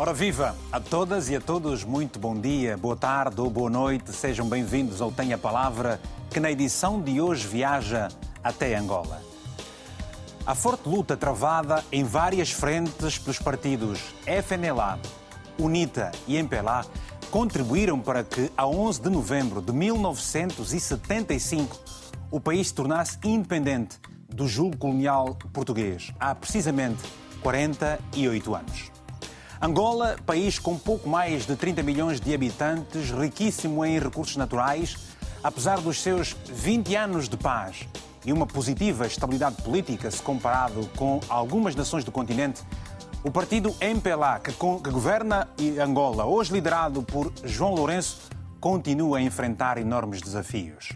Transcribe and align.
Ora 0.00 0.14
viva 0.14 0.54
a 0.70 0.78
todas 0.78 1.28
e 1.28 1.34
a 1.34 1.40
todos, 1.40 1.82
muito 1.82 2.20
bom 2.20 2.40
dia, 2.40 2.76
boa 2.76 2.94
tarde 2.94 3.40
ou 3.40 3.50
boa 3.50 3.68
noite, 3.68 4.12
sejam 4.12 4.48
bem-vindos 4.48 5.00
ao 5.00 5.10
Tenha 5.10 5.36
Palavra, 5.36 6.00
que 6.30 6.38
na 6.38 6.52
edição 6.52 7.02
de 7.02 7.20
hoje 7.20 7.48
viaja 7.48 8.06
até 8.44 8.76
Angola. 8.76 9.20
A 10.46 10.54
forte 10.54 10.88
luta 10.88 11.16
travada 11.16 11.84
em 11.90 12.04
várias 12.04 12.52
frentes 12.52 13.18
pelos 13.18 13.40
partidos 13.40 14.14
FNLA, 14.24 15.00
UNITA 15.58 16.12
e 16.28 16.36
MPLA 16.36 16.86
contribuíram 17.32 17.98
para 17.98 18.22
que, 18.22 18.52
a 18.56 18.68
11 18.68 19.02
de 19.02 19.10
novembro 19.10 19.60
de 19.60 19.72
1975, 19.72 21.76
o 22.30 22.38
país 22.38 22.68
se 22.68 22.74
tornasse 22.74 23.18
independente 23.24 23.98
do 24.28 24.46
julgo 24.46 24.76
colonial 24.76 25.36
português, 25.52 26.14
há 26.20 26.36
precisamente 26.36 27.02
48 27.42 28.54
anos. 28.54 28.97
Angola, 29.60 30.16
país 30.24 30.56
com 30.56 30.78
pouco 30.78 31.08
mais 31.08 31.44
de 31.44 31.56
30 31.56 31.82
milhões 31.82 32.20
de 32.20 32.32
habitantes, 32.32 33.10
riquíssimo 33.10 33.84
em 33.84 33.98
recursos 33.98 34.36
naturais, 34.36 34.96
apesar 35.42 35.80
dos 35.80 36.00
seus 36.00 36.36
20 36.46 36.94
anos 36.94 37.28
de 37.28 37.36
paz 37.36 37.88
e 38.24 38.32
uma 38.32 38.46
positiva 38.46 39.04
estabilidade 39.04 39.60
política 39.62 40.10
se 40.12 40.22
comparado 40.22 40.88
com 40.96 41.18
algumas 41.28 41.74
nações 41.74 42.04
do 42.04 42.12
continente, 42.12 42.62
o 43.24 43.32
partido 43.32 43.74
MPLA, 43.80 44.38
que, 44.38 44.52
que 44.52 44.90
governa 44.90 45.48
Angola, 45.82 46.24
hoje 46.24 46.52
liderado 46.52 47.02
por 47.02 47.32
João 47.42 47.74
Lourenço, 47.74 48.30
continua 48.60 49.18
a 49.18 49.22
enfrentar 49.22 49.76
enormes 49.76 50.22
desafios. 50.22 50.92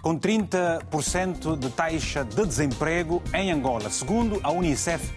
Com 0.00 0.16
30% 0.16 1.58
de 1.58 1.68
taxa 1.70 2.24
de 2.24 2.46
desemprego 2.46 3.20
em 3.34 3.50
Angola, 3.50 3.90
segundo 3.90 4.38
a 4.44 4.52
Unicef, 4.52 5.12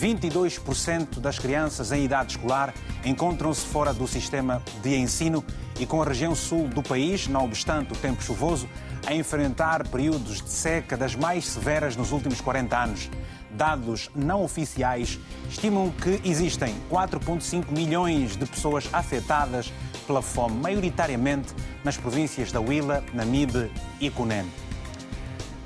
22% 0.00 1.20
das 1.20 1.38
crianças 1.38 1.92
em 1.92 2.04
idade 2.04 2.32
escolar 2.32 2.72
encontram-se 3.04 3.66
fora 3.66 3.92
do 3.92 4.08
sistema 4.08 4.62
de 4.82 4.96
ensino 4.96 5.44
e 5.78 5.84
com 5.84 6.00
a 6.00 6.04
região 6.04 6.34
sul 6.34 6.68
do 6.68 6.82
país, 6.82 7.28
não 7.28 7.44
obstante 7.44 7.92
o 7.92 7.96
tempo 7.96 8.22
chuvoso, 8.22 8.66
a 9.06 9.14
enfrentar 9.14 9.86
períodos 9.88 10.40
de 10.40 10.48
seca 10.48 10.96
das 10.96 11.14
mais 11.14 11.46
severas 11.46 11.96
nos 11.96 12.12
últimos 12.12 12.40
40 12.40 12.78
anos. 12.78 13.10
Dados 13.50 14.10
não 14.14 14.42
oficiais 14.42 15.18
estimam 15.50 15.90
que 15.90 16.20
existem 16.24 16.74
4,5 16.90 17.70
milhões 17.70 18.36
de 18.36 18.46
pessoas 18.46 18.88
afetadas 18.92 19.72
pela 20.06 20.22
fome, 20.22 20.56
maioritariamente 20.60 21.54
nas 21.84 21.96
províncias 21.96 22.50
da 22.50 22.60
Huila, 22.60 23.04
Namibe 23.12 23.70
e 24.00 24.08
Cunene. 24.10 24.50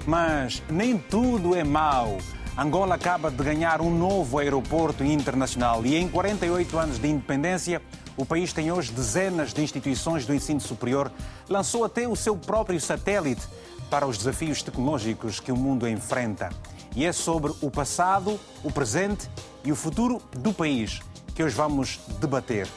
Mas 0.07 0.63
nem 0.69 0.99
tudo 0.99 1.55
é 1.55 1.63
mau. 1.63 2.19
Angola 2.57 2.95
acaba 2.95 3.33
de 3.33 3.43
ganhar 3.43 3.81
um 3.81 3.91
novo 3.91 4.39
aeroporto 4.39 5.03
internacional 5.03 5.85
e 5.85 5.97
em 5.97 6.09
48 6.09 6.79
anos 6.79 6.99
de 7.01 7.09
independência, 7.09 7.83
o 8.17 8.25
país 8.25 8.53
tem 8.53 8.71
hoje 8.71 8.93
dezenas 8.93 9.53
de 9.53 9.61
instituições 9.61 10.25
do 10.25 10.33
ensino 10.33 10.61
superior, 10.61 11.11
lançou 11.49 11.85
até 11.85 12.07
o 12.07 12.15
seu 12.15 12.37
próprio 12.37 12.81
satélite 12.81 13.43
para 13.91 14.07
os 14.07 14.19
desafios 14.19 14.63
tecnológicos 14.63 15.41
que 15.41 15.51
o 15.51 15.57
mundo 15.57 15.89
enfrenta. 15.89 16.51
E 16.95 17.05
é 17.05 17.13
sobre 17.13 17.53
o 17.61 17.73
passado, 17.73 18.39
o 18.63 18.71
presente 18.71 19.29
e 19.65 19.73
o 19.73 19.77
futuro 19.77 20.23
do 20.37 20.53
país 20.53 21.01
que 21.35 21.43
hoje 21.43 21.57
vamos 21.57 21.99
debater. 22.21 22.69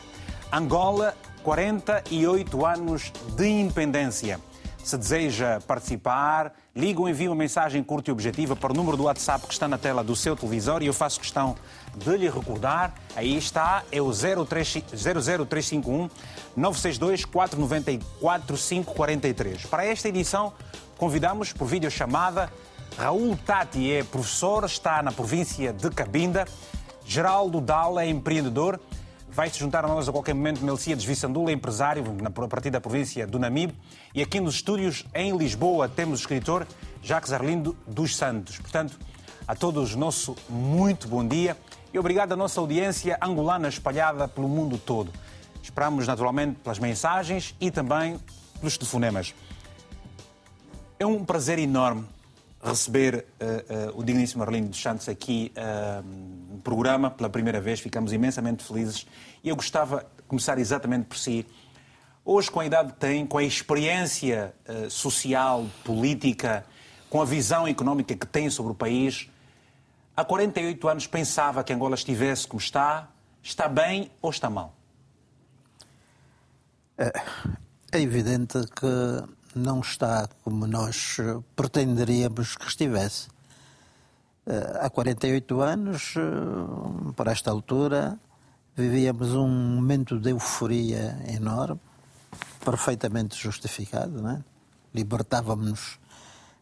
Angola, 0.51 1.15
48 1.43 2.65
anos 2.65 3.13
de 3.35 3.47
independência. 3.47 4.39
Se 4.83 4.97
deseja 4.97 5.59
participar, 5.67 6.53
liga 6.77 7.01
ou 7.01 7.09
envia 7.09 7.27
uma 7.27 7.35
mensagem 7.35 7.81
curta 7.83 8.11
e 8.11 8.13
objetiva 8.13 8.55
para 8.55 8.71
o 8.71 8.75
número 8.75 8.95
do 8.95 9.05
WhatsApp 9.05 9.47
que 9.47 9.53
está 9.53 9.67
na 9.67 9.79
tela 9.79 10.03
do 10.03 10.15
seu 10.15 10.35
televisor 10.35 10.83
e 10.83 10.85
eu 10.85 10.93
faço 10.93 11.19
questão 11.19 11.55
de 11.95 12.15
lhe 12.15 12.29
recordar. 12.29 12.93
Aí 13.15 13.35
está, 13.35 13.83
é 13.91 13.99
o 13.99 14.11
00351 14.11 16.07
962 16.55 17.25
494 17.25 18.55
543. 18.55 19.65
Para 19.65 19.85
esta 19.85 20.07
edição, 20.07 20.53
convidamos 20.97 21.51
por 21.51 21.65
videochamada 21.65 22.53
Raul 22.95 23.35
Tati, 23.43 23.91
é 23.91 24.03
professor, 24.03 24.63
está 24.63 25.01
na 25.01 25.11
província 25.11 25.73
de 25.73 25.89
Cabinda. 25.89 26.45
Geraldo 27.03 27.59
Dal 27.59 27.99
é 27.99 28.07
empreendedor 28.07 28.79
vai 29.37 29.51
se 29.51 29.59
juntar 29.59 29.85
a 29.85 29.87
nós 29.87 30.09
a 30.09 30.11
qualquer 30.11 30.33
momento 30.33 30.65
Melciades 30.65 31.05
Vissandula, 31.05 31.51
empresário 31.51 32.03
a 32.25 32.47
partir 32.47 32.71
da 32.71 32.81
província 32.81 33.27
do 33.27 33.37
Namibe. 33.37 33.71
E 34.15 34.19
aqui 34.19 34.39
nos 34.39 34.55
estúdios, 34.55 35.05
em 35.13 35.37
Lisboa, 35.37 35.87
temos 35.87 36.17
o 36.17 36.21
escritor 36.23 36.65
Jacques 37.03 37.31
Arlindo 37.31 37.77
dos 37.85 38.15
Santos. 38.15 38.57
Portanto, 38.57 38.97
a 39.47 39.53
todos 39.53 39.93
nosso 39.93 40.35
muito 40.49 41.07
bom 41.07 41.23
dia 41.23 41.55
e 41.93 41.99
obrigado 41.99 42.31
à 42.31 42.35
nossa 42.35 42.59
audiência 42.59 43.15
angolana 43.21 43.67
espalhada 43.67 44.27
pelo 44.27 44.49
mundo 44.49 44.75
todo. 44.75 45.13
Esperamos 45.61 46.07
naturalmente 46.07 46.55
pelas 46.63 46.79
mensagens 46.79 47.53
e 47.61 47.69
também 47.69 48.19
pelos 48.59 48.75
telefonemas. 48.75 49.35
É 50.97 51.05
um 51.05 51.23
prazer 51.23 51.59
enorme 51.59 52.07
receber 52.61 53.25
uh, 53.39 53.91
uh, 53.91 53.99
o 53.99 54.03
digníssimo 54.03 54.43
Arlindo 54.43 54.69
dos 54.69 54.81
Santos 54.81 55.07
aqui 55.07 55.51
uh, 55.55 56.03
no 56.03 56.59
programa 56.59 57.09
pela 57.09 57.29
primeira 57.29 57.61
vez. 57.61 57.79
Ficamos 57.79 58.11
imensamente 58.11 58.63
felizes 58.63 59.07
e 59.43 59.49
eu 59.49 59.55
gostava 59.55 60.05
de 60.17 60.23
começar 60.23 60.57
exatamente 60.57 61.05
por 61.05 61.17
si. 61.17 61.45
Hoje, 62.25 62.51
com 62.51 62.59
a 62.59 62.65
idade 62.65 62.93
que 62.93 62.99
tem, 62.99 63.25
com 63.25 63.37
a 63.37 63.43
experiência 63.43 64.53
social, 64.89 65.65
política, 65.85 66.65
com 67.09 67.21
a 67.21 67.25
visão 67.25 67.65
económica 67.65 68.13
que 68.13 68.25
tem 68.25 68.49
sobre 68.49 68.73
o 68.73 68.75
país, 68.75 69.29
há 70.13 70.25
48 70.25 70.87
anos 70.89 71.07
pensava 71.07 71.63
que 71.63 71.71
Angola 71.71 71.95
estivesse 71.95 72.45
como 72.45 72.59
está, 72.59 73.09
está 73.41 73.69
bem 73.69 74.11
ou 74.21 74.29
está 74.29 74.49
mal? 74.49 74.75
É, 76.97 77.13
é 77.93 78.01
evidente 78.01 78.59
que 78.75 79.36
não 79.57 79.81
está 79.81 80.29
como 80.43 80.67
nós 80.67 81.17
eh, 81.19 81.39
pretenderíamos 81.55 82.55
que 82.55 82.67
estivesse. 82.67 83.27
Eh, 84.45 84.79
há 84.81 84.89
48 84.89 85.61
anos, 85.61 86.13
eh, 86.15 87.11
por 87.15 87.27
esta 87.27 87.51
altura, 87.51 88.17
vivíamos 88.75 89.33
um 89.33 89.47
momento 89.47 90.19
de 90.19 90.29
euforia 90.29 91.17
enorme, 91.27 91.81
perfeitamente 92.63 93.35
justificado, 93.35 94.27
é? 94.29 94.43
libertávamos-nos 94.93 95.99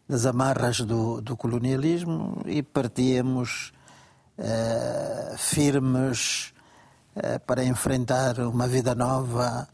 das 0.08 0.24
amarras 0.24 0.80
do, 0.80 1.20
do, 1.20 1.36
colonialismo 1.36 2.42
e 2.46 2.62
partíamos 2.62 3.72
firmes 5.36 6.52
para 7.46 7.64
enfrentar 7.64 8.38
uma 8.40 8.68
vida 8.68 8.94
nova, 8.94 9.66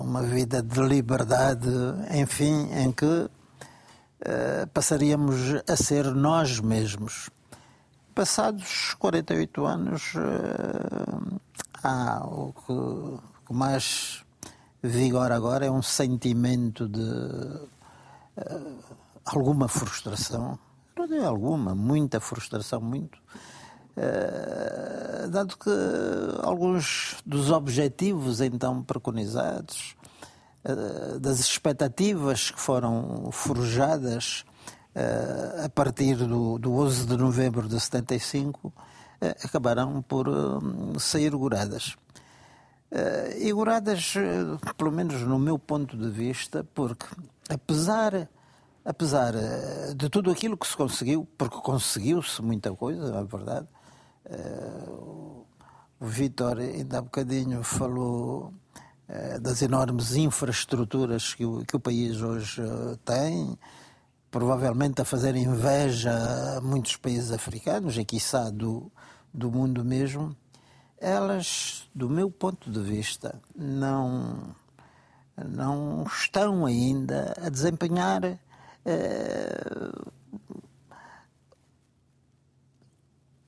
uma 0.00 0.22
vida 0.22 0.62
de 0.62 0.80
liberdade, 0.80 1.68
enfim, 2.10 2.68
em 2.72 2.92
que 2.92 3.30
eh, 4.20 4.66
passaríamos 4.72 5.62
a 5.68 5.76
ser 5.76 6.04
nós 6.14 6.60
mesmos. 6.60 7.30
Passados 8.14 8.94
48 8.98 9.66
anos, 9.66 10.12
eh, 10.16 11.42
há 11.82 12.24
o 12.26 12.52
que, 12.52 13.52
mais 13.54 14.24
vigora 14.82 15.36
agora 15.36 15.66
é 15.66 15.70
um 15.70 15.82
sentimento 15.82 16.88
de 16.88 17.74
alguma 19.24 19.68
frustração, 19.68 20.58
não 20.96 21.14
é 21.14 21.24
alguma, 21.24 21.74
muita 21.74 22.20
frustração, 22.20 22.80
muito, 22.80 23.18
eh, 23.96 25.28
dado 25.28 25.56
que 25.56 25.70
alguns 26.42 27.16
dos 27.24 27.50
objetivos 27.50 28.40
então 28.40 28.82
preconizados, 28.82 29.96
uh, 30.64 31.18
das 31.20 31.38
expectativas 31.40 32.50
que 32.50 32.60
foram 32.60 33.30
forjadas 33.30 34.44
uh, 34.96 35.64
a 35.64 35.68
partir 35.68 36.16
do, 36.16 36.58
do 36.58 36.72
11 36.74 37.06
de 37.06 37.16
novembro 37.16 37.68
de 37.68 37.78
75, 37.78 38.72
acabaram 39.42 40.02
por 40.02 40.26
sair 40.98 41.30
goradas. 41.30 41.96
E 43.38 43.50
goradas, 43.52 44.12
pelo 44.76 44.92
menos 44.92 45.22
no 45.22 45.38
meu 45.38 45.58
ponto 45.58 45.96
de 45.96 46.10
vista, 46.10 46.62
porque 46.74 47.06
apesar 47.48 48.28
apesar 48.84 49.32
de 49.96 50.10
tudo 50.10 50.30
aquilo 50.30 50.58
que 50.58 50.66
se 50.66 50.76
conseguiu, 50.76 51.26
porque 51.38 51.56
conseguiu-se 51.56 52.42
muita 52.42 52.74
coisa, 52.74 53.16
é 53.16 53.24
verdade, 53.24 53.66
o 56.00 56.06
Vítor 56.06 56.58
ainda 56.58 56.98
há 56.98 57.02
bocadinho 57.02 57.62
falou 57.62 58.52
eh, 59.08 59.38
das 59.38 59.60
enormes 59.60 60.16
infraestruturas 60.16 61.34
que 61.34 61.44
o, 61.44 61.64
que 61.64 61.76
o 61.76 61.80
país 61.80 62.22
hoje 62.22 62.62
eh, 62.62 62.96
tem, 63.04 63.58
provavelmente 64.30 65.02
a 65.02 65.04
fazer 65.04 65.36
inveja 65.36 66.56
a 66.56 66.60
muitos 66.60 66.96
países 66.96 67.30
africanos 67.30 67.98
e, 67.98 68.04
quiçá, 68.04 68.50
do, 68.50 68.90
do 69.32 69.50
mundo 69.50 69.84
mesmo, 69.84 70.34
elas, 70.98 71.88
do 71.94 72.08
meu 72.08 72.30
ponto 72.30 72.70
de 72.70 72.80
vista, 72.80 73.40
não, 73.54 74.54
não 75.36 76.04
estão 76.04 76.64
ainda 76.64 77.34
a 77.42 77.50
desempenhar 77.50 78.24
eh, 78.86 79.92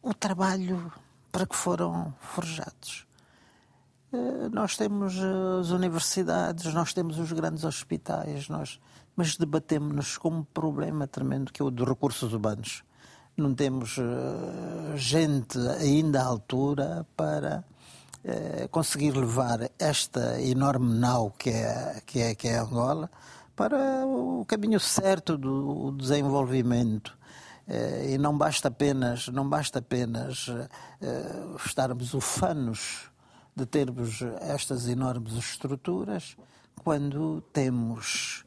o 0.07 0.15
trabalho 0.15 0.93
para 1.33 1.45
que 1.45 1.57
foram 1.57 2.15
forjados. 2.21 3.05
eh, 4.13 4.49
nós 4.53 4.77
temos 4.77 5.15
as 5.19 5.71
universidades, 5.71 6.73
nós 6.73 6.93
temos 6.93 7.19
os 7.19 7.33
grandes 7.33 7.65
hospitais, 7.65 8.49
nós, 8.49 8.79
mas 9.17 9.37
debatemos-nos 9.37 10.17
com 10.17 10.29
um 10.29 10.45
problema 10.45 11.09
tremendo 11.09 11.53
que 11.53 11.61
é 11.61 11.65
o 11.65 11.73
dos 11.73 11.89
recursos 11.89 12.33
humanos. 12.33 12.85
Não 13.37 13.53
temos 13.53 13.97
gente 14.95 15.59
ainda 15.59 16.23
à 16.23 16.25
altura 16.25 17.07
para 17.15 17.63
conseguir 18.71 19.11
levar 19.11 19.71
esta 19.79 20.41
enorme 20.41 20.99
nau 20.99 21.31
que 21.33 21.51
é, 21.51 22.01
que 22.07 22.21
é, 22.21 22.35
que 22.35 22.49
é 22.49 22.59
Angola 22.59 23.11
para 23.55 24.07
o 24.07 24.43
caminho 24.47 24.81
certo 24.81 25.37
do 25.37 25.93
desenvolvimento. 25.93 27.17
Eh, 27.69 28.15
e 28.15 28.19
não 28.19 28.37
basta 28.37 28.69
apenas, 28.69 29.29
não 29.29 29.49
basta 29.49 29.81
apenas 29.81 30.47
eh, 31.01 31.57
estarmos 31.65 32.15
ufanos 32.15 33.11
de 33.57 33.67
termos 33.67 34.23
estas 34.41 34.87
enormes 34.87 35.33
estruturas 35.33 36.37
quando 36.85 37.41
temos 37.53 38.45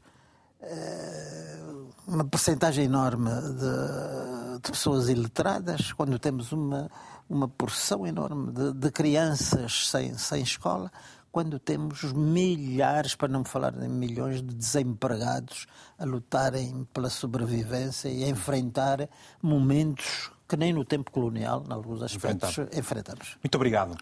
eh, 0.61 1.59
uma 2.07 2.23
percentagem 2.23 2.85
enorme 2.85 3.29
de, 3.29 4.61
de, 4.61 4.71
pessoas 4.71 5.09
iletradas, 5.09 5.91
quando 5.91 6.17
temos 6.17 6.51
uma, 6.51 6.89
uma 7.29 7.47
porção 7.47 8.07
enorme 8.07 8.51
de, 8.51 8.73
de 8.73 8.91
crianças 8.91 9.89
sem, 9.89 10.17
sem 10.17 10.43
escola, 10.43 10.91
quando 11.31 11.59
temos 11.59 12.11
milhares, 12.13 13.15
para 13.15 13.27
não 13.27 13.43
falar 13.43 13.73
em 13.81 13.89
milhões, 13.89 14.41
de 14.41 14.53
desempregados 14.55 15.67
a 15.97 16.05
lutarem 16.05 16.87
pela 16.93 17.09
sobrevivência 17.09 18.09
e 18.09 18.23
a 18.23 18.29
enfrentar 18.29 19.07
momentos 19.41 20.31
que 20.47 20.57
nem 20.57 20.73
no 20.73 20.83
tempo 20.83 21.11
colonial, 21.11 21.63
em 21.69 21.71
alguns 21.71 22.01
aspectos, 22.01 22.57
enfrentamos. 22.75 23.37
Muito 23.43 23.55
obrigado. 23.55 23.95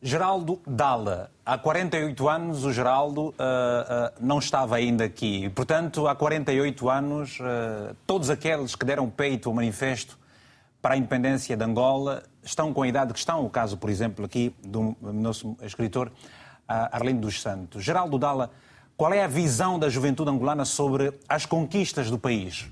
Geraldo 0.00 0.60
Dalla, 0.64 1.28
há 1.44 1.58
48 1.58 2.28
anos 2.28 2.64
o 2.64 2.72
Geraldo 2.72 3.30
uh, 3.30 3.32
uh, 3.32 3.34
não 4.20 4.38
estava 4.38 4.76
ainda 4.76 5.04
aqui. 5.04 5.48
Portanto, 5.50 6.06
há 6.06 6.14
48 6.14 6.88
anos, 6.88 7.40
uh, 7.40 7.96
todos 8.06 8.30
aqueles 8.30 8.76
que 8.76 8.86
deram 8.86 9.10
peito 9.10 9.48
ao 9.48 9.54
manifesto 9.56 10.16
para 10.80 10.94
a 10.94 10.96
independência 10.96 11.56
de 11.56 11.64
Angola 11.64 12.22
estão 12.44 12.72
com 12.72 12.82
a 12.82 12.88
idade 12.88 13.12
que 13.12 13.18
estão. 13.18 13.44
O 13.44 13.50
caso, 13.50 13.76
por 13.76 13.90
exemplo, 13.90 14.24
aqui 14.24 14.54
do 14.62 14.96
nosso 15.02 15.56
escritor 15.62 16.12
Arlindo 16.68 17.22
dos 17.22 17.40
Santos. 17.40 17.82
Geraldo 17.82 18.18
Dalla, 18.18 18.50
qual 18.96 19.12
é 19.12 19.22
a 19.22 19.26
visão 19.26 19.78
da 19.78 19.88
juventude 19.88 20.30
angolana 20.30 20.64
sobre 20.64 21.18
as 21.28 21.46
conquistas 21.46 22.10
do 22.10 22.18
país? 22.18 22.68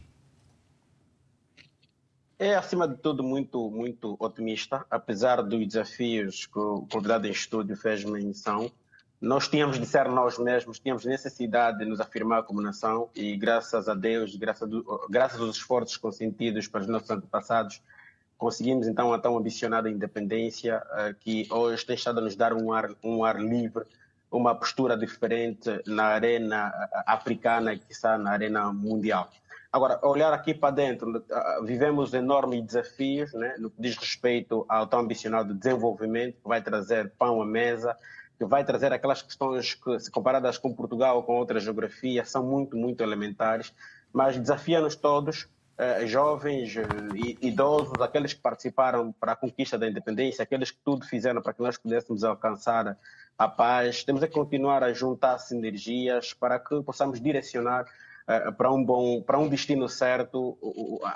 É, 2.39 2.55
acima 2.55 2.87
de 2.87 2.97
tudo, 2.97 3.23
muito, 3.23 3.71
muito 3.71 4.15
otimista, 4.19 4.85
apesar 4.91 5.43
dos 5.43 5.67
desafios 5.67 6.45
que 6.45 6.59
o 6.59 6.87
convidado 6.93 7.27
em 7.27 7.31
estúdio 7.31 7.75
fez 7.77 8.05
menção. 8.05 8.71
Nós 9.19 9.49
tínhamos 9.49 9.79
de 9.79 9.87
ser 9.87 10.07
nós 10.11 10.39
mesmos, 10.39 10.79
tínhamos 10.79 11.07
necessidade 11.07 11.79
de 11.79 11.87
nos 11.87 11.99
afirmar 11.99 12.43
como 12.43 12.61
nação 12.61 13.09
e, 13.15 13.35
graças 13.37 13.89
a 13.89 13.95
Deus, 13.95 14.37
graças, 14.37 14.69
do, 14.69 15.07
graças 15.09 15.41
aos 15.41 15.57
esforços 15.57 15.97
consentidos 15.97 16.69
pelos 16.69 16.87
nossos 16.87 17.09
antepassados, 17.09 17.81
conseguimos 18.37 18.87
então 18.87 19.13
a 19.13 19.19
tão 19.19 19.37
ambicionada 19.37 19.91
independência 19.91 20.83
uh, 20.93 21.15
que 21.21 21.47
hoje 21.51 21.85
tem 21.85 21.97
estado 21.97 22.19
a 22.19 22.23
nos 22.23 22.37
dar 22.37 22.53
um 22.53 22.73
ar, 22.73 22.91
um 23.03 23.25
ar 23.25 23.41
livre, 23.41 23.85
uma 24.31 24.55
postura 24.55 24.97
diferente 24.97 25.71
na 25.87 26.07
arena 26.07 26.73
eh, 26.75 27.03
africana 27.07 27.73
e 27.73 27.81
está 27.89 28.19
na 28.19 28.33
arena 28.33 28.73
mundial. 28.73 29.31
Agora, 29.73 30.01
olhar 30.03 30.33
aqui 30.33 30.53
para 30.53 30.75
dentro, 30.75 31.19
uh, 31.19 31.65
vivemos 31.65 32.13
enormes 32.13 32.65
desafios 32.65 33.33
né, 33.33 33.55
no 33.59 33.71
que 33.71 33.81
diz 33.81 33.97
respeito 33.97 34.67
ao 34.69 34.87
tão 34.87 35.01
ambicionado 35.01 35.55
desenvolvimento 35.55 36.35
que 36.43 36.49
vai 36.49 36.61
trazer 36.61 37.13
pão 37.19 37.41
à 37.41 37.47
mesa, 37.47 37.97
que 38.39 38.45
vai 38.45 38.65
trazer 38.65 38.93
aquelas 38.93 39.23
questões 39.23 39.75
que, 39.75 39.99
se 39.99 40.11
comparadas 40.11 40.59
com 40.59 40.75
Portugal 40.75 41.17
ou 41.17 41.23
com 41.23 41.37
outras 41.37 41.63
geografias, 41.63 42.31
são 42.31 42.45
muito, 42.45 42.77
muito 42.77 43.03
elementares, 43.03 43.73
mas 44.13 44.37
desafia-nos 44.39 44.97
todos 44.97 45.49
eh, 45.79 46.07
jovens, 46.07 46.75
uh, 46.75 47.15
idosos, 47.43 47.93
aqueles 48.01 48.33
que 48.33 48.41
participaram 48.41 49.13
para 49.13 49.33
a 49.33 49.37
conquista 49.37 49.77
da 49.77 49.87
independência, 49.87 50.43
aqueles 50.43 50.71
que 50.71 50.79
tudo 50.83 51.05
fizeram 51.05 51.43
para 51.43 51.53
que 51.53 51.61
nós 51.61 51.77
pudéssemos 51.77 52.25
alcançar 52.25 52.97
a 53.37 53.47
paz. 53.47 54.03
Temos 54.03 54.23
que 54.23 54.29
continuar 54.29 54.83
a 54.83 54.95
juntar 54.95 55.37
sinergias 55.37 56.33
para 56.33 56.59
que 56.59 56.83
possamos 56.83 57.21
direcionar 57.21 57.85
uh, 57.85 58.55
para 58.55 58.73
um 58.73 58.83
bom, 58.83 59.21
para 59.21 59.39
um 59.39 59.49
destino 59.49 59.87
certo 59.87 60.57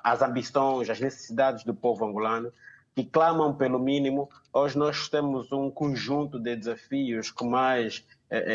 as 0.05 0.21
ambições, 0.21 0.91
as 0.91 1.01
necessidades 1.01 1.65
do 1.65 1.75
povo 1.75 2.05
angolano 2.05 2.53
que 2.95 3.03
clamam 3.03 3.55
pelo 3.55 3.79
mínimo. 3.79 4.29
Hoje 4.53 4.77
nós 4.77 5.09
temos 5.09 5.51
um 5.53 5.71
conjunto 5.71 6.39
de 6.39 6.55
desafios 6.55 7.31
que 7.31 7.47
mais 7.47 8.05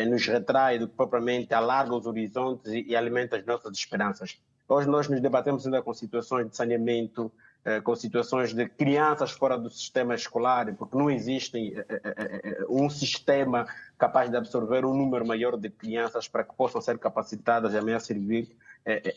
nos 0.08 0.26
retrai 0.26 0.78
do 0.78 0.88
que 0.88 0.94
propriamente 0.94 1.52
alarga 1.52 1.94
os 1.94 2.06
horizontes 2.06 2.70
e, 2.70 2.82
e 2.88 2.94
alimenta 2.94 3.36
as 3.36 3.44
nossas 3.44 3.76
esperanças. 3.76 4.38
Hoje 4.68 4.88
nós 4.88 5.08
nos 5.08 5.20
debatemos 5.20 5.64
ainda 5.64 5.80
com 5.80 5.94
situações 5.94 6.50
de 6.50 6.56
saneamento, 6.56 7.30
eh, 7.64 7.80
com 7.80 7.94
situações 7.94 8.52
de 8.52 8.68
crianças 8.68 9.30
fora 9.30 9.56
do 9.56 9.70
sistema 9.70 10.14
escolar, 10.14 10.74
porque 10.74 10.98
não 10.98 11.08
existe 11.08 11.72
eh, 11.76 12.00
eh, 12.04 12.66
um 12.68 12.90
sistema 12.90 13.64
capaz 13.96 14.28
de 14.28 14.36
absorver 14.36 14.84
um 14.84 14.92
número 14.92 15.24
maior 15.24 15.56
de 15.56 15.70
crianças 15.70 16.26
para 16.26 16.42
que 16.42 16.52
possam 16.54 16.80
ser 16.80 16.98
capacitadas 16.98 17.74
e 17.74 17.78
amanhã 17.78 17.98
servir 18.00 18.56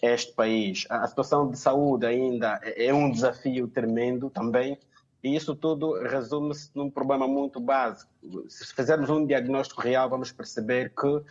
este 0.01 0.33
país. 0.33 0.87
A 0.89 1.05
situação 1.07 1.49
de 1.49 1.57
saúde 1.57 2.03
ainda 2.03 2.59
é 2.63 2.91
um 2.91 3.11
desafio 3.11 3.67
tremendo 3.67 4.27
também, 4.27 4.79
e 5.23 5.35
isso 5.35 5.55
tudo 5.55 5.93
resume-se 6.01 6.71
num 6.73 6.89
problema 6.89 7.27
muito 7.27 7.59
básico. 7.59 8.09
Se 8.47 8.73
fizermos 8.73 9.11
um 9.11 9.25
diagnóstico 9.27 9.81
real, 9.81 10.09
vamos 10.09 10.31
perceber 10.31 10.91
que 10.99 11.21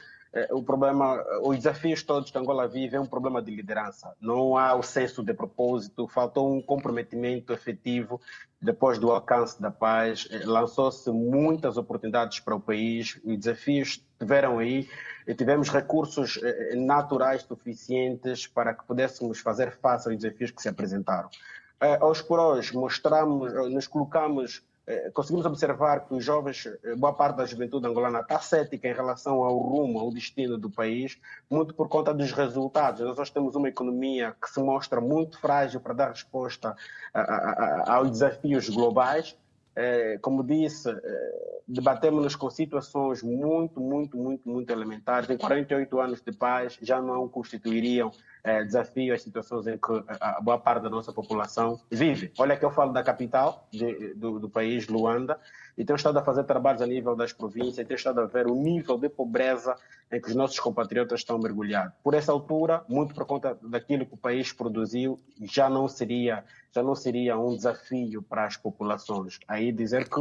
o 0.50 0.62
problema, 0.62 1.25
os 1.43 1.56
desafios 1.56 2.02
todos 2.02 2.31
que 2.31 2.38
Angola 2.38 2.67
vive 2.67 2.96
é 2.96 3.00
um 3.00 3.06
problema 3.06 3.43
de 3.43 3.55
liderança. 3.55 4.12
Não 4.20 4.56
há 4.56 4.75
o 4.75 4.82
senso 4.82 5.23
de 5.23 5.35
propósito, 5.35 6.06
faltou 6.08 6.52
um 6.52 6.61
comprometimento 6.61 7.52
efetivo 7.52 8.20
depois 8.61 8.99
do 8.99 9.11
alcance 9.11 9.61
da 9.61 9.70
paz. 9.70 10.29
É, 10.31 10.44
lançou-se 10.44 11.11
muitas 11.11 11.76
oportunidades 11.76 12.40
para 12.40 12.55
o 12.55 12.61
país, 12.61 13.20
os 13.25 13.38
desafios 13.38 14.05
tiveram 14.19 14.58
aí 14.58 14.88
tivemos 15.35 15.69
recursos 15.69 16.40
naturais 16.75 17.43
suficientes 17.43 18.47
para 18.47 18.73
que 18.73 18.85
pudéssemos 18.85 19.38
fazer 19.40 19.73
face 19.73 20.09
aos 20.09 20.18
desafios 20.18 20.50
que 20.50 20.62
se 20.62 20.68
apresentaram. 20.68 21.28
Aos 22.00 22.21
por 22.21 22.40
hoje, 22.40 22.75
mostramos, 22.75 23.52
nos 23.73 23.87
colocamos 23.87 24.57
eh, 24.57 24.67
conseguimos 25.12 25.45
observar 25.45 26.07
que 26.07 26.14
os 26.14 26.25
jovens, 26.25 26.66
eh, 26.66 26.95
boa 26.97 27.12
parte 27.12 27.37
da 27.37 27.45
juventude 27.45 27.87
angolana 27.87 28.21
está 28.21 28.38
cética 28.40 28.88
em 28.88 28.95
relação 28.95 29.42
ao 29.42 29.59
rumo, 29.59 29.99
ao 29.99 30.11
destino 30.11 30.57
do 30.57 30.71
país, 30.71 31.21
muito 31.50 31.75
por 31.75 31.88
conta 31.88 32.14
dos 32.14 32.33
resultados. 32.33 33.00
Nós 33.00 33.18
hoje 33.18 33.33
temos 33.33 33.54
uma 33.54 33.68
economia 33.68 34.35
que 34.40 34.49
se 34.49 34.61
mostra 34.61 35.00
muito 35.00 35.38
frágil 35.40 35.80
para 35.80 35.92
dar 35.92 36.09
resposta 36.09 36.75
aos 37.87 38.11
desafios 38.11 38.68
globais. 38.68 39.37
É, 39.76 40.18
como 40.18 40.42
disse, 40.42 40.88
debatemos-nos 41.66 42.35
com 42.35 42.50
situações 42.50 43.23
muito, 43.23 43.80
muito, 43.80 44.16
muito, 44.16 44.49
muito 44.49 44.71
elementares. 44.71 45.30
Em 45.30 45.37
48 45.37 46.00
anos 46.00 46.21
de 46.21 46.33
paz 46.33 46.78
já 46.83 47.00
não 47.00 47.28
constituiriam 47.28 48.11
é, 48.42 48.64
desafio 48.64 49.14
às 49.14 49.23
situações 49.23 49.66
em 49.66 49.76
que 49.76 50.04
a 50.21 50.40
boa 50.40 50.59
parte 50.59 50.83
da 50.83 50.90
nossa 50.90 51.12
população 51.12 51.80
vive. 51.90 52.33
Olha 52.38 52.57
que 52.57 52.64
eu 52.64 52.71
falo 52.71 52.92
da 52.92 53.02
capital 53.02 53.66
de, 53.71 54.14
do, 54.14 54.38
do, 54.38 54.49
país, 54.49 54.88
Luanda, 54.88 55.38
e 55.76 55.85
tenho 55.85 55.97
estado 55.97 56.18
a 56.18 56.23
fazer 56.23 56.45
trabalhos 56.45 56.83
a 56.83 56.87
nível 56.87 57.14
das 57.14 57.33
províncias, 57.33 57.78
e 57.78 57.85
tenho 57.85 57.97
estado 57.97 58.21
a 58.21 58.26
ver 58.26 58.47
o 58.47 58.54
nível 58.54 58.99
de 58.99 59.09
pobreza 59.09 59.76
em 60.11 60.21
que 60.21 60.28
os 60.28 60.35
nossos 60.35 60.59
compatriotas 60.59 61.21
estão 61.21 61.38
mergulhados. 61.38 61.92
Por 62.02 62.14
essa 62.14 62.33
altura, 62.33 62.83
muito 62.88 63.14
por 63.14 63.26
conta 63.26 63.57
daquilo 63.62 64.07
que 64.07 64.14
o 64.14 64.16
país 64.16 64.52
produziu, 64.52 65.21
já 65.42 65.68
não 65.68 65.87
seria, 65.87 66.45
já 66.75 66.83
não 66.83 66.95
seria 66.95 67.38
um 67.38 67.54
desafio 67.54 68.23
para 68.23 68.45
as 68.45 68.57
populações. 68.57 69.38
Aí 69.47 69.71
dizer 69.71 70.09
que 70.09 70.21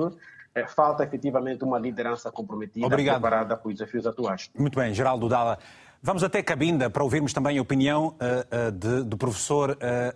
é, 0.58 0.66
falta 0.66 1.04
efetivamente 1.04 1.64
uma 1.64 1.78
liderança 1.78 2.32
comprometida, 2.32 2.86
Obrigado. 2.86 3.22
preparada 3.22 3.56
para 3.56 3.68
os 3.68 3.76
desafios 3.76 4.08
atuais. 4.08 4.50
Muito 4.58 4.78
bem, 4.78 4.94
Geraldo 4.94 5.30
Dalla. 5.30 5.60
Vamos 6.08 6.24
até 6.24 6.42
Cabinda 6.42 6.90
para 6.90 7.04
ouvirmos 7.04 7.34
também 7.34 7.58
a 7.58 7.62
opinião 7.62 8.16
uh, 8.16 8.70
uh, 8.70 8.72
de, 8.72 9.04
do 9.04 9.18
professor 9.18 9.72
uh, 9.72 9.76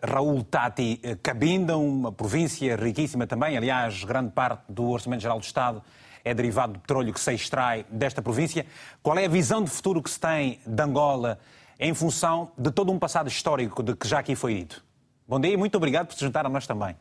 Raul 0.09 0.41
Tati. 0.41 1.01
Cabinda, 1.21 1.77
uma 1.77 2.13
província 2.13 2.77
riquíssima 2.77 3.27
também, 3.27 3.57
aliás, 3.57 4.01
grande 4.05 4.31
parte 4.31 4.63
do 4.69 4.85
Orçamento 4.85 5.19
Geral 5.19 5.37
do 5.37 5.43
Estado 5.43 5.83
é 6.23 6.33
derivado 6.33 6.71
do 6.71 6.79
petróleo 6.79 7.13
que 7.13 7.19
se 7.19 7.33
extrai 7.33 7.85
desta 7.89 8.21
província. 8.21 8.65
Qual 9.03 9.17
é 9.19 9.25
a 9.25 9.27
visão 9.27 9.61
de 9.61 9.69
futuro 9.69 10.01
que 10.01 10.09
se 10.09 10.17
tem 10.17 10.61
de 10.65 10.81
Angola 10.81 11.37
em 11.77 11.93
função 11.93 12.53
de 12.57 12.71
todo 12.71 12.89
um 12.89 12.97
passado 12.97 13.27
histórico 13.27 13.83
de 13.83 13.93
que 13.93 14.07
já 14.07 14.19
aqui 14.19 14.33
foi 14.33 14.55
dito? 14.55 14.81
Bom 15.27 15.41
dia 15.41 15.51
e 15.51 15.57
muito 15.57 15.75
obrigado 15.75 16.07
por 16.07 16.13
se 16.13 16.21
juntar 16.21 16.45
a 16.45 16.49
nós 16.49 16.65
também. 16.65 16.95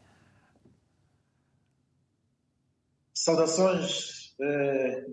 Saudações, 3.14 4.34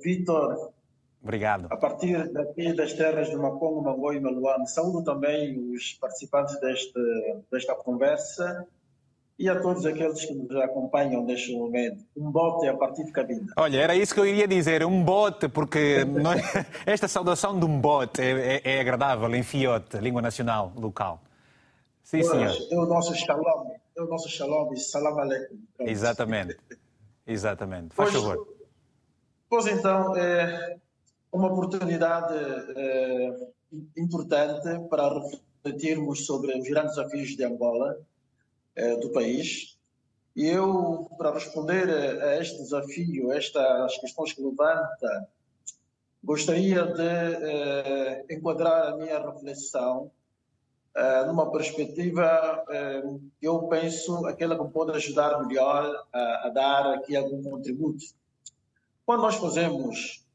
Vitor, 0.03 0.73
Obrigado. 1.21 1.67
A 1.69 1.77
partir 1.77 2.31
daqui 2.31 2.73
das 2.73 2.93
terras 2.93 3.29
de 3.29 3.35
Macongo, 3.35 3.81
Mangoi 3.81 4.17
e 4.17 4.19
Maluane, 4.19 4.67
saúdo 4.67 5.03
também 5.03 5.57
os 5.73 5.93
participantes 5.93 6.59
deste, 6.59 6.99
desta 7.51 7.75
conversa 7.75 8.65
e 9.39 9.47
a 9.49 9.59
todos 9.59 9.85
aqueles 9.85 10.25
que 10.25 10.33
nos 10.33 10.49
acompanham 10.61 11.23
neste 11.23 11.53
momento. 11.53 12.03
Um 12.15 12.31
bote 12.31 12.67
a 12.67 12.75
partir 12.75 13.03
de 13.03 13.11
cabina. 13.11 13.53
Olha, 13.55 13.79
era 13.79 13.95
isso 13.95 14.13
que 14.13 14.19
eu 14.19 14.25
iria 14.25 14.47
dizer, 14.47 14.83
um 14.83 15.03
bote, 15.03 15.47
porque 15.47 16.03
nós, 16.09 16.41
esta 16.85 17.07
saudação 17.07 17.59
de 17.59 17.65
um 17.65 17.79
bote 17.79 18.21
é, 18.21 18.55
é, 18.55 18.61
é, 18.63 18.79
agradável 18.79 19.33
em 19.35 19.43
fiote, 19.43 19.97
língua 19.97 20.21
nacional 20.21 20.71
local. 20.75 21.21
Sim, 22.03 22.21
pois, 22.21 22.31
senhor. 22.31 22.67
É 22.71 22.75
o 22.77 22.85
nosso 22.85 23.13
shalom, 23.13 23.71
é 23.95 24.01
o 24.01 24.07
nosso 24.07 24.29
shalom, 24.29 24.75
salam 24.77 25.19
aleikum. 25.19 25.59
Exatamente, 25.81 26.57
exatamente. 27.27 27.93
Faz 27.93 28.11
pois, 28.11 28.23
favor. 28.23 28.47
Pois 29.49 29.67
então, 29.67 30.15
é 30.15 30.77
uma 31.37 31.51
oportunidade 31.51 32.33
é, 32.75 33.47
importante 33.95 34.67
para 34.89 35.21
refletirmos 35.63 36.25
sobre 36.25 36.57
os 36.57 36.67
grandes 36.67 36.95
desafios 36.95 37.35
de 37.35 37.43
Angola, 37.43 37.97
é, 38.75 38.95
do 38.97 39.11
país. 39.11 39.77
E 40.35 40.47
eu, 40.47 41.07
para 41.17 41.33
responder 41.33 41.89
a 41.89 42.41
este 42.41 42.57
desafio, 42.57 43.31
estas 43.31 43.97
questões 43.99 44.33
que 44.33 44.41
levanta, 44.41 45.27
gostaria 46.23 46.83
de 46.83 47.01
é, 47.01 48.25
enquadrar 48.31 48.93
a 48.93 48.97
minha 48.97 49.19
reflexão 49.19 50.11
numa 51.27 51.51
perspectiva 51.51 52.65
que 53.39 53.47
eu 53.47 53.67
penso 53.67 54.25
aquela 54.25 54.57
que 54.57 54.73
pode 54.73 54.93
ajudar 54.93 55.45
melhor 55.45 56.07
a, 56.11 56.47
a 56.47 56.49
dar 56.49 56.93
aqui 56.95 57.15
algum 57.15 57.43
contributo. 57.43 58.03
Quando 59.05 59.21
nós 59.21 59.35
fazemos 59.35 60.26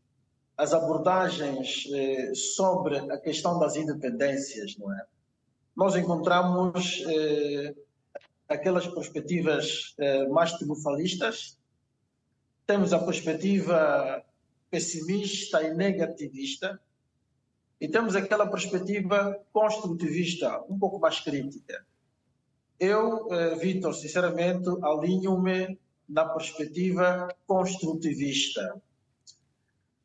as 0.62 0.72
abordagens 0.72 1.88
sobre 2.54 2.96
a 2.98 3.18
questão 3.18 3.58
das 3.58 3.74
independências, 3.76 4.76
não 4.78 4.92
é? 4.92 5.04
Nós 5.74 5.96
encontramos 5.96 7.02
aquelas 8.52 8.86
perspectivas 8.86 9.94
eh, 9.98 10.26
mais 10.28 10.52
triunfalistas, 10.52 11.58
temos 12.66 12.92
a 12.92 12.98
perspectiva 12.98 14.24
pessimista 14.70 15.62
e 15.62 15.74
negativista, 15.74 16.80
e 17.80 17.88
temos 17.88 18.14
aquela 18.14 18.46
perspectiva 18.46 19.38
construtivista, 19.52 20.62
um 20.68 20.78
pouco 20.78 20.98
mais 21.00 21.18
crítica. 21.20 21.84
Eu, 22.78 23.28
eh, 23.32 23.54
Vitor, 23.56 23.94
sinceramente, 23.94 24.68
alinho-me 24.82 25.78
na 26.08 26.24
perspectiva 26.26 27.28
construtivista. 27.46 28.80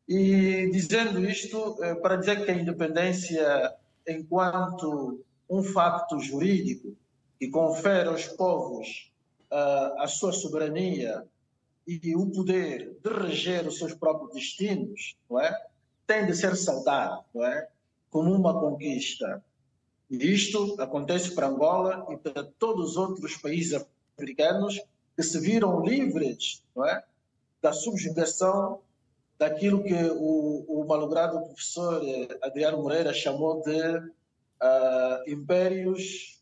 E 0.07 0.69
dizendo 0.71 1.23
isto, 1.25 1.77
eh, 1.83 1.95
para 1.95 2.15
dizer 2.15 2.45
que 2.45 2.51
a 2.51 2.55
independência, 2.55 3.73
enquanto 4.07 5.23
um 5.49 5.61
facto 5.61 6.19
jurídico, 6.19 6.95
e 7.39 7.47
confere 7.49 8.09
aos 8.09 8.25
povos 8.27 9.11
uh, 9.51 10.01
a 10.01 10.07
sua 10.07 10.31
soberania 10.31 11.25
e 11.87 12.15
o 12.15 12.29
poder 12.29 12.97
de 13.01 13.09
reger 13.09 13.65
os 13.65 13.77
seus 13.77 13.93
próprios 13.93 14.33
destinos, 14.33 15.15
não 15.29 15.39
é? 15.39 15.55
tem 16.05 16.25
de 16.25 16.35
ser 16.35 16.55
saudado 16.57 17.23
não 17.33 17.45
é? 17.45 17.67
como 18.09 18.33
uma 18.33 18.59
conquista. 18.59 19.43
E 20.09 20.17
isto 20.17 20.75
acontece 20.79 21.33
para 21.33 21.47
Angola 21.47 22.05
e 22.09 22.17
para 22.17 22.43
todos 22.43 22.91
os 22.91 22.97
outros 22.97 23.37
países 23.37 23.85
africanos 24.17 24.81
que 25.15 25.23
se 25.23 25.39
viram 25.39 25.81
livres 25.81 26.63
não 26.75 26.85
é? 26.85 27.03
da 27.61 27.71
subjugação 27.71 28.81
daquilo 29.37 29.83
que 29.83 29.93
o, 29.93 30.65
o 30.67 30.85
malogrado 30.87 31.41
professor 31.41 32.01
eh, 32.03 32.39
Adriano 32.41 32.81
Moreira 32.81 33.13
chamou 33.13 33.61
de 33.61 33.97
uh, 33.97 35.29
impérios 35.29 36.41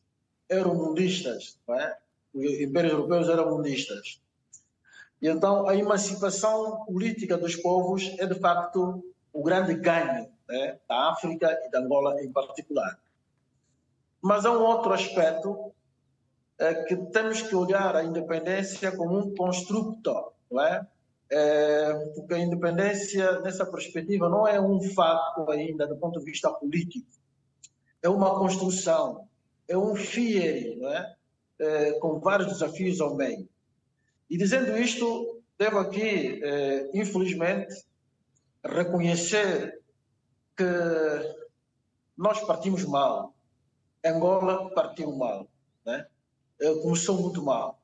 euromundistas, 0.49 1.59
não 1.67 1.79
é? 1.79 1.97
os 2.33 2.59
impérios 2.59 2.93
europeus 2.93 3.29
eram 3.29 3.49
mundistas. 3.49 4.21
E 5.21 5.27
então 5.27 5.67
a 5.67 5.75
emancipação 5.75 6.85
política 6.85 7.37
dos 7.37 7.55
povos 7.55 8.13
é 8.19 8.25
de 8.25 8.39
facto 8.39 9.03
o 9.31 9.43
grande 9.43 9.73
ganho 9.75 10.29
né, 10.47 10.77
da 10.87 11.09
África 11.09 11.57
e 11.65 11.71
da 11.71 11.79
Angola 11.79 12.21
em 12.21 12.31
particular. 12.31 12.99
Mas 14.21 14.45
há 14.45 14.51
um 14.51 14.61
outro 14.61 14.93
aspecto 14.93 15.73
é, 16.57 16.73
que 16.83 16.95
temos 16.95 17.41
que 17.41 17.55
olhar 17.55 17.95
a 17.95 18.03
independência 18.03 18.95
como 18.95 19.17
um 19.17 19.35
construto, 19.35 20.33
não 20.51 20.61
é? 20.61 20.85
É? 21.31 21.93
Porque 22.15 22.33
a 22.33 22.39
independência, 22.39 23.39
nessa 23.41 23.65
perspectiva, 23.65 24.29
não 24.29 24.47
é 24.47 24.59
um 24.59 24.81
fato 24.93 25.49
ainda 25.51 25.87
do 25.87 25.97
ponto 25.97 26.19
de 26.19 26.25
vista 26.25 26.51
político, 26.51 27.07
é 28.01 28.09
uma 28.09 28.37
construção, 28.37 29.27
é 29.67 29.77
um 29.77 29.95
FIE, 29.95 30.75
não 30.77 30.89
é? 30.89 31.15
é? 31.59 31.91
com 31.93 32.19
vários 32.19 32.47
desafios 32.49 33.01
ao 33.01 33.15
meio. 33.15 33.47
E 34.29 34.37
dizendo 34.37 34.77
isto, 34.77 35.41
devo 35.57 35.79
aqui, 35.79 36.43
é, 36.43 36.89
infelizmente, 36.93 37.73
reconhecer 38.63 39.79
que 40.55 40.63
nós 42.17 42.39
partimos 42.41 42.85
mal. 42.85 43.35
Angola 44.03 44.69
partiu 44.73 45.15
mal. 45.15 45.47
Né? 45.85 46.05
Começou 46.81 47.21
muito 47.21 47.43
mal. 47.43 47.79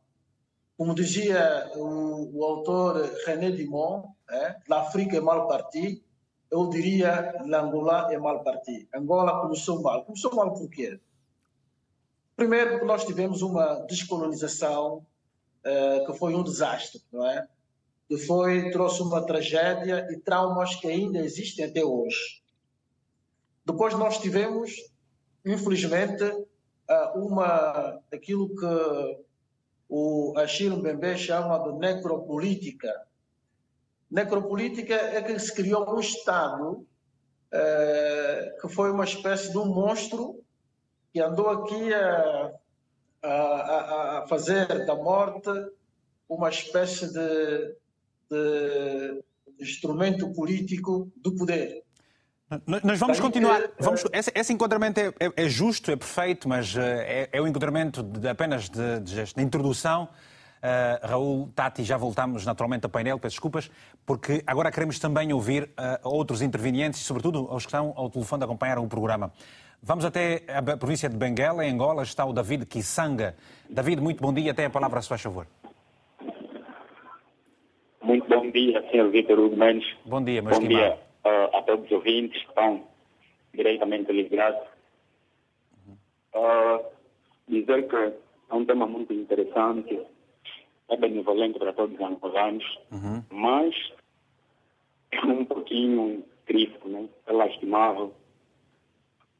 Como 0.77 0.95
dizia 0.95 1.71
o, 1.75 2.37
o 2.37 2.43
autor 2.43 3.03
René 3.25 3.51
Dimon, 3.51 4.13
é? 4.29 4.55
l'Afrique 4.67 5.17
é 5.17 5.21
mal 5.21 5.47
parti, 5.47 6.03
eu 6.49 6.69
diria 6.69 7.41
l'Angola 7.45 8.11
é 8.11 8.17
mal 8.17 8.43
parti. 8.43 8.87
Angola 8.93 9.41
começou 9.41 9.81
mal. 9.81 10.03
Começou 10.05 10.35
mal 10.35 10.53
por 10.53 10.69
quê? 10.69 10.99
Primeiro, 12.35 12.71
porque 12.71 12.85
nós 12.85 13.05
tivemos 13.05 13.41
uma 13.41 13.75
descolonização 13.87 15.05
uh, 15.65 16.05
que 16.05 16.17
foi 16.17 16.33
um 16.35 16.43
desastre, 16.43 17.01
não 17.11 17.25
é? 17.25 17.47
Que 18.07 18.17
foi, 18.17 18.71
trouxe 18.71 19.01
uma 19.01 19.25
tragédia 19.25 20.07
e 20.11 20.17
traumas 20.17 20.75
que 20.75 20.87
ainda 20.87 21.19
existem 21.19 21.65
até 21.65 21.83
hoje. 21.85 22.41
Depois 23.65 23.93
nós 23.93 24.17
tivemos, 24.17 24.71
infelizmente, 25.45 26.23
uh, 26.23 27.19
uma, 27.19 28.01
aquilo 28.11 28.49
que 28.55 29.21
o 29.93 30.33
Achille 30.37 30.77
Mbembe 30.77 31.17
chama 31.17 31.59
de 31.59 31.77
necropolítica. 31.77 32.93
Necropolítica 34.09 34.95
é 34.95 35.21
que 35.21 35.37
se 35.37 35.53
criou 35.53 35.93
um 35.93 35.99
Estado 35.99 36.87
uh, 37.51 38.61
que 38.61 38.69
foi 38.69 38.89
uma 38.89 39.03
espécie 39.03 39.51
de 39.51 39.57
um 39.57 39.65
monstro 39.65 40.41
que 41.11 41.19
andou 41.19 41.49
aqui 41.49 41.93
a, 41.93 42.53
a, 43.21 44.19
a 44.19 44.27
fazer 44.29 44.85
da 44.85 44.95
morte 44.95 45.49
uma 46.29 46.49
espécie 46.49 47.11
de, 47.11 47.75
de 48.29 49.23
instrumento 49.59 50.31
político 50.31 51.11
do 51.17 51.35
poder. 51.35 51.83
Nós 52.83 52.99
vamos 52.99 53.19
continuar. 53.19 53.61
Que, 53.61 53.83
vamos, 53.83 54.03
esse, 54.11 54.31
esse, 54.35 54.51
enquadramento 54.51 54.99
é, 54.99 55.07
é, 55.19 55.45
é, 55.45 55.49
justo, 55.49 55.89
é 55.89 55.95
perfeito, 55.95 56.49
mas 56.49 56.75
eh, 56.75 57.29
é, 57.31 57.37
é 57.37 57.41
um 57.41 57.47
enquadramento 57.47 58.03
de, 58.03 58.27
apenas 58.27 58.69
de, 58.69 58.99
de, 58.99 59.33
de 59.33 59.41
introdução. 59.41 60.09
Uh, 60.61 61.07
Raul, 61.07 61.49
Tati, 61.55 61.83
já 61.83 61.97
voltamos 61.97 62.45
naturalmente 62.45 62.83
ao 62.83 62.89
painel, 62.89 63.17
peço 63.17 63.33
desculpas, 63.33 63.71
porque 64.05 64.43
agora 64.45 64.69
queremos 64.69 64.99
também 64.99 65.33
ouvir 65.33 65.63
uh, 65.63 66.07
outros 66.07 66.43
intervenientes, 66.43 66.99
sobretudo 66.99 67.47
aos 67.49 67.65
que 67.65 67.69
estão 67.69 67.93
ao 67.95 68.11
telefone 68.11 68.43
a 68.43 68.45
acompanhar 68.45 68.77
o 68.77 68.85
programa. 68.85 69.31
Vamos 69.81 70.05
até 70.05 70.43
a 70.47 70.77
província 70.77 71.09
de 71.09 71.17
Benguela, 71.17 71.65
em 71.65 71.71
Angola, 71.71 72.03
está 72.03 72.23
o 72.25 72.33
David 72.33 72.67
Kisanga. 72.67 73.35
David, 73.67 74.01
muito 74.01 74.21
bom 74.21 74.31
dia, 74.31 74.53
tem 74.53 74.65
a 74.65 74.69
palavra 74.69 74.99
a 74.99 75.01
sua 75.01 75.17
favor. 75.17 75.47
Muito 78.03 78.29
bom 78.29 78.51
dia, 78.51 78.83
Sr. 78.91 79.09
Vitor 79.09 79.39
Hugo 79.39 79.55
Mendes. 79.55 79.87
Bom 80.05 80.23
dia, 80.23 80.43
meu 80.43 80.51
Bom 80.51 80.61
estimado. 80.61 80.85
dia 80.85 81.10
uh, 81.25 81.57
a 81.57 81.61
todos 81.63 81.85
os 81.85 81.91
ouvintes 81.91 82.41
que 82.41 82.49
estão 82.49 82.83
diretamente 83.53 84.11
ligados. 84.11 84.67
Uh, 86.33 86.85
dizer 87.47 87.87
que 87.87 87.95
é 87.95 88.53
um 88.53 88.65
tema 88.65 88.87
muito 88.87 89.13
interessante, 89.13 89.99
é 90.89 90.97
benevolente 90.97 91.59
para 91.59 91.73
todos 91.73 91.95
os 91.95 92.01
angolanos, 92.01 92.79
uhum. 92.91 93.23
mas 93.29 93.75
é 95.11 95.25
um 95.25 95.45
pouquinho 95.45 96.23
crítico, 96.45 96.87
né? 96.87 97.07
é 97.27 97.33
lastimável 97.33 98.13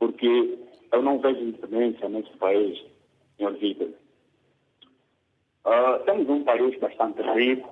porque 0.01 0.57
eu 0.91 1.01
não 1.03 1.19
vejo 1.19 1.39
independência 1.39 2.09
nesse 2.09 2.35
país, 2.37 2.83
senhor 3.37 3.53
Vitor. 3.53 3.89
Uh, 5.63 6.03
temos 6.05 6.27
um 6.27 6.43
país 6.43 6.77
bastante 6.79 7.21
rico, 7.21 7.69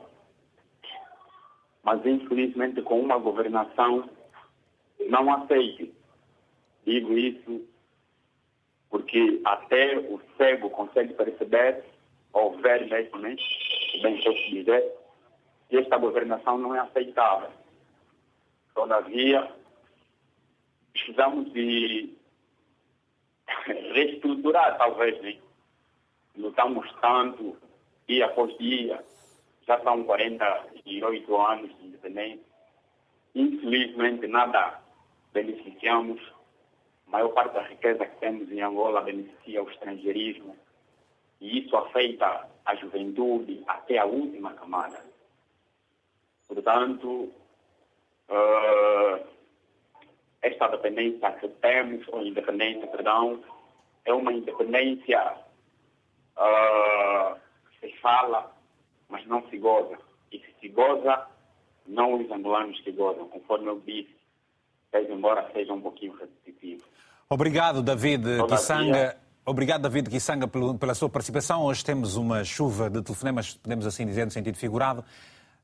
mas 1.84 2.06
infelizmente 2.06 2.82
com 2.82 3.00
uma 3.00 3.18
governação 3.18 4.10
não 5.10 5.34
aceite. 5.34 5.94
Digo 6.86 7.14
isso 7.14 7.68
porque 8.90 9.40
até 9.46 9.98
o 9.98 10.20
cego 10.38 10.70
consegue 10.70 11.14
perceber, 11.14 11.84
ou 12.34 12.58
ver 12.58 12.88
mesmo, 12.88 13.20
né? 13.20 13.36
bem 14.02 14.22
posso 14.22 14.50
dizer, 14.50 14.94
que 15.70 15.78
esta 15.78 15.98
governação 15.98 16.58
não 16.58 16.76
é 16.76 16.80
aceitável. 16.80 17.52
Todavia, 18.74 19.52
precisamos 20.92 21.52
de 21.54 22.14
reestruturar, 23.94 24.78
talvez, 24.78 25.22
né? 25.22 25.38
lutamos 26.36 26.92
tanto 27.02 27.58
dia 28.08 28.26
após 28.26 28.58
dia, 28.58 29.04
já 29.70 29.80
são 29.84 30.04
48 30.04 31.38
anos 31.38 31.78
de 31.78 31.86
independência. 31.86 32.44
Infelizmente, 33.36 34.26
nada 34.26 34.82
beneficiamos. 35.32 36.20
A 37.08 37.12
maior 37.12 37.30
parte 37.30 37.54
da 37.54 37.62
riqueza 37.62 38.04
que 38.04 38.20
temos 38.20 38.52
em 38.52 38.62
Angola 38.62 39.02
beneficia 39.02 39.62
o 39.62 39.70
estrangeirismo. 39.70 40.58
E 41.40 41.60
isso 41.60 41.78
afeta 41.78 42.50
a 42.66 42.76
juventude 42.78 43.64
até 43.68 44.00
a 44.00 44.06
última 44.06 44.56
camada. 44.56 45.06
Portanto, 46.48 47.32
uh, 48.28 49.28
esta 50.42 50.68
dependência 50.70 51.32
que 51.34 51.48
temos, 51.48 52.08
ou 52.08 52.24
independência, 52.24 52.88
perdão, 52.88 53.44
é 54.04 54.12
uma 54.12 54.34
independência 54.34 55.38
uh, 56.38 57.40
que 57.80 57.92
se 57.92 57.98
fala, 57.98 58.59
mas 59.10 59.26
não 59.28 59.48
se 59.50 59.58
goza. 59.58 59.98
E 60.32 60.40
se 60.40 60.54
se 60.62 60.70
goza, 60.70 61.26
não 61.88 62.14
os 62.14 62.32
angolanos 62.32 62.80
que 62.82 62.92
gozam, 62.92 63.28
conforme 63.28 63.68
eu 63.68 63.82
disse, 63.86 64.16
embora 65.12 65.50
seja 65.52 65.74
um 65.74 65.82
pouquinho 65.82 66.14
repetitivo. 66.14 66.84
Obrigado, 67.30 67.82
David 67.82 68.24
Kisanga. 68.48 69.18
Obrigado, 69.46 69.82
David 69.82 70.10
Kisanga, 70.10 70.48
pela 70.48 70.94
sua 70.94 71.10
participação. 71.10 71.64
Hoje 71.64 71.84
temos 71.84 72.16
uma 72.16 72.44
chuva 72.44 72.90
de 72.90 73.02
telefonemas, 73.02 73.56
podemos 73.56 73.86
assim 73.86 74.06
dizer, 74.06 74.26
no 74.26 74.32
sentido 74.32 74.58
figurado. 74.58 75.04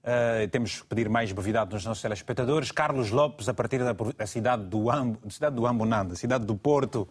Uh, 0.04 0.48
temos 0.50 0.82
que 0.82 0.88
pedir 0.88 1.10
mais 1.10 1.32
brevidade 1.32 1.74
nos 1.74 1.84
nossos 1.86 2.02
telespectadores. 2.02 2.72
Carlos 2.72 3.10
Lopes, 3.10 3.50
a 3.50 3.54
partir 3.54 3.80
da 3.84 4.28
cidade 4.28 4.64
do 4.64 4.92
Ambo, 4.92 5.20
cidade 5.32 5.56
do 5.56 5.66
Ambo, 5.66 5.86
cidade 6.16 6.46
do 6.46 6.56
Porto. 6.56 7.08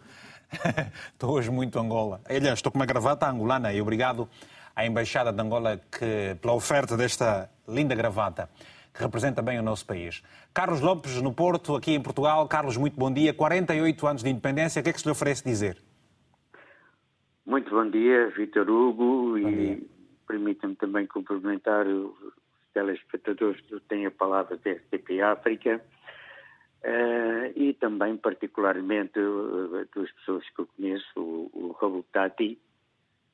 estou 1.11 1.31
hoje 1.31 1.51
muito 1.51 1.77
Angola. 1.77 2.21
Aliás, 2.25 2.59
estou 2.59 2.71
com 2.71 2.77
uma 2.77 2.85
gravata 2.85 3.29
angolana 3.29 3.73
e 3.73 3.81
obrigado 3.81 4.29
à 4.75 4.85
Embaixada 4.85 5.31
de 5.31 5.41
Angola 5.41 5.79
que, 5.91 6.35
pela 6.41 6.53
oferta 6.53 6.97
desta 6.97 7.49
linda 7.67 7.95
gravata 7.95 8.49
que 8.93 9.03
representa 9.03 9.41
bem 9.41 9.59
o 9.59 9.63
nosso 9.63 9.85
país. 9.85 10.23
Carlos 10.53 10.79
Lopes, 10.79 11.21
no 11.21 11.33
Porto, 11.33 11.75
aqui 11.75 11.91
em 11.91 12.01
Portugal. 12.01 12.47
Carlos, 12.47 12.77
muito 12.77 12.97
bom 12.97 13.11
dia. 13.11 13.33
48 13.33 14.07
anos 14.07 14.23
de 14.23 14.29
independência, 14.29 14.79
o 14.79 14.83
que 14.83 14.89
é 14.89 14.93
que 14.93 14.99
se 14.99 15.05
lhe 15.05 15.11
oferece 15.11 15.43
dizer? 15.43 15.77
Muito 17.45 17.69
bom 17.69 17.89
dia, 17.89 18.29
Vitor 18.29 18.69
Hugo, 18.69 19.37
bom 19.37 19.37
e 19.37 19.87
permita-me 20.27 20.75
também 20.75 21.05
cumprimentar 21.05 21.85
os 21.85 22.15
telespectadores 22.73 23.61
que 23.61 23.79
têm 23.81 24.05
a 24.05 24.11
palavra 24.11 24.57
da 24.57 24.71
RTP 24.71 25.21
África 25.21 25.79
uh, 26.83 27.53
e 27.55 27.73
também 27.73 28.17
particularmente 28.17 29.19
uh, 29.19 29.87
duas 29.93 30.11
pessoas 30.13 30.43
que 30.49 30.61
eu 30.61 30.67
conheço, 30.75 31.05
o, 31.17 31.51
o 31.53 31.77
Raul 31.79 32.03
Tati 32.11 32.57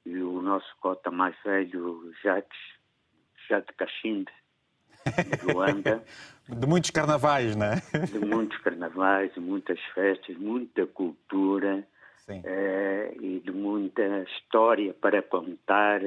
e 0.06 0.18
o 0.18 0.42
nosso 0.42 0.68
cota 0.80 1.12
mais 1.12 1.36
velho, 1.44 2.12
Jacques, 2.24 2.60
Jacques 3.48 3.76
Cachinde, 3.76 4.32
de 5.06 5.54
Luanda. 5.54 6.04
de 6.48 6.68
muitos 6.68 6.90
carnavais, 6.90 7.56
não 7.56 7.68
é? 7.68 7.76
De 8.06 8.20
muitos 8.20 8.58
carnavais, 8.60 9.34
de 9.34 9.40
muitas 9.40 9.80
festas, 9.94 10.36
muita 10.38 10.86
cultura 10.88 11.88
eh, 12.28 13.14
e 13.20 13.40
de 13.40 13.52
muita 13.52 14.02
história 14.24 14.94
para 14.94 15.22
contar. 15.22 16.02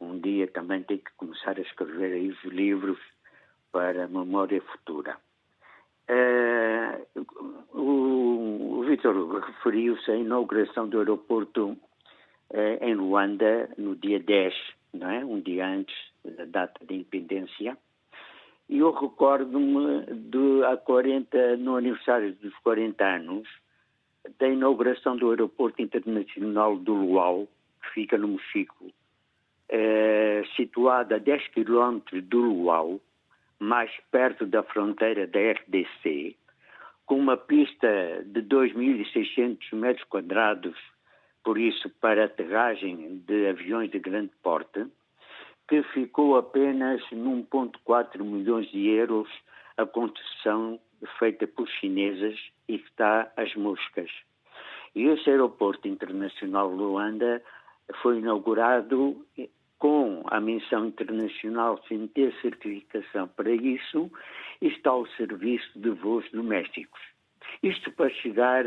Um 0.00 0.18
dia 0.18 0.48
também 0.48 0.82
tem 0.82 0.98
que 0.98 1.12
começar 1.16 1.56
a 1.56 1.60
escrever 1.60 2.12
aí 2.14 2.28
os 2.28 2.44
livros 2.44 2.98
para 3.70 4.04
a 4.04 4.08
memória 4.08 4.60
futura. 4.62 5.16
Eh, 6.08 7.00
o, 7.72 8.78
o 8.78 8.84
Vitor 8.84 9.40
referiu-se 9.40 10.10
à 10.10 10.16
inauguração 10.16 10.88
do 10.88 10.98
aeroporto 10.98 11.76
em 12.80 12.94
Luanda 12.94 13.70
no 13.78 13.96
dia 13.96 14.20
10, 14.20 14.54
não 14.94 15.10
é? 15.10 15.24
um 15.24 15.40
dia 15.40 15.66
antes 15.66 15.94
da 16.24 16.44
data 16.44 16.84
de 16.84 16.94
independência. 16.94 17.76
E 18.68 18.78
eu 18.78 18.90
recordo-me 18.90 20.06
de 20.06 20.64
há 20.64 20.76
40, 20.76 21.56
no 21.56 21.76
aniversário 21.76 22.34
dos 22.34 22.54
40 22.58 23.04
anos, 23.04 23.48
da 24.38 24.48
inauguração 24.48 25.16
do 25.16 25.30
Aeroporto 25.30 25.82
Internacional 25.82 26.76
do 26.76 26.94
Luau, 26.94 27.48
que 27.82 27.90
fica 27.90 28.16
no 28.16 28.28
Mexico, 28.28 28.92
é, 29.68 30.44
situado 30.56 31.14
a 31.14 31.18
10 31.18 31.48
quilómetros 31.48 32.22
do 32.24 32.40
Luau, 32.40 33.00
mais 33.58 33.90
perto 34.10 34.46
da 34.46 34.62
fronteira 34.62 35.26
da 35.26 35.38
RDC, 35.38 36.36
com 37.06 37.18
uma 37.18 37.36
pista 37.36 37.88
de 38.26 38.42
2.600 38.42 39.74
metros 39.74 40.04
quadrados, 40.08 40.76
por 41.44 41.58
isso 41.58 41.90
para 42.00 42.24
aterragem 42.24 43.22
de 43.26 43.48
aviões 43.48 43.90
de 43.90 43.98
grande 43.98 44.32
porte, 44.42 44.86
que 45.68 45.82
ficou 45.94 46.36
apenas 46.36 47.02
num 47.10 47.44
1,4 47.44 48.22
milhões 48.22 48.70
de 48.70 48.88
euros 48.88 49.28
a 49.76 49.86
construção 49.86 50.78
feita 51.18 51.46
por 51.46 51.68
chinesas 51.68 52.38
e 52.68 52.78
que 52.78 52.88
está 52.88 53.32
às 53.36 53.54
moscas. 53.54 54.10
E 54.94 55.04
esse 55.04 55.30
aeroporto 55.30 55.88
internacional 55.88 56.70
de 56.70 56.76
Luanda 56.76 57.42
foi 58.02 58.18
inaugurado 58.18 59.24
com 59.78 60.22
a 60.26 60.40
menção 60.40 60.86
internacional 60.86 61.82
sem 61.88 62.06
ter 62.08 62.32
certificação 62.40 63.26
para 63.28 63.50
isso 63.50 64.10
e 64.60 64.68
está 64.68 64.90
ao 64.90 65.06
serviço 65.16 65.78
de 65.78 65.90
voos 65.90 66.30
domésticos. 66.30 67.00
Isto 67.62 67.90
para 67.92 68.10
chegar 68.10 68.64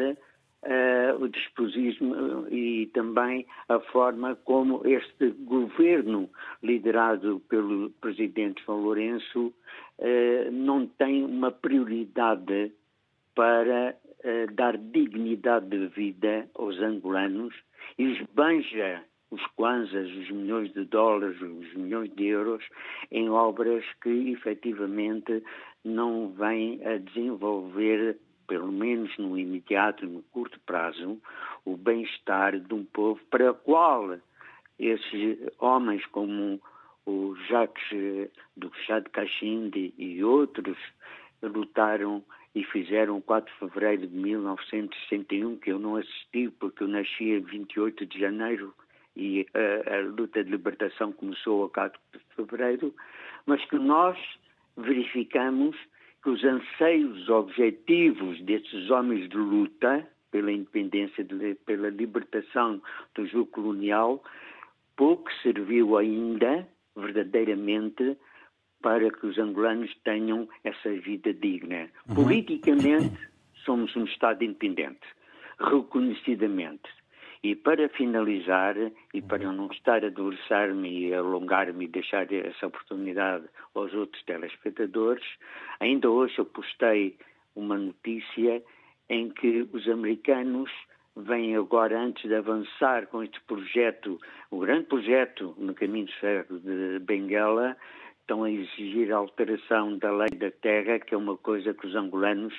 uh, 0.66 1.24
o 1.24 1.30
dispositivo 1.30 2.48
e 2.50 2.88
também 2.94 3.46
a 3.70 3.80
forma 3.80 4.36
como 4.44 4.82
este 4.86 5.32
governo, 5.46 6.30
liderado 6.64 7.42
pelo 7.50 7.90
presidente 8.02 8.64
João 8.66 8.82
Lourenço, 8.82 9.54
uh, 10.00 10.52
não 10.52 10.88
tem 10.88 11.24
uma 11.24 11.52
prioridade 11.52 12.72
para 13.36 13.96
uh, 13.96 14.54
dar 14.54 14.78
dignidade 14.78 15.68
de 15.68 15.88
vida 15.88 16.50
aos 16.56 16.78
angolanos 16.80 17.54
e 17.98 18.04
esbanja 18.04 19.04
os 19.32 19.46
kwanzas, 19.56 20.10
os 20.10 20.30
milhões 20.32 20.72
de 20.74 20.86
dólares, 20.86 21.40
os 21.42 21.74
milhões 21.74 22.14
de 22.16 22.28
euros 22.28 22.64
em 23.12 23.30
obras 23.30 23.84
que 24.02 24.32
efetivamente 24.32 25.44
não 25.84 26.30
vêm 26.30 26.80
a 26.86 26.98
desenvolver 26.98 28.18
pelo 28.48 28.72
menos 28.72 29.16
no 29.18 29.38
imediato, 29.38 30.06
no 30.06 30.22
curto 30.24 30.60
prazo, 30.66 31.20
o 31.64 31.76
bem-estar 31.76 32.60
de 32.60 32.74
um 32.74 32.84
povo 32.86 33.20
para 33.30 33.52
o 33.52 33.56
qual 33.56 34.18
esses 34.80 35.38
homens 35.60 36.06
como 36.08 36.62
o 37.06 37.36
Jacques 37.48 38.30
do 38.58 38.72
Chá 38.86 39.00
de 39.00 39.10
Cachinde 39.10 39.94
e 39.98 40.24
outros 40.24 40.78
lutaram 41.42 42.24
e 42.54 42.64
fizeram 42.64 43.20
4 43.22 43.52
de 43.52 43.60
fevereiro 43.60 44.08
de 44.08 44.16
1961, 44.16 45.58
que 45.58 45.72
eu 45.72 45.78
não 45.80 45.98
assisti 45.98 46.50
porque 46.50 46.84
eu 46.84 46.88
nasci 46.88 47.32
em 47.32 47.42
28 47.42 48.06
de 48.06 48.20
janeiro 48.20 48.74
e 49.16 49.46
a, 49.54 49.96
a 49.96 50.02
luta 50.02 50.44
de 50.44 50.50
libertação 50.50 51.12
começou 51.12 51.66
a 51.66 51.70
4 51.70 52.00
de 52.14 52.20
fevereiro, 52.36 52.94
mas 53.46 53.64
que 53.66 53.78
nós 53.78 54.18
verificamos 54.78 55.76
que 56.26 56.32
os 56.32 56.44
anseios 56.44 57.30
objetivos 57.30 58.42
desses 58.42 58.90
homens 58.90 59.30
de 59.30 59.38
luta 59.38 60.08
pela 60.32 60.52
independência, 60.52 61.24
de, 61.24 61.54
pela 61.68 61.90
libertação 61.90 62.82
do 63.14 63.28
jogo 63.28 63.46
colonial, 63.52 64.24
pouco 64.98 65.32
serviu 65.44 65.96
ainda, 65.96 66.68
verdadeiramente, 66.96 68.18
para 68.82 69.12
que 69.12 69.28
os 69.28 69.38
angolanos 69.38 69.96
tenham 70.04 70.50
essa 70.64 70.90
vida 70.94 71.32
digna. 71.32 71.92
Uhum. 72.10 72.16
Politicamente, 72.16 73.16
somos 73.64 73.96
um 73.96 74.06
Estado 74.06 74.44
independente, 74.44 75.06
reconhecidamente. 75.60 76.90
E 77.46 77.56
para 77.56 77.88
finalizar, 77.90 78.76
e 79.14 79.22
para 79.22 79.52
não 79.52 79.68
estar 79.68 79.98
a 80.04 80.10
debruçar-me 80.10 81.10
e 81.10 81.14
alongar-me 81.14 81.86
e 81.86 81.88
deixar 81.88 82.26
essa 82.34 82.66
oportunidade 82.66 83.46
aos 83.76 83.94
outros 83.94 84.24
telespectadores, 84.24 85.24
ainda 85.80 86.10
hoje 86.10 86.40
eu 86.40 86.46
postei 86.46 87.16
uma 87.56 87.78
notícia 87.78 88.64
em 89.10 89.30
que 89.30 89.70
os 89.72 89.88
americanos 89.88 90.72
vêm 91.16 91.56
agora, 91.56 92.00
antes 92.00 92.28
de 92.28 92.34
avançar 92.34 93.06
com 93.10 93.22
este 93.22 93.40
projeto, 93.42 94.20
o 94.50 94.58
grande 94.58 94.88
projeto 94.88 95.54
no 95.60 95.76
caminho 95.76 96.08
de 96.08 96.20
ferro 96.20 96.60
de 96.60 96.98
Benguela, 96.98 97.78
estão 98.22 98.44
a 98.44 98.50
exigir 98.50 99.14
a 99.14 99.18
alteração 99.18 100.00
da 100.00 100.12
lei 100.12 100.32
da 100.32 100.50
terra, 100.50 100.98
que 100.98 101.14
é 101.14 101.18
uma 101.18 101.38
coisa 101.38 101.76
que 101.76 101.86
os 101.86 101.94
angolanos 101.94 102.56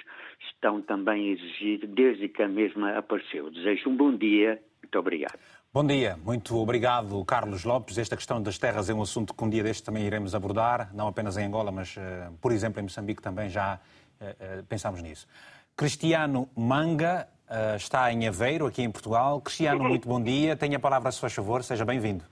estão 0.48 0.80
também 0.80 1.28
a 1.28 1.32
exigir 1.32 1.84
desde 1.88 2.28
que 2.28 2.40
a 2.40 2.48
mesma 2.48 2.96
apareceu. 2.96 3.50
Desejo 3.50 3.90
um 3.90 3.96
bom 3.96 4.16
dia 4.16 4.62
muito 4.82 4.98
obrigado. 4.98 5.38
Bom 5.72 5.86
dia, 5.86 6.16
muito 6.24 6.56
obrigado, 6.56 7.22
Carlos 7.24 7.64
Lopes. 7.64 7.98
Esta 7.98 8.16
questão 8.16 8.42
das 8.42 8.56
terras 8.56 8.88
é 8.88 8.94
um 8.94 9.02
assunto 9.02 9.34
que 9.34 9.44
um 9.44 9.50
dia 9.50 9.62
deste 9.62 9.82
também 9.82 10.04
iremos 10.04 10.34
abordar, 10.34 10.88
não 10.94 11.06
apenas 11.06 11.36
em 11.36 11.44
Angola, 11.44 11.70
mas, 11.70 11.96
uh, 11.96 12.32
por 12.40 12.50
exemplo, 12.50 12.80
em 12.80 12.84
Moçambique 12.84 13.20
também 13.20 13.50
já 13.50 13.78
uh, 14.20 14.24
uh, 14.60 14.64
pensamos 14.64 15.02
nisso. 15.02 15.28
Cristiano 15.76 16.48
Manga, 16.56 17.28
está 17.76 18.10
em 18.10 18.26
Aveiro, 18.26 18.66
aqui 18.66 18.82
em 18.82 18.90
Portugal. 18.90 19.40
Cristiano, 19.42 19.84
muito 19.84 20.08
bom 20.08 20.20
dia. 20.20 20.56
Tenha 20.56 20.78
a 20.78 20.80
palavra 20.80 21.10
a 21.10 21.12
seu 21.12 21.28
favor, 21.28 21.62
seja 21.62 21.84
bem-vindo. 21.84 22.24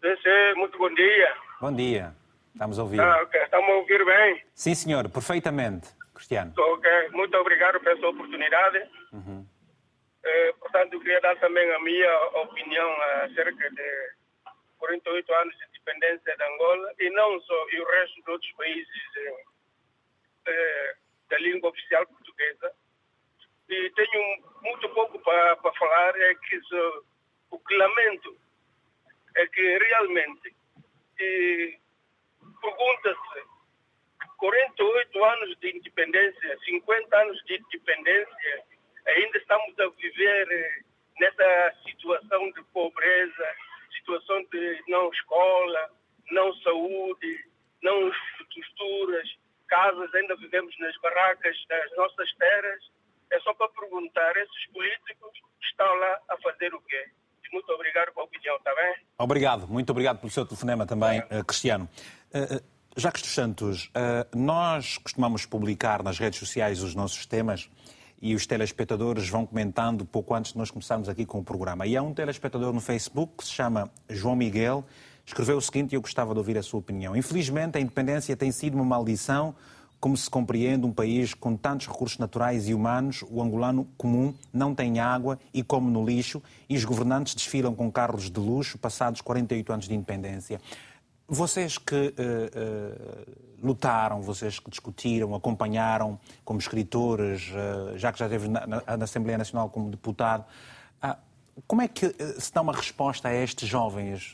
Sim, 0.00 0.54
muito 0.56 0.78
bom 0.78 0.88
dia. 0.94 1.34
Bom 1.60 1.72
dia. 1.72 2.14
Estamos 2.52 2.78
a 2.78 2.82
ouvir. 2.84 3.00
Ah, 3.00 3.22
okay. 3.22 3.42
Estamos 3.42 3.68
a 3.68 3.72
ouvir 3.74 4.04
bem? 4.04 4.42
Sim, 4.54 4.74
senhor, 4.74 5.08
perfeitamente. 5.08 5.88
Cristiano. 6.14 6.52
Ok, 6.56 6.90
muito 7.12 7.36
obrigado 7.36 7.80
pela 7.80 7.96
sua 7.98 8.10
oportunidade. 8.10 8.82
Uhum. 9.12 9.44
Eh, 10.28 10.52
portanto, 10.60 10.92
eu 10.92 11.00
queria 11.00 11.20
dar 11.22 11.36
também 11.36 11.70
a 11.72 11.78
minha 11.80 12.26
opinião 12.42 13.02
acerca 13.22 13.70
de 13.70 14.12
48 14.78 15.34
anos 15.34 15.56
de 15.56 15.64
independência 15.64 16.36
de 16.36 16.42
Angola 16.44 16.92
e 16.98 17.10
não 17.10 17.40
só, 17.40 17.66
e 17.70 17.80
o 17.80 17.86
resto 17.86 18.22
de 18.22 18.30
outros 18.30 18.52
países 18.52 18.88
eh, 20.46 20.94
da 21.30 21.38
língua 21.38 21.70
oficial 21.70 22.06
portuguesa. 22.06 22.72
E 23.70 23.90
tenho 23.90 24.44
muito 24.62 24.88
pouco 24.90 25.18
para 25.20 25.56
falar, 25.78 26.20
é 26.20 26.34
que 26.34 26.60
o 27.50 27.58
que 27.58 27.76
lamento 27.76 28.36
é 29.34 29.46
que 29.46 29.78
realmente 29.78 30.54
pergunta-se 32.60 33.44
48 34.36 35.24
anos 35.24 35.58
de 35.58 35.76
independência, 35.76 36.58
50 36.64 37.16
anos 37.16 37.44
de 37.44 37.56
independência, 37.56 38.64
ainda 39.08 39.38
estamos 39.38 39.78
a 39.78 39.88
viver 39.88 40.48
eh, 40.50 40.82
nessa 41.20 41.74
situação 41.84 42.50
de 42.52 42.62
pobreza, 42.72 43.46
situação 43.96 44.44
de 44.52 44.82
não 44.88 45.10
escola, 45.10 45.90
não 46.30 46.54
saúde, 46.56 47.44
não 47.82 48.08
estruturas, 48.50 49.28
casas, 49.66 50.14
ainda 50.14 50.36
vivemos 50.36 50.74
nas 50.78 50.94
barracas 51.00 51.56
das 51.68 51.96
nossas 51.96 52.32
terras. 52.34 52.80
É 53.30 53.40
só 53.40 53.52
para 53.54 53.68
perguntar, 53.68 54.36
esses 54.36 54.66
políticos 54.72 55.32
estão 55.62 55.94
lá 55.96 56.18
a 56.30 56.36
fazer 56.38 56.74
o 56.74 56.80
quê? 56.82 57.06
Muito 57.52 57.70
obrigado 57.72 58.12
pela 58.12 58.26
opinião, 58.26 58.56
está 58.56 58.74
bem? 58.74 58.94
Obrigado, 59.18 59.66
muito 59.68 59.90
obrigado 59.90 60.18
pelo 60.18 60.30
seu 60.30 60.44
telefonema 60.44 60.86
também, 60.86 61.22
é. 61.30 61.42
Cristiano. 61.44 61.88
Uh, 62.28 62.62
Jacques 62.94 63.22
dos 63.22 63.32
Santos, 63.32 63.92
nós 64.34 64.98
costumamos 64.98 65.46
publicar 65.46 66.02
nas 66.02 66.18
redes 66.18 66.40
sociais 66.40 66.82
os 66.82 66.96
nossos 66.96 67.24
temas 67.26 67.70
e 68.20 68.34
os 68.34 68.46
telespectadores 68.46 69.28
vão 69.28 69.46
comentando 69.46 70.04
pouco 70.04 70.34
antes 70.34 70.52
de 70.52 70.58
nós 70.58 70.70
começarmos 70.70 71.08
aqui 71.08 71.24
com 71.24 71.38
o 71.38 71.44
programa. 71.44 71.86
E 71.86 71.96
há 71.96 72.02
um 72.02 72.12
telespectador 72.12 72.72
no 72.72 72.80
Facebook 72.80 73.34
que 73.38 73.44
se 73.44 73.52
chama 73.52 73.90
João 74.08 74.34
Miguel, 74.34 74.84
escreveu 75.24 75.56
o 75.56 75.60
seguinte 75.60 75.92
e 75.92 75.96
eu 75.96 76.00
gostava 76.00 76.32
de 76.32 76.38
ouvir 76.38 76.58
a 76.58 76.62
sua 76.62 76.80
opinião. 76.80 77.16
Infelizmente, 77.16 77.78
a 77.78 77.80
independência 77.80 78.36
tem 78.36 78.50
sido 78.50 78.74
uma 78.74 78.84
maldição, 78.84 79.54
como 80.00 80.16
se 80.16 80.30
compreende 80.30 80.86
um 80.86 80.92
país 80.92 81.34
com 81.34 81.56
tantos 81.56 81.88
recursos 81.88 82.18
naturais 82.18 82.68
e 82.68 82.74
humanos, 82.74 83.24
o 83.28 83.42
angolano 83.42 83.88
comum 83.96 84.32
não 84.52 84.72
tem 84.74 85.00
água 85.00 85.38
e 85.52 85.62
come 85.62 85.90
no 85.90 86.04
lixo, 86.04 86.40
e 86.68 86.76
os 86.76 86.84
governantes 86.84 87.34
desfilam 87.34 87.74
com 87.74 87.90
carros 87.90 88.30
de 88.30 88.38
luxo 88.38 88.78
passados 88.78 89.20
48 89.20 89.72
anos 89.72 89.88
de 89.88 89.94
independência. 89.94 90.60
Vocês 91.30 91.76
que 91.76 91.94
uh, 91.94 92.00
uh, 92.08 93.36
lutaram, 93.62 94.22
vocês 94.22 94.58
que 94.58 94.70
discutiram, 94.70 95.34
acompanharam 95.34 96.18
como 96.42 96.58
escritores, 96.58 97.50
uh, 97.50 97.98
já 97.98 98.10
que 98.10 98.18
já 98.18 98.24
esteve 98.24 98.48
na, 98.48 98.66
na, 98.66 98.96
na, 98.96 99.04
Assembleia 99.04 99.36
Nacional 99.36 99.68
como 99.68 99.90
deputado, 99.90 100.46
ah, 101.02 101.18
como 101.66 101.82
é 101.82 101.88
que 101.88 102.14
se 102.38 102.50
dá 102.50 102.62
uma 102.62 102.72
resposta 102.72 103.28
a 103.28 103.34
estes 103.34 103.68
jovens 103.68 104.32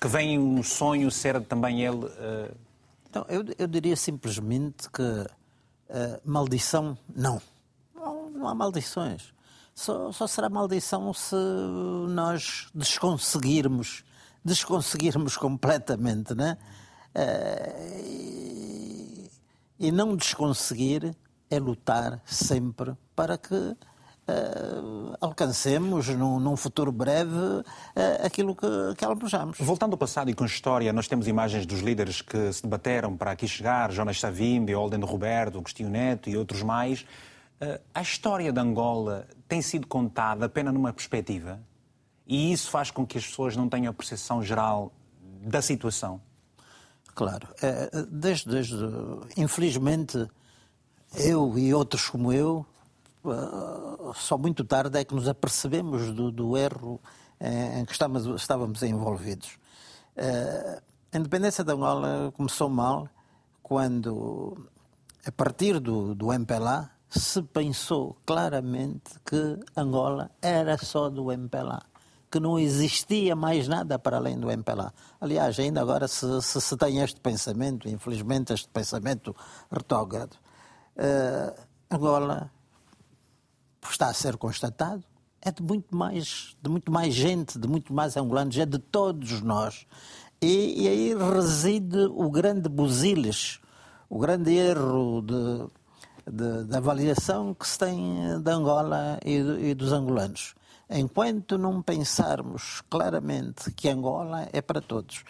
que 0.00 0.08
veem 0.08 0.38
um 0.38 0.62
sonho 0.62 1.10
ser 1.10 1.38
também 1.42 1.82
ele? 1.82 2.06
Então, 3.10 3.26
eu, 3.28 3.44
eu 3.58 3.66
diria 3.66 3.96
simplesmente 3.96 4.88
que 4.88 5.26
maldição, 6.24 6.96
não. 7.14 7.42
não. 7.94 8.30
Não 8.30 8.48
há 8.48 8.54
maldições. 8.54 9.34
Só, 9.74 10.10
só 10.10 10.26
será 10.26 10.48
maldição 10.48 11.12
se 11.12 11.36
nós 12.08 12.68
desconseguirmos 12.74 14.04
desconseguirmos 14.48 15.36
completamente, 15.38 16.34
né? 16.34 16.56
Uh, 17.14 18.08
e 19.78 19.92
não 19.92 20.16
desconseguir 20.16 21.14
é 21.50 21.58
lutar 21.58 22.20
sempre 22.26 22.94
para 23.14 23.38
que 23.38 23.54
uh, 23.54 23.76
alcancemos 25.20 26.08
num, 26.08 26.40
num, 26.40 26.56
futuro 26.56 26.92
breve 26.92 27.30
uh, 27.30 27.64
aquilo 28.24 28.54
que, 28.54 28.66
que 28.96 29.04
almejamos. 29.04 29.56
Voltando 29.58 29.92
ao 29.92 29.98
passado 29.98 30.30
e 30.30 30.34
com 30.34 30.44
história, 30.44 30.92
nós 30.92 31.06
temos 31.08 31.28
imagens 31.28 31.64
dos 31.64 31.80
líderes 31.80 32.20
que 32.20 32.52
se 32.52 32.62
debateram 32.62 33.16
para 33.16 33.30
aqui 33.32 33.46
chegar, 33.46 33.92
Jonas 33.92 34.18
Savimbi, 34.20 34.74
Olden 34.74 35.00
Roberto, 35.00 35.58
Agostinho 35.58 35.88
Neto 35.88 36.28
e 36.28 36.36
outros 36.36 36.62
mais. 36.62 37.06
a 37.94 38.02
história 38.02 38.52
de 38.52 38.60
Angola 38.60 39.26
tem 39.48 39.62
sido 39.62 39.86
contada 39.86 40.46
apenas 40.46 40.74
numa 40.74 40.92
perspectiva? 40.92 41.60
E 42.28 42.52
isso 42.52 42.70
faz 42.70 42.90
com 42.90 43.06
que 43.06 43.16
as 43.16 43.26
pessoas 43.26 43.56
não 43.56 43.70
tenham 43.70 43.90
a 43.90 43.94
percepção 43.94 44.42
geral 44.42 44.92
da 45.40 45.62
situação. 45.62 46.20
Claro. 47.14 47.48
É, 47.62 47.90
desde, 48.06 48.50
desde, 48.50 48.76
infelizmente, 49.34 50.28
eu 51.14 51.58
e 51.58 51.72
outros 51.72 52.10
como 52.10 52.30
eu, 52.30 52.66
eh, 53.24 54.12
só 54.14 54.36
muito 54.36 54.62
tarde 54.62 54.98
é 54.98 55.04
que 55.04 55.14
nos 55.14 55.26
apercebemos 55.26 56.12
do, 56.12 56.30
do 56.30 56.56
erro 56.56 57.00
em 57.40 57.84
que 57.84 57.92
estávamos, 57.92 58.40
estávamos 58.40 58.82
envolvidos. 58.82 59.58
Eh, 60.14 60.82
a 61.10 61.18
independência 61.18 61.64
da 61.64 61.72
Angola 61.72 62.30
começou 62.36 62.68
mal 62.68 63.08
quando, 63.62 64.68
a 65.24 65.32
partir 65.32 65.80
do, 65.80 66.14
do 66.14 66.32
MPLA, 66.32 66.90
se 67.08 67.42
pensou 67.42 68.16
claramente 68.26 69.18
que 69.24 69.58
Angola 69.74 70.30
era 70.42 70.76
só 70.76 71.08
do 71.08 71.32
MPLA 71.32 71.82
que 72.30 72.38
não 72.38 72.58
existia 72.58 73.34
mais 73.34 73.66
nada 73.66 73.98
para 73.98 74.18
além 74.18 74.38
do 74.38 74.50
MPLA. 74.50 74.92
Aliás, 75.20 75.58
ainda 75.58 75.80
agora 75.80 76.06
se, 76.06 76.42
se, 76.42 76.60
se 76.60 76.76
tem 76.76 77.00
este 77.00 77.20
pensamento, 77.20 77.88
infelizmente 77.88 78.52
este 78.52 78.68
pensamento 78.68 79.34
retrógrado. 79.70 80.36
Uh, 80.96 81.58
Angola 81.90 82.50
está 83.88 84.08
a 84.08 84.14
ser 84.14 84.36
constatado, 84.36 85.02
é 85.40 85.50
de 85.50 85.62
muito 85.62 85.94
mais, 85.96 86.56
de 86.60 86.68
muito 86.68 86.92
mais 86.92 87.14
gente, 87.14 87.58
de 87.58 87.68
muito 87.68 87.92
mais 87.92 88.16
angolanos, 88.16 88.56
é 88.58 88.66
de 88.66 88.78
todos 88.78 89.40
nós. 89.40 89.86
E, 90.40 90.84
e 90.84 90.88
aí 90.88 91.14
reside 91.14 92.06
o 92.10 92.30
grande 92.30 92.68
busilis, 92.68 93.60
o 94.08 94.18
grande 94.18 94.54
erro 94.54 95.22
de, 95.22 96.32
de, 96.32 96.64
de 96.64 96.76
avaliação 96.76 97.54
que 97.54 97.66
se 97.66 97.78
tem 97.78 98.40
de 98.40 98.50
Angola 98.50 99.18
e, 99.24 99.70
e 99.70 99.74
dos 99.74 99.92
angolanos. 99.92 100.54
Enquanto 100.90 101.58
não 101.58 101.82
pensarmos 101.82 102.82
claramente 102.88 103.70
que 103.72 103.88
Angola 103.88 104.48
é 104.52 104.62
para 104.62 104.80
todos 104.80 105.22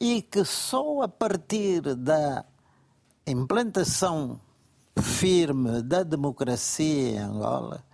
e 0.00 0.22
que 0.22 0.44
só 0.44 1.02
a 1.02 1.08
partir 1.08 1.94
da 1.94 2.44
implantação 3.24 4.40
firme 5.00 5.82
da 5.82 6.02
democracia 6.02 7.12
em 7.12 7.18
Angola, 7.18 7.84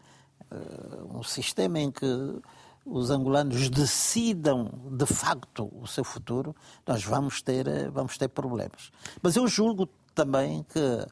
eh, 0.51 1.03
um 1.15 1.23
sistema 1.23 1.79
em 1.79 1.91
que 1.91 2.07
os 2.85 3.11
angolanos 3.11 3.69
decidam 3.69 4.71
de 4.91 5.07
facto 5.07 5.71
o 5.73 5.87
seu 5.87 6.03
futuro, 6.03 6.57
nós 6.87 7.05
vamos 7.05 7.43
ter, 7.43 7.67
eh, 7.69 7.91
vamos 7.91 8.17
ter 8.17 8.29
problemas. 8.29 8.91
Mas 9.23 9.37
eu 9.37 9.47
julgo 9.47 9.89
também 10.15 10.63
que 10.65 11.07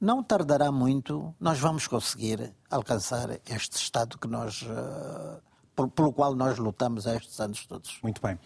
não 0.00 0.22
tardará 0.22 0.70
muito, 0.70 1.34
nós 1.40 1.58
vamos 1.58 1.86
conseguir 1.86 2.54
alcançar 2.70 3.28
este 3.48 3.76
Estado 3.76 4.18
que 4.18 4.28
nós, 4.28 4.62
uh, 4.62 5.88
pelo 5.88 6.12
qual 6.12 6.34
nós 6.34 6.58
lutamos 6.58 7.06
estes 7.06 7.38
anos 7.40 7.66
todos. 7.66 7.98
Muito 8.02 8.20
bem. 8.20 8.38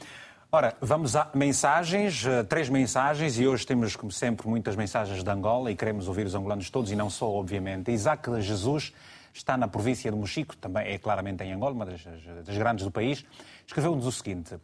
Ora, 0.52 0.76
vamos 0.80 1.14
a 1.14 1.30
mensagens, 1.32 2.24
uh, 2.24 2.44
três 2.44 2.68
mensagens, 2.68 3.38
e 3.38 3.46
hoje 3.46 3.64
temos, 3.66 3.94
como 3.94 4.10
sempre, 4.10 4.48
muitas 4.48 4.74
mensagens 4.74 5.22
de 5.22 5.30
Angola 5.30 5.70
e 5.70 5.76
queremos 5.76 6.08
ouvir 6.08 6.26
os 6.26 6.34
angolanos 6.34 6.68
todos, 6.70 6.90
e 6.90 6.96
não 6.96 7.08
só, 7.08 7.30
obviamente. 7.30 7.92
Isaac 7.92 8.28
Jesus 8.40 8.92
está 9.32 9.56
na 9.56 9.68
província 9.68 10.10
de 10.10 10.16
Mochico, 10.16 10.56
também 10.56 10.88
é 10.88 10.98
claramente 10.98 11.44
em 11.44 11.52
Angola, 11.52 11.72
uma 11.72 11.86
das, 11.86 12.02
das 12.44 12.58
grandes 12.58 12.84
do 12.84 12.90
país, 12.90 13.24
escreveu-nos 13.66 14.06
o 14.06 14.12
seguinte: 14.12 14.56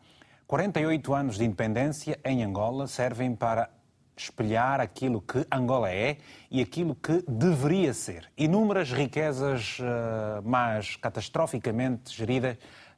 48 0.46 1.14
anos 1.14 1.36
de 1.38 1.44
independência 1.44 2.18
em 2.24 2.42
Angola 2.42 2.86
servem 2.86 3.34
para 3.34 3.70
espelhar 4.16 4.80
aquilo 4.80 5.20
que 5.20 5.46
Angola 5.52 5.90
é 5.90 6.18
e 6.50 6.60
aquilo 6.62 6.94
que 6.94 7.22
deveria 7.28 7.92
ser. 7.92 8.30
Inúmeras 8.36 8.90
riquezas, 8.90 9.78
uh, 9.78 10.42
mas 10.42 10.96
catastroficamente 10.96 12.16
geridas, 12.16 12.56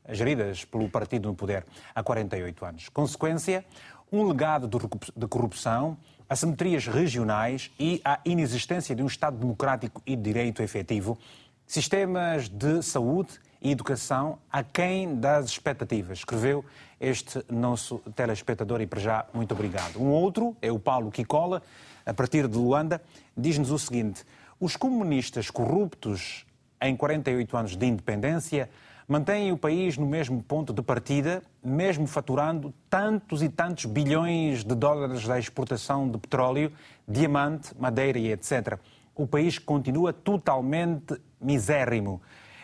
geridas 0.08 0.64
pelo 0.64 0.88
partido 0.88 1.28
no 1.28 1.34
poder 1.34 1.66
há 1.94 2.02
48 2.02 2.64
anos. 2.64 2.88
Consequência, 2.88 3.64
um 4.12 4.26
legado 4.26 4.68
de 5.16 5.26
corrupção, 5.26 5.98
assimetrias 6.28 6.86
regionais 6.86 7.70
e 7.78 8.00
a 8.04 8.20
inexistência 8.24 8.94
de 8.94 9.02
um 9.02 9.06
Estado 9.06 9.36
democrático 9.36 10.02
e 10.06 10.14
de 10.14 10.22
direito 10.22 10.62
efetivo, 10.62 11.18
sistemas 11.66 12.48
de 12.48 12.82
saúde 12.82 13.40
e 13.60 13.70
educação 13.70 14.38
aquém 14.50 15.16
das 15.18 15.46
expectativas. 15.46 16.18
Escreveu 16.18 16.64
este 17.00 17.44
nosso 17.48 17.98
telespectador 18.14 18.80
e 18.80 18.86
para 18.86 19.00
já 19.00 19.26
muito 19.32 19.52
obrigado. 19.52 20.00
Um 20.00 20.10
outro 20.10 20.56
é 20.60 20.70
o 20.70 20.78
Paulo 20.78 21.10
Kikola, 21.10 21.62
a 22.04 22.14
partir 22.14 22.48
de 22.48 22.56
Luanda, 22.56 23.02
diz-nos 23.36 23.70
o 23.70 23.78
seguinte: 23.78 24.24
Os 24.58 24.76
comunistas 24.76 25.50
corruptos, 25.50 26.46
em 26.80 26.96
48 26.96 27.56
anos 27.56 27.76
de 27.76 27.86
independência, 27.86 28.68
mantêm 29.08 29.50
o 29.52 29.56
país 29.56 29.96
no 29.96 30.06
mesmo 30.06 30.42
ponto 30.42 30.72
de 30.72 30.82
partida, 30.82 31.42
mesmo 31.64 32.06
faturando 32.06 32.74
tantos 32.90 33.42
e 33.42 33.48
tantos 33.48 33.86
bilhões 33.86 34.62
de 34.62 34.74
dólares 34.74 35.26
da 35.26 35.38
exportação 35.38 36.10
de 36.10 36.18
petróleo, 36.18 36.70
diamante, 37.06 37.72
madeira 37.78 38.18
e 38.18 38.30
etc. 38.30 38.78
O 39.14 39.26
país 39.26 39.58
continua 39.58 40.12
totalmente 40.12 41.20
misérrimo. 41.40 42.20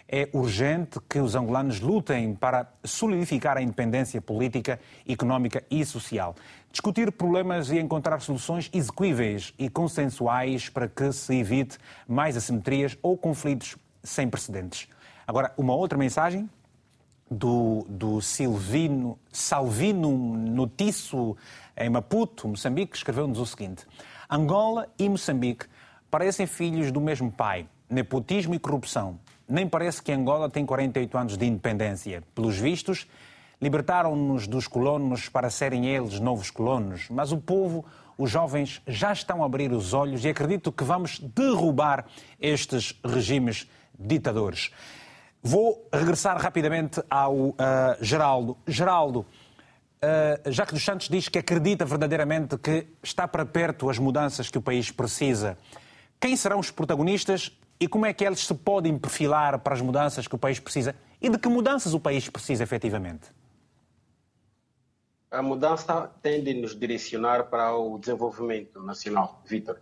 É 0.07 0.29
urgente 0.33 1.01
que 1.09 1.19
os 1.19 1.35
angolanos 1.35 1.81
lutem 1.81 2.35
para 2.35 2.71
solidificar 2.85 3.57
a 3.57 3.63
independência 3.63 4.21
política, 4.21 4.79
económica 5.09 5.65
e 5.71 5.85
social. 5.85 6.35
Discutir 6.71 7.11
problemas 7.13 7.71
e 7.71 7.79
encontrar 7.79 8.21
soluções 8.21 8.69
execuíveis 8.73 9.55
e 9.59 9.71
consensuais 9.71 10.69
para 10.69 10.89
que 10.89 11.13
se 11.13 11.35
evite 11.35 11.79
mais 12.07 12.37
assimetrias 12.37 12.99
ou 13.03 13.17
conflitos 13.17 13.77
sem 14.03 14.29
precedentes. 14.29 14.89
Agora, 15.27 15.53
uma 15.57 15.75
outra 15.75 15.97
mensagem 15.97 16.49
do, 17.31 17.87
do 17.89 18.21
Silvino, 18.21 19.19
Salvino 19.33 20.37
Notiço, 20.37 21.37
em 21.77 21.89
Maputo, 21.89 22.47
Moçambique, 22.49 22.97
escreveu-nos 22.97 23.39
o 23.39 23.47
seguinte: 23.47 23.87
Angola 24.31 24.89
e 24.99 25.09
Moçambique 25.09 25.67
parecem 26.11 26.47
filhos 26.47 26.93
do 26.93 27.01
mesmo 27.01 27.33
pai, 27.33 27.67
nepotismo 27.89 28.55
e 28.55 28.59
corrupção. 28.59 29.19
Nem 29.49 29.69
parece 29.69 30.03
que 30.03 30.13
Angola 30.13 30.49
tem 30.49 30.65
48 30.65 31.19
anos 31.19 31.37
de 31.37 31.47
independência. 31.47 32.23
Pelos 32.35 32.57
vistos, 32.57 33.07
libertaram-nos 33.61 34.47
dos 34.47 34.67
colonos 34.67 35.29
para 35.29 35.51
serem 35.51 35.87
eles 35.87 36.19
novos 36.21 36.51
colonos, 36.51 37.09
mas 37.11 37.33
o 37.33 37.39
povo, 37.39 37.85
os 38.17 38.31
jovens, 38.31 38.83
já 38.87 39.13
estão 39.13 39.43
a 39.43 39.47
abrir 39.47 39.73
os 39.73 39.93
olhos 39.93 40.25
e 40.25 40.29
acredito 40.29 40.73
que 40.73 40.85
vamos 40.85 41.19
derrubar 41.19 42.07
estes 42.41 42.99
regimes 43.05 43.69
ditadores. 43.99 44.71
Vou 45.43 45.87
regressar 45.93 46.41
rapidamente 46.41 47.03
ao 47.11 47.35
uh, 47.35 47.55
Geraldo. 48.01 48.57
Geraldo, 48.67 49.21
uh, 49.21 50.51
Jacques 50.51 50.73
dos 50.73 50.85
Santos 50.85 51.09
diz 51.09 51.29
que 51.29 51.39
acredita 51.39 51.85
verdadeiramente 51.85 52.57
que 52.57 52.87
está 53.03 53.29
para 53.29 53.45
perto 53.45 53.91
as 53.91 53.99
mudanças 53.99 54.49
que 54.49 54.57
o 54.57 54.63
país 54.63 54.91
precisa. 54.91 55.59
Quem 56.19 56.35
serão 56.35 56.59
os 56.59 56.71
protagonistas 56.71 57.53
e 57.79 57.89
como 57.89 58.07
é 58.07 58.13
que 58.13 58.25
eles 58.25 58.47
se 58.47 58.55
podem 58.55 58.97
perfilar 58.99 59.59
para 59.59 59.75
as 59.75 59.81
mudanças 59.81 60.27
que 60.27 60.35
o 60.35 60.39
país 60.39 60.61
precisa? 60.61 60.95
E 61.21 61.29
de 61.29 61.39
que 61.39 61.49
mudanças 61.49 61.95
o 61.95 62.01
país 62.01 62.29
precisa 62.29 62.63
efetivamente? 62.63 63.31
A 65.31 65.43
mudança 65.43 66.11
tem 66.23 66.43
de 66.43 66.55
nos 66.55 66.79
direcionar 66.79 67.45
para 67.51 67.77
o 67.77 67.99
desenvolvimento 67.99 68.81
nacional, 68.83 69.43
Vitor. 69.45 69.81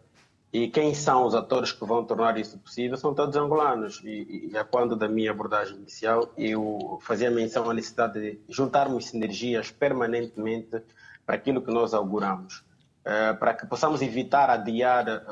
E 0.53 0.69
quem 0.69 0.95
são 0.95 1.27
os 1.27 1.35
atores 1.35 1.73
que 1.73 1.85
vão 1.85 2.05
tornar 2.05 2.37
isso 2.39 2.59
possível 2.59 2.97
são 2.97 3.15
todos 3.15 3.37
angolanos. 3.37 4.03
E, 4.05 4.51
e, 4.53 4.65
quando 4.71 4.95
da 4.95 5.09
minha 5.09 5.31
abordagem 5.31 5.77
inicial, 5.77 6.31
eu 6.37 6.99
fazia 7.03 7.31
menção 7.31 7.71
à 7.71 7.75
necessidade 7.75 8.21
de 8.21 8.41
juntarmos 8.49 9.07
sinergias 9.07 9.71
permanentemente 9.71 10.83
para 11.25 11.37
aquilo 11.37 11.63
que 11.63 11.71
nós 11.71 11.95
auguramos, 11.95 12.65
uh, 13.07 13.37
para 13.39 13.55
que 13.55 13.67
possamos 13.67 14.03
evitar 14.03 14.51
adiar 14.51 15.09
a, 15.09 15.23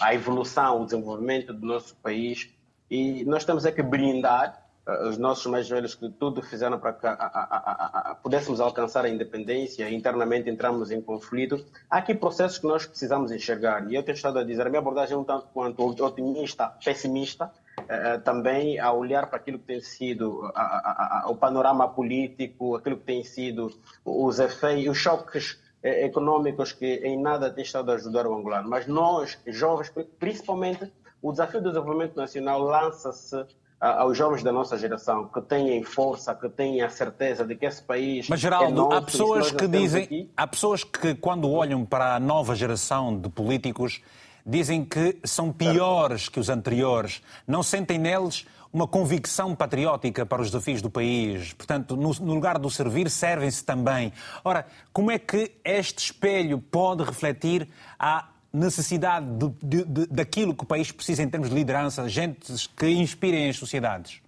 a 0.00 0.14
evolução, 0.14 0.82
o 0.82 0.84
desenvolvimento 0.84 1.52
do 1.52 1.66
nosso 1.66 1.94
país. 1.96 2.50
E 2.90 3.24
nós 3.24 3.44
temos 3.44 3.64
é 3.66 3.72
que 3.72 3.82
brindar 3.82 4.68
os 5.06 5.18
nossos 5.18 5.46
mais 5.46 5.68
velhos 5.68 5.94
que 5.94 6.08
tudo 6.08 6.40
fizeram 6.40 6.78
para 6.78 6.92
que 6.94 7.06
a, 7.06 7.12
a, 7.12 8.10
a, 8.10 8.14
pudéssemos 8.14 8.58
alcançar 8.58 9.04
a 9.04 9.08
independência, 9.08 9.88
internamente 9.90 10.48
entramos 10.48 10.90
em 10.90 11.00
conflito. 11.00 11.62
Há 11.90 11.98
aqui 11.98 12.14
processos 12.14 12.58
que 12.58 12.66
nós 12.66 12.86
precisamos 12.86 13.30
enxergar. 13.30 13.90
E 13.90 13.94
eu 13.94 14.02
tenho 14.02 14.16
estado 14.16 14.38
a 14.38 14.44
dizer, 14.44 14.66
a 14.66 14.70
minha 14.70 14.80
abordagem 14.80 15.14
é 15.14 15.18
um 15.18 15.24
tanto 15.24 15.46
quanto 15.52 15.82
otimista, 15.82 16.72
pessimista, 16.82 17.50
eh, 17.86 18.14
eh, 18.14 18.18
também 18.18 18.78
a 18.78 18.90
olhar 18.92 19.26
para 19.26 19.36
aquilo 19.36 19.58
que 19.58 19.66
tem 19.66 19.80
sido 19.80 20.50
o 21.26 21.36
panorama 21.36 21.88
político, 21.88 22.76
aquilo 22.76 22.96
que 22.96 23.04
tem 23.04 23.22
sido 23.22 23.70
os 24.04 24.38
efeitos, 24.38 24.90
os 24.90 24.96
choques 24.96 25.60
eh, 25.82 26.06
econômicos 26.06 26.72
que 26.72 26.96
em 27.04 27.20
nada 27.20 27.50
têm 27.50 27.64
estado 27.64 27.90
a 27.90 27.94
ajudar 27.94 28.26
o 28.26 28.34
angolano. 28.34 28.68
Mas 28.68 28.86
nós, 28.86 29.38
jovens, 29.46 29.92
principalmente, 30.18 30.92
o 31.22 31.30
desafio 31.30 31.60
do 31.60 31.70
desenvolvimento 31.70 32.16
nacional 32.16 32.60
lança-se 32.60 33.44
aos 33.80 34.18
jovens 34.18 34.42
da 34.42 34.50
nossa 34.50 34.76
geração 34.76 35.28
que 35.28 35.40
têm 35.40 35.82
força, 35.84 36.34
que 36.34 36.48
têm 36.48 36.82
a 36.82 36.90
certeza 36.90 37.44
de 37.44 37.54
que 37.54 37.64
esse 37.64 37.82
país. 37.82 38.28
Mas, 38.28 38.40
Geraldo, 38.40 38.66
é 38.66 38.74
nosso, 38.74 38.96
há 38.96 39.02
pessoas 39.02 39.50
que 39.52 39.68
dizem. 39.68 40.02
Aqui... 40.02 40.30
Há 40.36 40.46
pessoas 40.46 40.82
que, 40.82 41.14
quando 41.14 41.50
olham 41.50 41.84
para 41.84 42.16
a 42.16 42.20
nova 42.20 42.56
geração 42.56 43.16
de 43.16 43.28
políticos, 43.28 44.02
dizem 44.44 44.84
que 44.84 45.18
são 45.24 45.52
piores 45.52 46.28
que 46.28 46.40
os 46.40 46.48
anteriores. 46.48 47.22
Não 47.46 47.62
sentem 47.62 47.98
neles 47.98 48.46
uma 48.72 48.86
convicção 48.86 49.54
patriótica 49.54 50.26
para 50.26 50.42
os 50.42 50.48
desafios 50.48 50.82
do 50.82 50.90
país. 50.90 51.52
Portanto, 51.52 51.96
no, 51.96 52.12
no 52.14 52.34
lugar 52.34 52.58
do 52.58 52.70
servir, 52.70 53.08
servem-se 53.10 53.64
também. 53.64 54.12
Ora, 54.44 54.66
como 54.92 55.10
é 55.10 55.18
que 55.18 55.52
este 55.64 55.98
espelho 55.98 56.58
pode 56.58 57.02
refletir 57.02 57.68
a 57.98 58.28
necessidade 58.52 59.26
de, 59.26 59.48
de, 59.62 59.84
de, 59.84 60.06
daquilo 60.06 60.54
que 60.54 60.64
o 60.64 60.66
país 60.66 60.90
precisa 60.90 61.22
em 61.22 61.28
termos 61.28 61.48
de 61.48 61.54
liderança, 61.54 62.08
gente 62.08 62.68
que 62.76 62.88
inspirem 62.88 63.48
as 63.48 63.56
sociedades? 63.56 64.20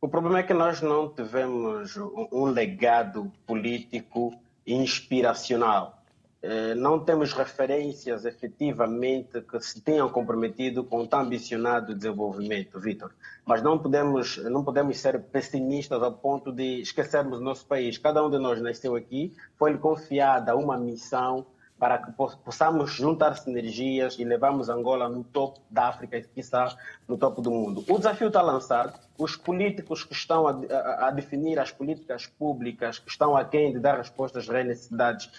O 0.00 0.08
problema 0.08 0.38
é 0.38 0.42
que 0.42 0.54
nós 0.54 0.80
não 0.80 1.08
tivemos 1.08 1.94
um 2.32 2.44
legado 2.44 3.30
político 3.46 4.32
inspiracional. 4.66 5.99
Eh, 6.42 6.74
não 6.74 6.98
temos 6.98 7.34
referências 7.34 8.24
efetivamente 8.24 9.42
que 9.42 9.60
se 9.60 9.80
tenham 9.82 10.08
comprometido 10.08 10.82
com 10.82 11.06
tão 11.06 11.20
ambicionado 11.20 11.94
desenvolvimento, 11.94 12.80
Vitor. 12.80 13.12
Mas 13.44 13.62
não 13.62 13.78
podemos, 13.78 14.38
não 14.44 14.64
podemos 14.64 14.98
ser 14.98 15.20
pessimistas 15.24 16.02
ao 16.02 16.12
ponto 16.12 16.50
de 16.50 16.80
esquecermos 16.80 17.38
o 17.38 17.42
nosso 17.42 17.66
país. 17.66 17.98
Cada 17.98 18.24
um 18.24 18.30
de 18.30 18.38
nós 18.38 18.60
nasceu 18.60 18.96
aqui, 18.96 19.36
foi-lhe 19.58 19.78
confiada 19.78 20.56
uma 20.56 20.78
missão 20.78 21.46
para 21.80 21.96
que 21.96 22.12
possamos 22.12 22.92
juntar 22.92 23.34
sinergias 23.38 24.18
e 24.18 24.24
levarmos 24.24 24.68
Angola 24.68 25.08
no 25.08 25.24
topo 25.24 25.60
da 25.70 25.88
África 25.88 26.18
e, 26.18 26.22
quiçá, 26.22 26.76
no 27.08 27.16
topo 27.16 27.40
do 27.40 27.50
mundo. 27.50 27.82
O 27.88 27.96
desafio 27.96 28.28
está 28.28 28.42
lançado. 28.42 28.98
Os 29.18 29.34
políticos 29.34 30.04
que 30.04 30.12
estão 30.12 30.46
a, 30.46 30.50
a, 30.50 31.08
a 31.08 31.10
definir 31.10 31.58
as 31.58 31.72
políticas 31.72 32.26
públicas, 32.26 32.98
que 32.98 33.08
estão 33.08 33.34
a 33.34 33.46
quem 33.46 33.72
de 33.72 33.80
dar 33.80 33.96
respostas 33.96 34.48
às 34.48 34.66
necessidades 34.66 35.26
uh, 35.26 35.30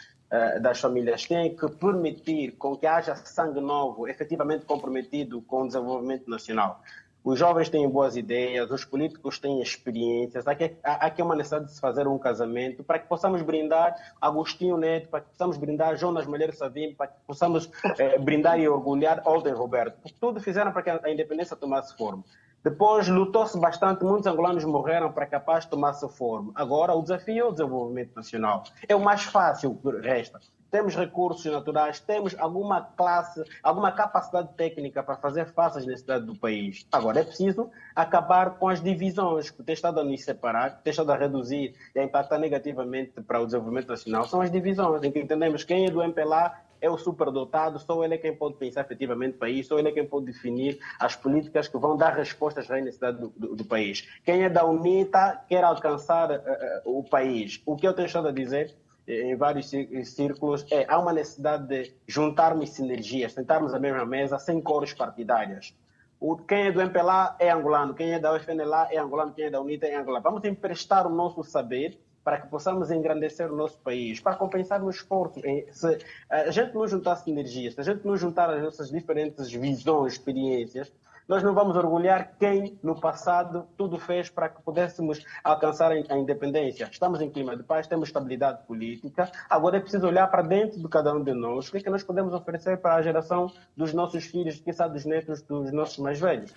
das 0.61 0.79
famílias, 0.79 1.25
têm 1.25 1.55
que 1.55 1.69
permitir 1.71 2.53
com 2.53 2.77
que 2.77 2.87
haja 2.87 3.15
sangue 3.15 3.59
novo, 3.59 4.07
efetivamente 4.07 4.65
comprometido 4.65 5.41
com 5.41 5.63
o 5.63 5.67
desenvolvimento 5.67 6.29
nacional. 6.29 6.81
Os 7.23 7.37
jovens 7.37 7.69
têm 7.69 7.87
boas 7.87 8.15
ideias, 8.15 8.71
os 8.71 8.83
políticos 8.83 9.37
têm 9.37 9.61
experiências. 9.61 10.47
Aqui, 10.47 10.75
aqui 10.83 11.21
uma 11.21 11.35
necessidade 11.35 11.65
de 11.67 11.73
se 11.73 11.79
fazer 11.79 12.07
um 12.07 12.17
casamento 12.17 12.83
para 12.83 12.97
que 12.97 13.07
possamos 13.07 13.43
brindar 13.43 13.95
Agostinho 14.19 14.75
Neto, 14.75 15.07
para 15.07 15.21
que 15.21 15.29
possamos 15.29 15.57
brindar 15.57 15.95
Jonas 15.97 16.25
Malheiro 16.25 16.55
Savim, 16.55 16.95
para 16.95 17.07
que 17.07 17.19
possamos 17.27 17.69
eh, 17.99 18.17
brindar 18.17 18.59
e 18.59 18.67
orgulhar 18.67 19.21
Olden 19.23 19.53
Roberto. 19.53 19.99
Porque 20.01 20.17
tudo 20.19 20.39
fizeram 20.39 20.71
para 20.71 20.81
que 20.81 20.89
a 20.89 21.11
independência 21.11 21.55
tomasse 21.55 21.95
forma. 21.95 22.23
Depois 22.63 23.07
lutou-se 23.07 23.59
bastante, 23.59 24.03
muitos 24.03 24.27
angolanos 24.27 24.63
morreram 24.63 25.11
para 25.11 25.25
que 25.25 25.35
a 25.35 25.39
paz 25.39 25.65
tomasse 25.65 26.07
forma. 26.09 26.51
Agora 26.55 26.93
o 26.93 27.01
desafio 27.01 27.45
é 27.45 27.47
o 27.47 27.51
desenvolvimento 27.51 28.15
nacional. 28.15 28.63
É 28.87 28.95
o 28.95 28.99
mais 28.99 29.23
fácil 29.23 29.75
que 29.75 29.89
resta 29.97 30.39
temos 30.71 30.95
recursos 30.95 31.51
naturais, 31.51 31.99
temos 31.99 32.33
alguma 32.39 32.81
classe, 32.81 33.43
alguma 33.61 33.91
capacidade 33.91 34.53
técnica 34.55 35.03
para 35.03 35.17
fazer 35.17 35.45
face 35.47 35.79
às 35.79 35.85
necessidades 35.85 36.25
do 36.25 36.35
país. 36.35 36.87
Agora, 36.91 37.19
é 37.19 37.23
preciso 37.23 37.69
acabar 37.93 38.51
com 38.51 38.69
as 38.69 38.81
divisões 38.81 39.51
que 39.51 39.61
têm 39.61 39.73
estado 39.73 39.99
a 39.99 40.03
nos 40.03 40.23
separar, 40.23 40.77
que 40.77 40.83
têm 40.83 40.91
estado 40.91 41.11
a 41.11 41.17
reduzir 41.17 41.75
e 41.93 41.99
a 41.99 42.03
impactar 42.03 42.39
negativamente 42.39 43.21
para 43.21 43.41
o 43.41 43.45
desenvolvimento 43.45 43.89
nacional. 43.89 44.23
São 44.23 44.41
as 44.41 44.49
divisões 44.49 45.03
em 45.03 45.11
que 45.11 45.19
entendemos 45.19 45.65
quem 45.65 45.85
é 45.85 45.91
do 45.91 46.01
MPLA 46.01 46.55
é 46.81 46.89
o 46.89 46.97
superdotado, 46.97 47.79
só 47.79 48.03
ele 48.03 48.15
é 48.15 48.17
quem 48.17 48.35
pode 48.35 48.55
pensar 48.55 48.81
efetivamente 48.81 49.33
no 49.33 49.39
país, 49.39 49.67
só 49.67 49.77
ele 49.77 49.89
é 49.89 49.91
quem 49.91 50.05
pode 50.05 50.25
definir 50.25 50.79
as 50.99 51.15
políticas 51.15 51.67
que 51.67 51.77
vão 51.77 51.95
dar 51.95 52.15
respostas 52.15 52.69
às 52.69 52.83
necessidades 52.83 53.21
do, 53.21 53.29
do, 53.37 53.55
do 53.55 53.65
país. 53.65 54.09
Quem 54.25 54.43
é 54.43 54.49
da 54.49 54.65
UNITA 54.65 55.43
quer 55.47 55.63
alcançar 55.63 56.31
uh, 56.31 56.41
o 56.85 57.03
país. 57.03 57.61
O 57.65 57.75
que 57.75 57.87
eu 57.87 57.93
tenho 57.93 58.07
estado 58.07 58.27
a 58.27 58.31
dizer 58.31 58.75
em 59.07 59.35
vários 59.35 59.69
círculos, 60.05 60.65
é 60.71 60.85
há 60.87 60.97
uma 60.99 61.11
necessidade 61.11 61.67
de 61.67 61.93
juntarmos 62.07 62.69
sinergias, 62.69 63.33
sentarmos 63.33 63.73
à 63.73 63.79
mesma 63.79 64.05
mesa 64.05 64.37
sem 64.37 64.61
cores 64.61 64.93
partidárias. 64.93 65.75
O, 66.19 66.37
quem 66.37 66.67
é 66.67 66.71
do 66.71 66.79
MPLA 66.79 67.35
é 67.39 67.49
angolano, 67.49 67.95
quem 67.95 68.13
é 68.13 68.19
da 68.19 68.33
UFNLA 68.35 68.89
é 68.91 68.97
angolano, 68.99 69.33
quem 69.33 69.45
é 69.45 69.49
da 69.49 69.59
UNITA 69.59 69.87
é 69.87 69.95
angolano. 69.95 70.23
Vamos 70.23 70.45
emprestar 70.45 71.07
o 71.07 71.09
nosso 71.09 71.43
saber 71.43 71.99
para 72.23 72.39
que 72.39 72.47
possamos 72.47 72.91
engrandecer 72.91 73.51
o 73.51 73.55
nosso 73.55 73.79
país, 73.79 74.19
para 74.19 74.35
compensar 74.35 74.83
o 74.83 74.89
esforço. 74.89 75.41
Se 75.71 75.97
a 76.29 76.51
gente 76.51 76.73
não 76.73 76.87
juntar 76.87 77.15
sinergias, 77.17 77.73
se 77.73 77.81
a 77.81 77.83
gente 77.83 78.05
não 78.05 78.15
juntar 78.15 78.49
as 78.49 78.61
nossas 78.61 78.89
diferentes 78.89 79.51
visões, 79.51 80.13
experiências, 80.13 80.91
nós 81.27 81.43
não 81.43 81.53
vamos 81.53 81.77
orgulhar 81.77 82.33
quem 82.37 82.77
no 82.83 82.99
passado 82.99 83.65
tudo 83.77 83.97
fez 83.97 84.29
para 84.29 84.49
que 84.49 84.61
pudéssemos 84.61 85.23
alcançar 85.43 85.91
a 85.91 86.17
independência. 86.17 86.89
Estamos 86.91 87.21
em 87.21 87.29
clima 87.29 87.55
de 87.55 87.63
paz, 87.63 87.87
temos 87.87 88.09
estabilidade 88.09 88.63
política, 88.65 89.31
agora 89.49 89.77
é 89.77 89.79
preciso 89.79 90.05
olhar 90.07 90.27
para 90.27 90.41
dentro 90.41 90.79
de 90.79 90.87
cada 90.89 91.13
um 91.13 91.23
de 91.23 91.33
nós, 91.33 91.67
o 91.67 91.71
que 91.71 91.77
é 91.77 91.81
que 91.81 91.89
nós 91.89 92.03
podemos 92.03 92.33
oferecer 92.33 92.77
para 92.77 92.95
a 92.95 93.01
geração 93.01 93.49
dos 93.77 93.93
nossos 93.93 94.25
filhos, 94.25 94.59
quem 94.59 94.73
sabe 94.73 94.95
dos 94.95 95.05
netos 95.05 95.41
dos 95.43 95.71
nossos 95.71 95.99
mais 95.99 96.19
velhos. 96.19 96.53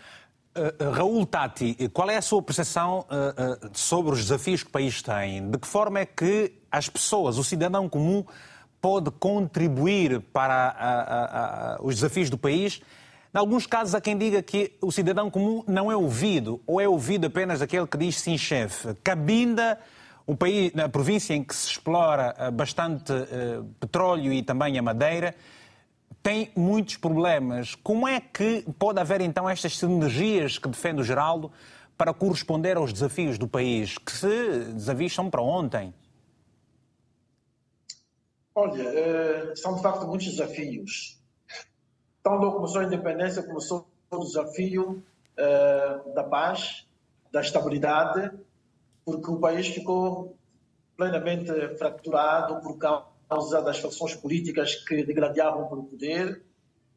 Uh, 0.57 0.93
Raul 0.93 1.27
Tati, 1.27 1.91
qual 1.93 2.09
é 2.09 2.17
a 2.17 2.23
sua 2.23 2.41
percepção 2.41 3.05
uh, 3.11 3.67
uh, 3.67 3.71
sobre 3.73 4.13
os 4.13 4.21
desafios 4.21 4.63
que 4.63 4.69
o 4.69 4.73
país 4.73 5.03
tem? 5.03 5.51
De 5.51 5.59
que 5.59 5.67
forma 5.67 5.99
é 5.99 6.07
que 6.07 6.53
as 6.71 6.89
pessoas, 6.89 7.39
o 7.39 7.43
cidadão 7.43 7.89
comum, 7.89 8.25
pode 8.81 9.11
contribuir 9.11 10.21
para 10.33 11.77
os 11.81 11.97
desafios 11.97 12.31
do 12.31 12.39
país? 12.39 12.81
Em 13.35 13.39
alguns 13.39 13.67
casos, 13.67 13.97
há 13.97 14.01
quem 14.01 14.17
diga 14.17 14.41
que 14.43 14.77
o 14.81 14.93
cidadão 14.93 15.29
comum 15.29 15.65
não 15.67 15.91
é 15.91 15.97
ouvido, 15.97 16.61
ou 16.69 16.81
é 16.81 16.89
ouvido 16.89 17.27
apenas 17.27 17.61
aquele 17.61 17.89
que 17.89 17.99
diz 17.99 18.21
sim, 18.21 18.39
chefe. 18.39 18.95
Cabinda, 19.03 19.77
um 20.25 20.37
país, 20.37 20.73
na 20.73 20.89
província 20.89 21.35
em 21.35 21.43
que 21.43 21.55
se 21.55 21.71
explora 21.71 22.33
bastante 22.53 23.13
petróleo 23.81 24.33
e 24.33 24.41
também 24.41 24.79
a 24.79 24.83
madeira, 24.83 25.35
tem 26.25 26.51
muitos 26.57 26.97
problemas. 26.97 27.75
Como 27.75 28.09
é 28.09 28.19
que 28.19 28.65
pode 28.79 28.99
haver 28.99 29.21
então 29.21 29.49
estas 29.49 29.77
sinergias 29.77 30.57
que 30.57 30.67
defende 30.67 31.03
o 31.03 31.05
Geraldo 31.05 31.53
para 31.99 32.15
corresponder 32.15 32.79
aos 32.79 32.95
desafios 32.95 33.37
do 33.37 33.47
país, 33.47 33.99
que 33.99 34.11
se 34.11 34.65
desafios 34.73 35.15
são 35.15 35.29
para 35.29 35.43
ontem? 35.43 35.93
Olha, 38.55 38.83
eh, 38.83 39.53
são 39.55 39.77
de 39.77 39.83
facto 39.83 40.07
muitos 40.07 40.29
desafios. 40.29 41.21
Quando 42.23 42.51
começou 42.53 42.81
a 42.81 42.85
independência, 42.85 43.43
começou 43.43 43.87
o 44.11 44.19
desafio 44.21 45.05
eh, 45.37 46.01
da 46.15 46.25
paz, 46.25 46.87
da 47.31 47.43
estabilidade, 47.43 48.33
porque 49.05 49.31
o 49.31 49.39
país 49.39 49.69
ficou 49.69 50.35
plenamente 50.97 51.53
fraturado 51.77 52.63
por 52.63 52.79
causa 52.79 53.14
causa 53.35 53.63
das 53.63 53.79
facções 53.79 54.15
políticas 54.15 54.75
que 54.75 55.05
degradavam 55.05 55.67
pelo 55.69 55.85
poder. 55.85 56.43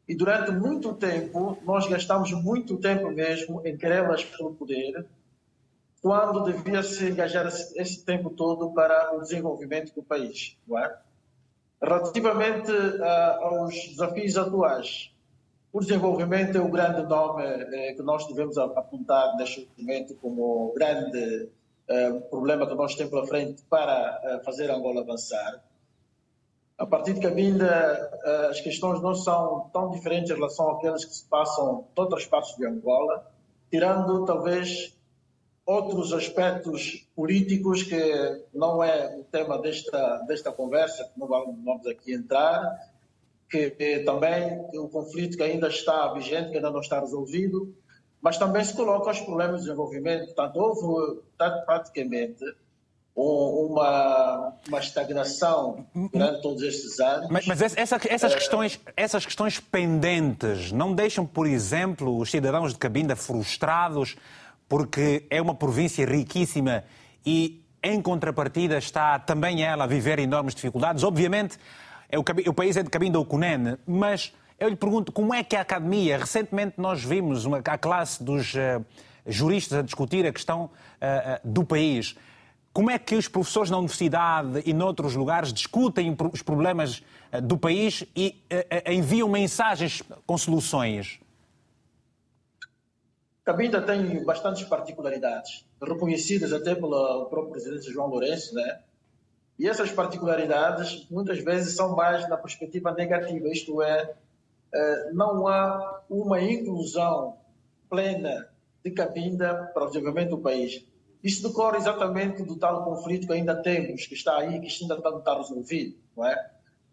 E 0.08 0.14
durante 0.14 0.50
muito 0.50 0.94
tempo, 0.94 1.58
nós 1.64 1.86
gastamos 1.86 2.32
muito 2.32 2.76
tempo 2.78 3.10
mesmo 3.10 3.60
em 3.66 3.76
querelas 3.76 4.24
pelo 4.24 4.54
poder, 4.54 5.04
quando 6.00 6.44
devia 6.44 6.82
se 6.82 7.10
engajar 7.10 7.46
esse, 7.46 8.04
tempo 8.04 8.30
todo 8.30 8.72
para 8.72 9.14
o 9.16 9.20
desenvolvimento 9.20 9.92
do 9.94 10.02
país. 10.02 10.56
Não 10.66 10.78
é? 10.78 10.96
Relativamente 11.82 12.72
uh, 12.72 13.04
aos 13.42 13.74
desafios 13.88 14.36
atuais, 14.36 15.12
o 15.72 15.80
desenvolvimento 15.80 16.56
é 16.56 16.60
o 16.60 16.70
grande 16.70 17.02
nome 17.02 17.44
eh, 17.44 17.92
que 17.92 18.02
nós 18.02 18.26
devemos 18.26 18.56
apontar 18.56 19.36
neste 19.36 19.68
momento 19.76 20.14
como 20.14 20.70
o 20.70 20.72
grande 20.72 21.50
eh, 21.86 22.12
problema 22.30 22.66
que 22.66 22.74
nós 22.74 22.94
temos 22.94 23.10
pela 23.10 23.26
frente 23.26 23.62
para 23.68 24.20
eh, 24.22 24.40
fazer 24.44 24.70
Angola 24.70 25.02
avançar. 25.02 25.62
A 26.78 26.86
partir 26.86 27.14
de 27.14 27.20
Cabinda, 27.20 27.66
eh, 28.24 28.46
as 28.50 28.60
questões 28.60 29.02
não 29.02 29.12
são 29.12 29.68
tão 29.72 29.90
diferentes 29.90 30.30
em 30.30 30.34
relação 30.34 30.70
àquelas 30.70 31.04
que 31.04 31.12
se 31.12 31.24
passam 31.24 31.88
em 31.96 32.00
outras 32.00 32.24
partes 32.24 32.56
de 32.56 32.64
Angola, 32.64 33.28
tirando 33.68 34.24
talvez 34.24 34.96
outros 35.66 36.12
aspectos 36.12 37.06
políticos 37.16 37.82
que 37.82 38.46
não 38.54 38.82
é 38.82 39.18
o 39.18 39.24
tema 39.24 39.60
desta, 39.60 40.18
desta 40.18 40.52
conversa, 40.52 41.04
que 41.04 41.18
não 41.18 41.26
vamos 41.26 41.86
aqui 41.86 42.14
entrar, 42.14 42.62
que 43.50 43.70
também 44.04 44.64
o 44.74 44.88
conflito 44.88 45.36
que 45.36 45.42
ainda 45.42 45.66
está 45.68 46.12
vigente, 46.12 46.50
que 46.50 46.56
ainda 46.56 46.70
não 46.70 46.80
está 46.80 47.00
resolvido, 47.00 47.74
mas 48.20 48.38
também 48.38 48.64
se 48.64 48.74
coloca 48.74 49.10
os 49.10 49.20
problemas 49.20 49.56
de 49.56 49.66
desenvolvimento. 49.66 50.26
Portanto, 50.26 50.56
houve 50.56 51.20
praticamente 51.66 52.44
uma, 53.20 54.54
uma 54.68 54.78
estagnação 54.78 55.86
durante 56.12 56.40
todos 56.40 56.62
estes 56.62 57.00
anos. 57.00 57.28
Mas, 57.30 57.46
mas 57.46 57.60
essa, 57.62 58.00
essas, 58.08 58.34
questões, 58.34 58.80
essas 58.96 59.24
questões 59.26 59.58
pendentes 59.58 60.70
não 60.70 60.94
deixam, 60.94 61.26
por 61.26 61.46
exemplo, 61.46 62.16
os 62.16 62.30
cidadãos 62.30 62.72
de 62.72 62.78
Cabinda 62.78 63.16
frustrados 63.16 64.16
porque 64.68 65.26
é 65.30 65.40
uma 65.40 65.54
província 65.54 66.06
riquíssima 66.06 66.84
e, 67.24 67.64
em 67.82 68.00
contrapartida, 68.02 68.76
está 68.76 69.18
também 69.18 69.64
ela 69.64 69.84
a 69.84 69.86
viver 69.86 70.18
enormes 70.18 70.54
dificuldades. 70.54 71.02
Obviamente, 71.02 71.58
é 72.08 72.18
o, 72.18 72.24
o 72.46 72.54
país 72.54 72.76
é 72.76 72.82
de 72.82 72.90
Cabinda 72.90 73.18
ou 73.18 73.24
Cunene, 73.24 73.78
mas 73.86 74.32
eu 74.60 74.68
lhe 74.68 74.76
pergunto 74.76 75.10
como 75.10 75.32
é 75.32 75.42
que 75.42 75.56
a 75.56 75.62
academia, 75.62 76.18
recentemente 76.18 76.74
nós 76.76 77.02
vimos 77.02 77.44
uma, 77.44 77.58
a 77.58 77.78
classe 77.78 78.22
dos 78.22 78.54
uh, 78.54 78.84
juristas 79.26 79.78
a 79.78 79.82
discutir 79.82 80.26
a 80.26 80.32
questão 80.32 80.64
uh, 80.64 80.68
uh, 80.68 81.48
do 81.48 81.64
país. 81.64 82.14
Como 82.78 82.92
é 82.92 82.96
que 82.96 83.16
os 83.16 83.26
professores 83.26 83.70
na 83.70 83.76
universidade 83.76 84.62
e 84.64 84.72
noutros 84.72 85.16
lugares 85.16 85.52
discutem 85.52 86.16
os 86.32 86.42
problemas 86.42 87.02
eh, 87.32 87.40
do 87.40 87.58
país 87.58 88.04
e 88.14 88.40
eh, 88.48 88.68
eh, 88.70 88.94
enviam 88.94 89.28
mensagens 89.28 90.00
com 90.24 90.38
soluções? 90.38 91.18
Cabinda 93.44 93.82
tem 93.82 94.24
bastantes 94.24 94.62
particularidades, 94.62 95.66
reconhecidas 95.82 96.52
até 96.52 96.72
pelo 96.76 97.26
próprio 97.26 97.50
presidente 97.50 97.92
João 97.92 98.06
Lourenço, 98.06 98.54
né? 98.54 98.78
E 99.58 99.68
essas 99.68 99.90
particularidades 99.90 101.04
muitas 101.10 101.40
vezes 101.40 101.74
são 101.74 101.96
mais 101.96 102.28
na 102.28 102.36
perspectiva 102.36 102.92
negativa, 102.92 103.48
isto 103.48 103.82
é, 103.82 104.14
não 105.12 105.48
há 105.48 106.00
uma 106.08 106.40
inclusão 106.40 107.38
plena 107.90 108.48
de 108.84 108.92
Cabinda 108.92 109.68
para 109.74 109.82
o 109.82 109.88
desenvolvimento 109.88 110.30
do 110.30 110.38
país. 110.38 110.86
Isso 111.22 111.42
decorre 111.42 111.78
exatamente 111.78 112.42
do 112.42 112.56
tal 112.56 112.84
conflito 112.84 113.26
que 113.26 113.32
ainda 113.32 113.56
temos, 113.60 114.06
que 114.06 114.14
está 114.14 114.38
aí, 114.38 114.60
que 114.60 114.82
ainda 114.82 114.96
não 114.98 115.18
está 115.18 115.36
resolvido, 115.36 115.96
não 116.16 116.26
é? 116.26 116.50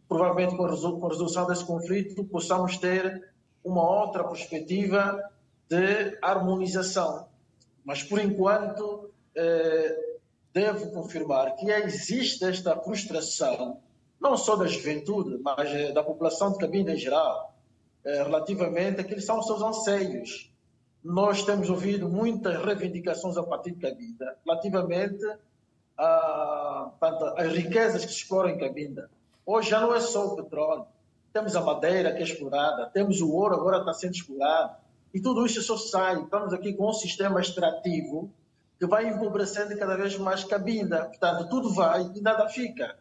Provavelmente 0.08 0.56
com 0.56 0.66
a 0.66 0.70
resolução 1.10 1.48
desse 1.48 1.66
conflito 1.66 2.24
possamos 2.26 2.78
ter 2.78 3.34
uma 3.64 3.88
outra 3.88 4.24
perspectiva 4.24 5.20
de 5.70 6.18
harmonização. 6.22 7.28
Mas, 7.84 8.04
por 8.04 8.20
enquanto, 8.20 9.12
eh, 9.36 10.18
devo 10.54 10.92
confirmar 10.92 11.56
que 11.56 11.70
existe 11.70 12.46
esta 12.46 12.76
frustração, 12.78 13.80
não 14.20 14.38
só 14.38 14.56
da 14.56 14.66
juventude, 14.66 15.38
mas 15.42 15.70
eh, 15.70 15.92
da 15.92 16.04
população 16.04 16.52
de 16.52 16.58
Cabinda 16.58 16.92
em 16.92 16.98
geral, 16.98 17.56
eh, 18.04 18.24
relativamente 18.24 19.02
àqueles 19.02 19.26
são 19.26 19.40
os 19.40 19.46
seus 19.46 19.62
anseios 19.62 20.52
nós 21.06 21.44
temos 21.44 21.70
ouvido 21.70 22.10
muitas 22.10 22.58
reivindicações 22.66 23.38
a 23.38 23.44
partir 23.44 23.72
de 23.74 23.80
Cabinda 23.80 24.36
relativamente 24.44 25.24
a, 25.96 26.90
às 27.38 27.54
riquezas 27.54 28.04
que 28.04 28.12
se 28.12 28.18
exploram 28.18 28.50
em 28.50 28.58
Cabinda. 28.58 29.08
Hoje 29.46 29.70
já 29.70 29.80
não 29.80 29.94
é 29.94 30.00
só 30.00 30.26
o 30.26 30.36
petróleo, 30.36 30.88
temos 31.32 31.56
a 31.56 31.62
madeira 31.62 32.12
que 32.12 32.22
é 32.22 32.24
explorada, 32.24 32.88
temos 32.88 33.22
o 33.22 33.32
ouro 33.32 33.54
agora 33.54 33.78
está 33.80 33.94
sendo 33.94 34.16
explorado, 34.16 34.78
e 35.14 35.22
tudo 35.22 35.46
isso 35.46 35.62
só 35.62 35.78
sai. 35.78 36.24
Estamos 36.24 36.52
aqui 36.52 36.74
com 36.74 36.90
um 36.90 36.94
sistema 36.94 37.40
extrativo 37.40 38.32
que 38.80 38.88
vai 38.88 39.08
empobrecendo 39.08 39.78
cada 39.78 39.96
vez 39.96 40.18
mais 40.18 40.44
Cabinda. 40.44 41.06
Portanto, 41.06 41.48
tudo 41.50 41.72
vai 41.72 42.12
e 42.16 42.20
nada 42.20 42.50
fica. 42.50 42.98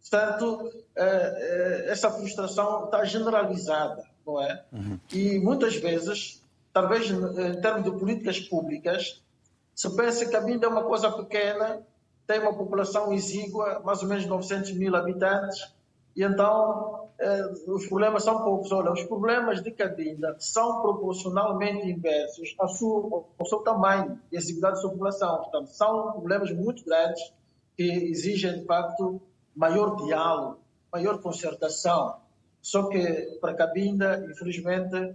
Portanto, 0.00 0.72
eh, 0.96 1.84
eh, 1.86 1.90
essa 1.90 2.10
frustração 2.10 2.84
está 2.84 3.04
generalizada, 3.04 4.04
não 4.24 4.40
é? 4.40 4.64
Uhum. 4.72 4.98
E 5.12 5.38
muitas 5.40 5.76
vezes 5.76 6.41
talvez 6.72 7.10
em 7.10 7.60
termos 7.60 7.84
de 7.84 7.98
políticas 7.98 8.40
públicas, 8.40 9.22
se 9.74 9.94
pensa 9.96 10.26
que 10.26 10.36
a 10.36 10.40
Binda 10.40 10.66
é 10.66 10.68
uma 10.68 10.84
coisa 10.84 11.10
pequena, 11.10 11.82
tem 12.26 12.40
uma 12.40 12.54
população 12.54 13.12
exígua, 13.12 13.80
mais 13.84 14.02
ou 14.02 14.08
menos 14.08 14.26
900 14.26 14.72
mil 14.72 14.94
habitantes, 14.94 15.74
e 16.14 16.22
então 16.22 17.08
eh, 17.18 17.52
os 17.68 17.86
problemas 17.86 18.24
são 18.24 18.42
poucos. 18.42 18.70
Olha, 18.72 18.92
os 18.92 19.04
problemas 19.04 19.62
de 19.62 19.70
Cabinda 19.70 20.36
são 20.38 20.82
proporcionalmente 20.82 21.88
inversos 21.88 22.54
ao 22.58 22.68
seu, 22.68 23.26
ao 23.38 23.46
seu 23.46 23.58
tamanho 23.60 24.20
e 24.30 24.36
exiguidade 24.36 24.74
da 24.74 24.80
sua 24.80 24.90
população. 24.90 25.36
Portanto, 25.38 25.68
são 25.68 26.12
problemas 26.12 26.52
muito 26.52 26.84
grandes 26.84 27.32
que 27.76 27.84
exigem, 27.84 28.60
de 28.60 28.66
facto, 28.66 29.20
maior 29.54 29.96
diálogo, 29.96 30.58
maior 30.92 31.20
concertação. 31.20 32.16
Só 32.60 32.88
que 32.88 33.38
para 33.40 33.54
Cabinda, 33.54 34.26
infelizmente, 34.30 35.14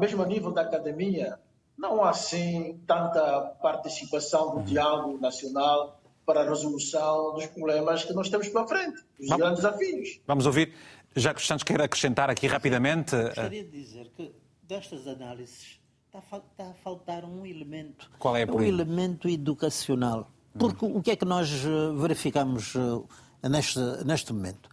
mesmo 0.00 0.22
a 0.22 0.26
nível 0.26 0.52
da 0.52 0.62
academia, 0.62 1.38
não 1.76 2.02
há 2.02 2.10
assim 2.10 2.80
tanta 2.86 3.40
participação 3.62 4.56
do 4.56 4.62
diálogo 4.62 5.18
nacional 5.18 6.00
para 6.24 6.40
a 6.40 6.48
resolução 6.48 7.34
dos 7.34 7.46
problemas 7.46 8.04
que 8.04 8.12
nós 8.12 8.28
temos 8.28 8.48
pela 8.48 8.66
frente, 8.66 9.02
os 9.20 9.28
Vamos, 9.28 9.36
grandes 9.36 9.62
desafios. 9.62 10.20
Vamos 10.26 10.46
ouvir. 10.46 10.74
Já 11.14 11.34
que 11.34 11.42
Santos 11.42 11.62
quer 11.62 11.80
acrescentar 11.80 12.30
aqui 12.30 12.46
rapidamente. 12.46 13.14
Gostaria 13.14 13.64
de 13.64 13.70
dizer 13.70 14.10
que 14.16 14.34
destas 14.62 15.06
análises 15.06 15.78
está 16.06 16.70
a 16.70 16.74
faltar 16.74 17.24
um 17.24 17.44
elemento. 17.44 18.10
Qual 18.18 18.36
é 18.36 18.44
o 18.44 18.56
Um 18.56 18.62
elemento 18.62 19.28
educacional. 19.28 20.30
Porque 20.58 20.84
hum. 20.84 20.96
o 20.96 21.02
que 21.02 21.10
é 21.10 21.16
que 21.16 21.24
nós 21.24 21.50
eh, 21.50 21.92
verificamos 21.96 22.74
eh, 22.76 23.48
neste, 23.48 23.80
neste 24.04 24.32
momento? 24.32 24.68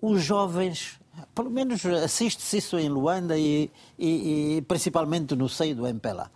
Os 0.00 0.22
jovens 0.22 1.00
Pelo 1.34 1.50
menos 1.50 1.84
assiste-se 1.84 2.58
isso 2.58 2.78
em 2.78 2.88
Luanda 2.88 3.38
e, 3.38 3.70
e, 3.98 4.56
e, 4.56 4.62
principalmente 4.62 5.34
no 5.34 5.48
seio 5.48 5.74
do 5.74 5.86
MPLA. 5.86 6.30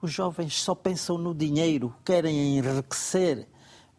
Os 0.00 0.12
jovens 0.12 0.54
só 0.60 0.74
pensam 0.74 1.18
no 1.18 1.34
dinheiro, 1.34 1.94
querem 2.04 2.56
enriquecer. 2.58 3.46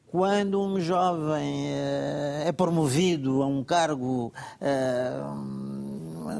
Quando 0.08 0.60
um 0.62 0.80
jovem 0.80 1.68
eh, 1.68 2.46
é 2.48 2.52
promovido 2.52 3.44
a 3.44 3.48
um 3.48 3.64
cargo 3.64 4.34
eh, 4.60 5.22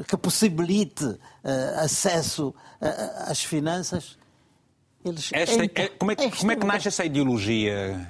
que 0.08 0.16
possibilite 0.16 1.16
eh, 1.44 1.74
acesso 1.76 2.52
às 3.28 3.44
finanças, 3.44 4.18
eles. 5.04 5.30
Esta, 5.32 5.64
é, 5.64 5.88
como, 5.88 6.10
é, 6.10 6.16
como 6.16 6.52
é 6.52 6.56
que 6.56 6.66
nasce 6.66 6.88
essa 6.88 7.04
ideologia? 7.04 8.08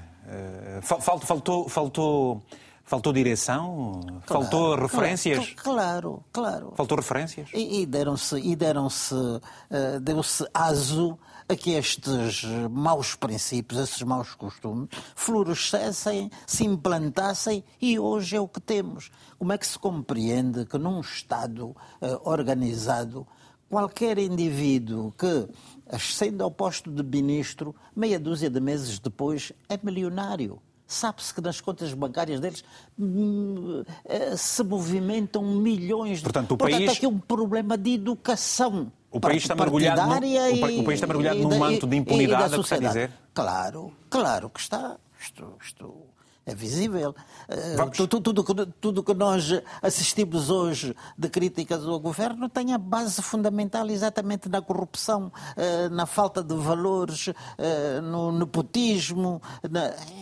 Faltou, 0.83 1.19
faltou, 1.19 1.69
faltou 1.69 2.43
Faltou 2.91 3.13
direção? 3.13 4.01
Claro, 4.27 4.43
Faltou 4.43 4.75
referências? 4.75 5.55
Claro, 5.55 6.25
claro. 6.33 6.73
Faltou 6.75 6.97
referências? 6.97 7.49
E, 7.55 7.87
deram-se, 7.87 8.37
e 8.41 8.57
deram-se, 8.57 9.15
uh, 9.15 10.01
deu-se 10.03 10.45
aso 10.53 11.17
a 11.49 11.55
que 11.55 11.71
estes 11.71 12.43
maus 12.69 13.15
princípios, 13.15 13.81
esses 13.81 14.03
maus 14.03 14.35
costumes, 14.35 14.89
florescessem, 15.15 16.33
se 16.45 16.67
implantassem 16.67 17.63
e 17.81 17.97
hoje 17.97 18.35
é 18.35 18.41
o 18.41 18.49
que 18.49 18.61
temos. 18.61 19.09
Como 19.39 19.53
é 19.53 19.59
que 19.59 19.69
se 19.69 19.79
compreende 19.79 20.67
que 20.67 20.77
num 20.77 20.99
Estado 20.99 21.69
uh, 21.69 21.77
organizado, 22.25 23.25
qualquer 23.69 24.19
indivíduo 24.19 25.13
que, 25.13 25.49
ascende 25.89 26.43
ao 26.43 26.51
posto 26.51 26.91
de 26.91 27.05
ministro, 27.05 27.73
meia 27.95 28.19
dúzia 28.19 28.51
de 28.51 28.59
meses 28.59 28.99
depois 28.99 29.53
é 29.69 29.79
milionário? 29.81 30.61
Sabe-se 30.91 31.33
que 31.33 31.41
nas 31.41 31.61
contas 31.61 31.95
bancárias 31.95 32.41
deles 32.41 32.65
hum, 32.99 33.85
eh, 34.05 34.37
se 34.37 34.65
movimentam 34.65 35.41
milhões 35.45 36.19
de... 36.19 36.25
Portanto, 36.25 36.51
o 36.51 36.57
Portanto, 36.57 36.85
país... 36.85 36.97
aqui 36.97 37.07
um 37.07 37.17
problema 37.17 37.79
de 37.79 37.95
educação. 37.95 38.91
O 39.09 39.21
país 39.21 39.41
está 39.41 39.55
mergulhado, 39.55 40.05
no, 40.05 40.27
e, 40.27 40.81
o 40.81 40.85
país 40.85 40.97
está 40.97 41.07
mergulhado 41.07 41.39
num 41.39 41.57
manto 41.57 41.87
de 41.87 41.97
impunidade, 41.97 42.55
é 42.55 42.57
o 42.57 42.61
que 42.61 42.67
está 42.75 42.75
a 42.75 42.89
dizer? 42.89 43.13
Claro, 43.33 43.93
claro 44.11 44.51
que 44.51 44.59
está. 44.59 44.97
Isto, 45.21 45.55
isto 45.65 46.10
é 46.51 46.55
visível. 46.55 47.15
Eh, 47.49 47.77
tudo, 47.95 48.21
tudo, 48.21 48.67
tudo 48.81 49.03
que 49.03 49.15
nós 49.15 49.63
assistimos 49.81 50.51
hoje 50.51 50.95
de 51.17 51.29
críticas 51.29 51.87
ao 51.87 51.99
governo 52.01 52.49
tem 52.49 52.75
a 52.75 52.79
base 52.79 53.23
fundamental 53.23 53.89
exatamente 53.89 54.49
na 54.49 54.61
corrupção, 54.61 55.33
eh, 55.57 55.89
na 55.89 56.07
falta 56.07 56.43
de 56.43 56.55
valores, 56.55 57.29
eh, 57.59 58.01
no 58.01 58.33
nepotismo, 58.33 59.41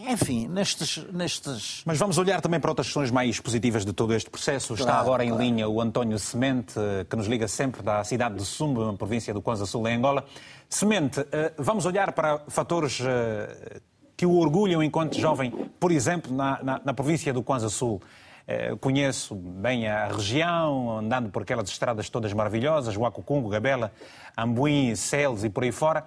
enfim, 0.08 0.48
nestes, 0.48 1.04
nestes. 1.12 1.82
Mas 1.86 1.98
vamos 1.98 2.18
olhar 2.18 2.40
também 2.40 2.60
para 2.60 2.70
outras 2.70 2.88
questões 2.88 3.10
mais 3.10 3.40
positivas 3.40 3.84
de 3.84 3.92
todo 3.92 4.14
este 4.14 4.28
processo. 4.28 4.74
Está 4.74 4.84
claro, 4.84 5.00
agora 5.00 5.24
em 5.24 5.28
claro. 5.28 5.42
linha 5.42 5.68
o 5.68 5.80
António 5.80 6.18
Semente, 6.18 6.74
que 7.08 7.16
nos 7.16 7.26
liga 7.26 7.48
sempre 7.48 7.82
da 7.82 8.04
cidade 8.04 8.36
de 8.36 8.44
Sumbo, 8.44 8.84
na 8.84 8.92
província 8.92 9.32
do 9.32 9.40
Kwanza 9.40 9.64
Sul, 9.64 9.88
em 9.88 9.96
Angola. 9.96 10.24
Semente, 10.68 11.24
vamos 11.56 11.86
olhar 11.86 12.12
para 12.12 12.40
fatores 12.48 13.00
que 14.18 14.26
o 14.26 14.36
orgulham 14.36 14.82
enquanto 14.82 15.16
jovem, 15.16 15.52
por 15.78 15.92
exemplo, 15.92 16.34
na, 16.34 16.60
na, 16.60 16.80
na 16.86 16.92
província 16.92 17.32
do 17.32 17.40
Kwanza 17.40 17.68
Sul. 17.68 18.02
Eh, 18.48 18.74
conheço 18.80 19.36
bem 19.36 19.86
a 19.86 20.08
região, 20.08 20.98
andando 20.98 21.30
por 21.30 21.42
aquelas 21.42 21.70
estradas 21.70 22.10
todas 22.10 22.32
maravilhosas, 22.32 22.96
Huacucungo, 22.96 23.48
Gabela, 23.48 23.92
Ambuim, 24.36 24.96
Celes 24.96 25.44
e 25.44 25.50
por 25.50 25.62
aí 25.62 25.70
fora. 25.70 26.04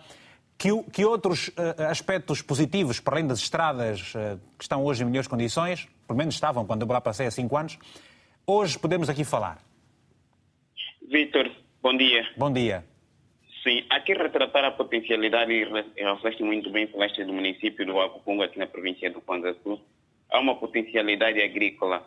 Que, 0.58 0.70
que 0.92 1.06
outros 1.06 1.48
uh, 1.48 1.84
aspectos 1.90 2.42
positivos, 2.42 3.00
para 3.00 3.16
além 3.16 3.26
das 3.26 3.40
estradas 3.40 4.14
uh, 4.14 4.40
que 4.58 4.64
estão 4.64 4.84
hoje 4.84 5.04
em 5.04 5.06
melhores 5.06 5.28
condições, 5.28 5.88
pelo 6.06 6.18
menos 6.18 6.36
estavam 6.36 6.66
quando 6.66 6.82
eu 6.82 6.88
lá 6.88 7.00
passei 7.00 7.28
há 7.28 7.32
cinco 7.32 7.56
anos, 7.56 7.80
hoje 8.46 8.78
podemos 8.78 9.10
aqui 9.10 9.24
falar? 9.24 9.58
Vitor, 11.10 11.50
bom 11.82 11.96
dia. 11.96 12.28
Bom 12.38 12.52
dia. 12.52 12.91
Sim, 13.64 13.84
aqui 13.90 14.14
retratar 14.14 14.66
a 14.66 14.72
potencialidade 14.72 15.52
e 15.52 15.64
reflete 15.64 16.44
muito 16.44 16.70
bem 16.72 16.88
falaste 16.88 17.24
do 17.24 17.34
município 17.34 17.86
do 17.86 18.00
Acupunga, 18.00 18.46
aqui 18.46 18.58
na 18.58 18.66
província 18.66 19.10
do 19.12 19.22
Sul. 19.62 19.80
Há 20.32 20.40
uma 20.40 20.56
potencialidade 20.56 21.42
agrícola 21.42 22.04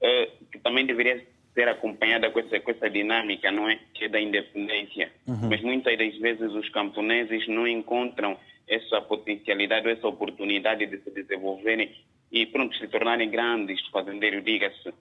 eh, 0.00 0.30
que 0.50 0.58
também 0.58 0.86
deveria 0.86 1.24
ser 1.54 1.68
acompanhada 1.68 2.30
com 2.30 2.40
essa, 2.40 2.58
com 2.58 2.70
essa 2.70 2.90
dinâmica, 2.90 3.52
não 3.52 3.68
é? 3.68 3.78
Que 3.94 4.04
é 4.04 4.08
da 4.08 4.20
independência. 4.20 5.12
Uhum. 5.28 5.48
Mas 5.48 5.60
muitas 5.60 5.96
das 5.96 6.16
vezes 6.18 6.52
os 6.52 6.68
camponeses 6.70 7.46
não 7.46 7.68
encontram 7.68 8.36
essa 8.66 9.00
potencialidade, 9.00 9.88
essa 9.88 10.08
oportunidade 10.08 10.86
de 10.86 10.98
se 10.98 11.10
desenvolverem 11.10 11.94
e, 12.32 12.46
pronto, 12.46 12.76
se 12.76 12.88
tornarem 12.88 13.30
grandes 13.30 13.84
fazendeiros, 13.88 14.44
diga-se 14.44 14.92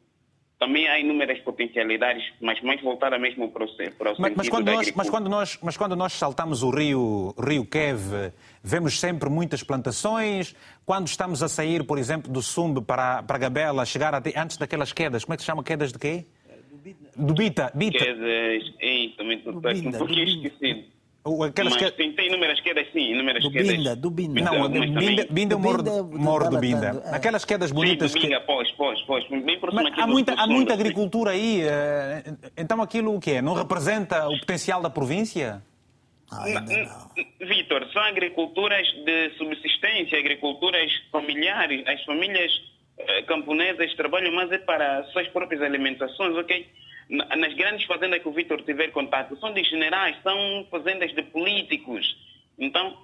também 0.59 0.87
há 0.89 0.99
inúmeras 0.99 1.39
potencialidades, 1.39 2.33
mas 2.41 2.61
mais 2.61 2.81
voltada 2.81 3.17
mesmo 3.17 3.49
para 3.49 3.63
o, 3.63 3.67
para 3.97 4.11
o 4.11 4.15
mas, 4.19 4.35
mas, 4.35 4.49
quando 4.49 4.65
nós, 4.65 4.91
mas, 4.91 5.09
quando 5.09 5.29
nós, 5.29 5.59
mas 5.63 5.77
quando 5.77 5.95
nós 5.95 6.13
saltamos 6.13 6.61
o 6.61 6.69
rio, 6.69 7.33
rio 7.39 7.65
Kev, 7.65 8.33
vemos 8.61 8.99
sempre 8.99 9.29
muitas 9.29 9.63
plantações. 9.63 10.53
Quando 10.85 11.07
estamos 11.07 11.41
a 11.41 11.47
sair, 11.47 11.85
por 11.85 11.97
exemplo, 11.97 12.29
do 12.29 12.41
Sumbe 12.41 12.81
para, 12.81 13.23
para 13.23 13.37
Gabela, 13.37 13.85
chegar 13.85 14.13
até, 14.13 14.37
antes 14.37 14.57
daquelas 14.57 14.91
quedas, 14.91 15.23
como 15.23 15.33
é 15.33 15.37
que 15.37 15.43
se 15.43 15.47
chama? 15.47 15.63
Quedas 15.63 15.93
de 15.93 15.97
quê? 15.97 16.25
Do 17.15 17.33
Bita. 17.33 17.71
Bita. 17.73 17.97
Quedas, 17.97 18.73
ei, 18.79 19.13
também 19.17 19.37
estou 19.37 19.53
um 19.53 19.61
pouquinho 19.61 20.23
esquecido. 20.25 20.98
Aquelas 21.47 21.73
Mas 21.73 21.83
que... 21.83 21.91
tem, 21.91 22.13
tem 22.13 22.27
inúmeras 22.27 22.59
quedas, 22.61 22.87
sim, 22.93 23.11
inúmeras 23.11 23.43
do 23.43 23.51
quedas. 23.51 23.67
Binda, 23.67 23.95
do 23.95 24.09
Binda. 24.09 24.41
Não, 24.41 24.69
do 24.69 24.79
Binda, 24.79 25.27
Binda 25.29 25.53
eu 25.53 25.59
moro, 25.59 25.83
moro 26.05 26.49
do 26.49 26.57
Binda. 26.57 27.03
É. 27.05 27.15
Aquelas 27.15 27.43
quedas 27.43 27.71
bonitas 27.71 28.11
sim, 28.11 28.19
do 28.19 28.21
Binda, 28.23 28.39
que... 28.39 28.45
Pois, 28.45 28.71
pois, 28.71 29.01
pois. 29.01 29.27
Bem 29.29 29.59
próximo 29.59 29.83
Mas 29.83 29.99
há 29.99 30.07
muita, 30.07 30.33
há 30.33 30.47
muita 30.47 30.73
agricultura 30.73 31.31
aí. 31.31 31.61
Eh, 31.61 32.23
então 32.57 32.81
aquilo 32.81 33.15
o 33.15 33.19
que 33.19 33.31
é? 33.31 33.41
Não 33.41 33.53
representa 33.53 34.29
o 34.29 34.39
potencial 34.39 34.81
da 34.81 34.89
província? 34.89 35.61
Vitor, 37.41 37.87
são 37.91 38.01
agriculturas 38.03 38.87
de 39.05 39.31
subsistência, 39.37 40.17
agriculturas 40.17 40.89
familiares. 41.11 41.85
As 41.85 42.03
famílias 42.05 42.51
eh, 42.97 43.23
camponesas 43.23 43.93
trabalham 43.95 44.31
mais 44.33 44.51
é 44.51 44.57
para 44.57 45.03
suas 45.11 45.27
próprias 45.29 45.61
alimentações, 45.61 46.35
ok? 46.37 46.65
Nas 47.09 47.53
grandes 47.55 47.85
fazendas 47.85 48.21
que 48.21 48.29
o 48.29 48.31
Vitor 48.31 48.61
tiver 48.61 48.89
contato, 48.89 49.35
são 49.39 49.51
de 49.51 49.63
generais, 49.63 50.15
são 50.21 50.67
fazendas 50.69 51.11
de 51.13 51.23
políticos. 51.23 52.05
Então, 52.57 52.95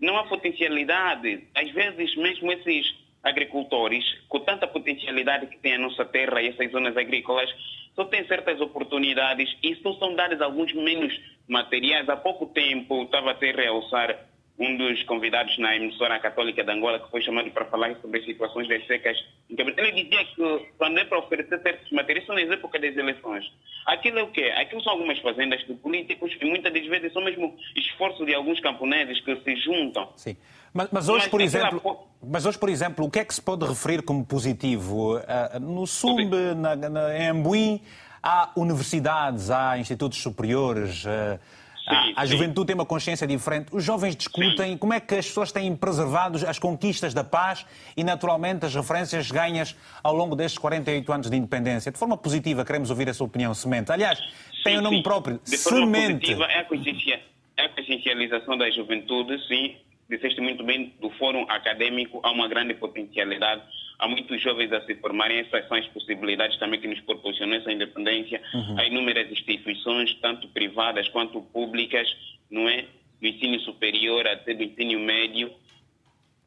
não 0.00 0.16
há 0.16 0.24
potencialidade. 0.24 1.46
Às 1.54 1.70
vezes, 1.70 2.16
mesmo 2.16 2.50
esses 2.52 2.94
agricultores, 3.22 4.02
com 4.28 4.40
tanta 4.40 4.66
potencialidade 4.66 5.46
que 5.46 5.58
tem 5.58 5.74
a 5.74 5.78
nossa 5.78 6.06
terra 6.06 6.40
e 6.40 6.48
essas 6.48 6.70
zonas 6.70 6.96
agrícolas, 6.96 7.50
só 7.94 8.04
têm 8.04 8.26
certas 8.26 8.60
oportunidades 8.60 9.54
e 9.62 9.74
só 9.76 9.92
são 9.94 10.14
dados 10.14 10.40
alguns 10.40 10.72
menos 10.72 11.14
materiais. 11.46 12.08
Há 12.08 12.16
pouco 12.16 12.46
tempo, 12.46 13.02
estava 13.02 13.32
a 13.32 13.34
ter 13.34 13.54
realçar 13.54 14.29
um 14.60 14.76
dos 14.76 15.02
convidados 15.04 15.56
na 15.58 15.74
emissora 15.74 16.20
católica 16.20 16.62
de 16.62 16.70
Angola, 16.70 17.00
que 17.00 17.10
foi 17.10 17.22
chamado 17.22 17.50
para 17.50 17.64
falar 17.64 17.96
sobre 18.02 18.20
as 18.20 18.26
situações 18.26 18.68
das 18.68 18.86
secas. 18.86 19.16
Ele 19.48 20.04
dizia 20.04 20.22
que 20.26 20.66
quando 20.76 20.98
é 20.98 21.04
para 21.06 21.18
oferecer 21.18 21.62
certos 21.62 21.90
materiais, 21.90 22.26
são 22.26 22.34
nas 22.34 22.50
épocas 22.50 22.78
das 22.78 22.94
eleições. 22.94 23.50
Aquilo 23.86 24.18
é 24.18 24.22
o 24.22 24.28
quê? 24.28 24.52
Aquilo 24.58 24.82
são 24.82 24.92
algumas 24.92 25.18
fazendas 25.20 25.60
de 25.66 25.72
políticos 25.74 26.36
e 26.38 26.44
muitas 26.44 26.70
das 26.70 26.86
vezes 26.86 27.10
são 27.10 27.24
mesmo 27.24 27.56
esforços 27.74 28.26
de 28.26 28.34
alguns 28.34 28.60
camponeses 28.60 29.18
que 29.22 29.34
se 29.36 29.56
juntam. 29.56 30.12
Sim. 30.14 30.36
Mas, 30.74 30.88
mas 30.92 31.08
hoje, 31.08 31.22
mas, 31.22 31.28
por 31.28 31.40
exemplo, 31.40 32.08
mas 32.22 32.46
hoje, 32.46 32.58
por 32.58 32.68
exemplo, 32.68 33.06
o 33.06 33.10
que 33.10 33.18
é 33.18 33.24
que 33.24 33.34
se 33.34 33.40
pode 33.40 33.66
referir 33.66 34.02
como 34.02 34.26
positivo? 34.26 35.16
Uh, 35.16 35.58
no 35.58 35.86
Sumbe, 35.86 36.54
na, 36.54 36.76
na, 36.76 37.18
em 37.18 37.28
Ambuim, 37.28 37.80
há 38.22 38.52
universidades, 38.54 39.50
há 39.50 39.78
institutos 39.78 40.18
superiores... 40.18 41.06
Uh, 41.06 41.59
Sim, 41.90 42.12
a, 42.16 42.22
a 42.22 42.26
juventude 42.26 42.68
tem 42.68 42.74
uma 42.74 42.86
consciência 42.86 43.26
diferente. 43.26 43.68
Os 43.72 43.84
jovens 43.84 44.16
discutem 44.16 44.72
sim. 44.72 44.76
como 44.76 44.92
é 44.92 45.00
que 45.00 45.14
as 45.14 45.26
pessoas 45.26 45.52
têm 45.52 45.74
preservado 45.74 46.38
as 46.46 46.58
conquistas 46.58 47.12
da 47.12 47.24
paz 47.24 47.66
e, 47.96 48.04
naturalmente, 48.04 48.64
as 48.64 48.74
referências 48.74 49.30
ganhas 49.30 49.76
ao 50.02 50.14
longo 50.14 50.36
destes 50.36 50.58
48 50.58 51.12
anos 51.12 51.30
de 51.30 51.36
independência. 51.36 51.90
De 51.90 51.98
forma 51.98 52.16
positiva, 52.16 52.64
queremos 52.64 52.90
ouvir 52.90 53.08
a 53.08 53.14
sua 53.14 53.26
opinião, 53.26 53.52
Semente. 53.52 53.92
Aliás, 53.92 54.18
sim, 54.18 54.62
tem 54.64 54.76
o 54.76 54.80
um 54.80 54.82
nome 54.82 55.02
próprio, 55.02 55.40
de 55.44 55.56
Semente. 55.56 56.34
Forma 56.34 56.68
positiva, 56.68 57.18
é 57.56 57.60
a, 57.60 57.62
é 57.62 57.66
a 57.66 57.68
consciencialização 57.68 58.56
da 58.56 58.70
juventude, 58.70 59.38
sim. 59.46 59.76
Disseste 60.10 60.40
muito 60.40 60.62
bem, 60.64 60.92
do 61.00 61.08
fórum 61.10 61.46
acadêmico 61.48 62.20
há 62.22 62.30
uma 62.30 62.48
grande 62.48 62.74
potencialidade 62.74 63.62
há 64.00 64.08
muitos 64.08 64.42
jovens 64.42 64.72
a 64.72 64.80
se 64.84 64.94
formarem, 64.96 65.38
essas 65.38 65.68
são 65.68 65.76
as 65.76 65.86
possibilidades 65.88 66.58
também 66.58 66.80
que 66.80 66.88
nos 66.88 67.00
proporcionam 67.02 67.54
essa 67.54 67.70
independência. 67.70 68.42
Uhum. 68.54 68.78
Há 68.78 68.84
inúmeras 68.86 69.30
instituições, 69.30 70.14
tanto 70.20 70.48
privadas 70.48 71.08
quanto 71.10 71.40
públicas, 71.42 72.08
não 72.50 72.68
é? 72.68 72.86
Do 73.20 73.28
ensino 73.28 73.60
superior 73.60 74.26
até 74.26 74.54
do 74.54 74.62
ensino 74.62 74.98
médio. 74.98 75.52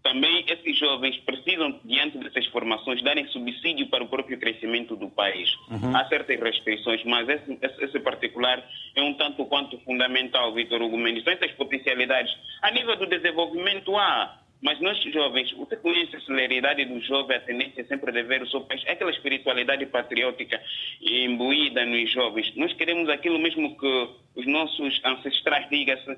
Também 0.03 0.43
esses 0.49 0.77
jovens 0.77 1.17
precisam, 1.19 1.79
diante 1.85 2.17
dessas 2.17 2.45
formações, 2.47 3.01
darem 3.01 3.25
subsídio 3.27 3.87
para 3.87 4.03
o 4.03 4.09
próprio 4.09 4.37
crescimento 4.37 4.97
do 4.97 5.09
país. 5.09 5.49
Uhum. 5.71 5.95
Há 5.95 6.05
certas 6.09 6.37
restrições, 6.41 7.01
mas 7.05 7.29
esse, 7.29 7.57
esse, 7.81 7.99
particular 8.01 8.61
é 8.95 9.01
um 9.01 9.13
tanto 9.13 9.45
quanto 9.45 9.79
fundamental, 9.79 10.53
Vitor 10.53 10.81
Hugo 10.81 10.97
Mendes. 10.97 11.23
São 11.23 11.31
essas 11.31 11.51
potencialidades. 11.51 12.33
A 12.61 12.69
nível 12.71 12.97
do 12.97 13.07
desenvolvimento, 13.07 13.95
há 13.95 14.39
Mas 14.61 14.79
nós 14.81 14.97
jovens, 15.03 15.51
você 15.53 15.77
conhece 15.77 16.15
a 16.17 16.21
celeridade 16.21 16.83
do 16.83 16.99
jovem, 17.01 17.37
a 17.37 17.39
tendência 17.39 17.85
sempre 17.85 18.11
de 18.11 18.23
ver 18.23 18.41
o 18.41 18.47
seu 18.47 18.61
país, 18.61 18.81
é 18.85 18.91
aquela 18.91 19.11
espiritualidade 19.11 19.85
patriótica 19.85 20.61
imbuída 21.01 21.85
nos 21.85 22.11
jovens. 22.11 22.53
Nós 22.55 22.73
queremos 22.73 23.09
aquilo 23.09 23.39
mesmo 23.39 23.77
que 23.77 24.09
os 24.35 24.45
nossos 24.47 25.01
ancestrais, 25.05 25.69
diga-se, 25.69 26.17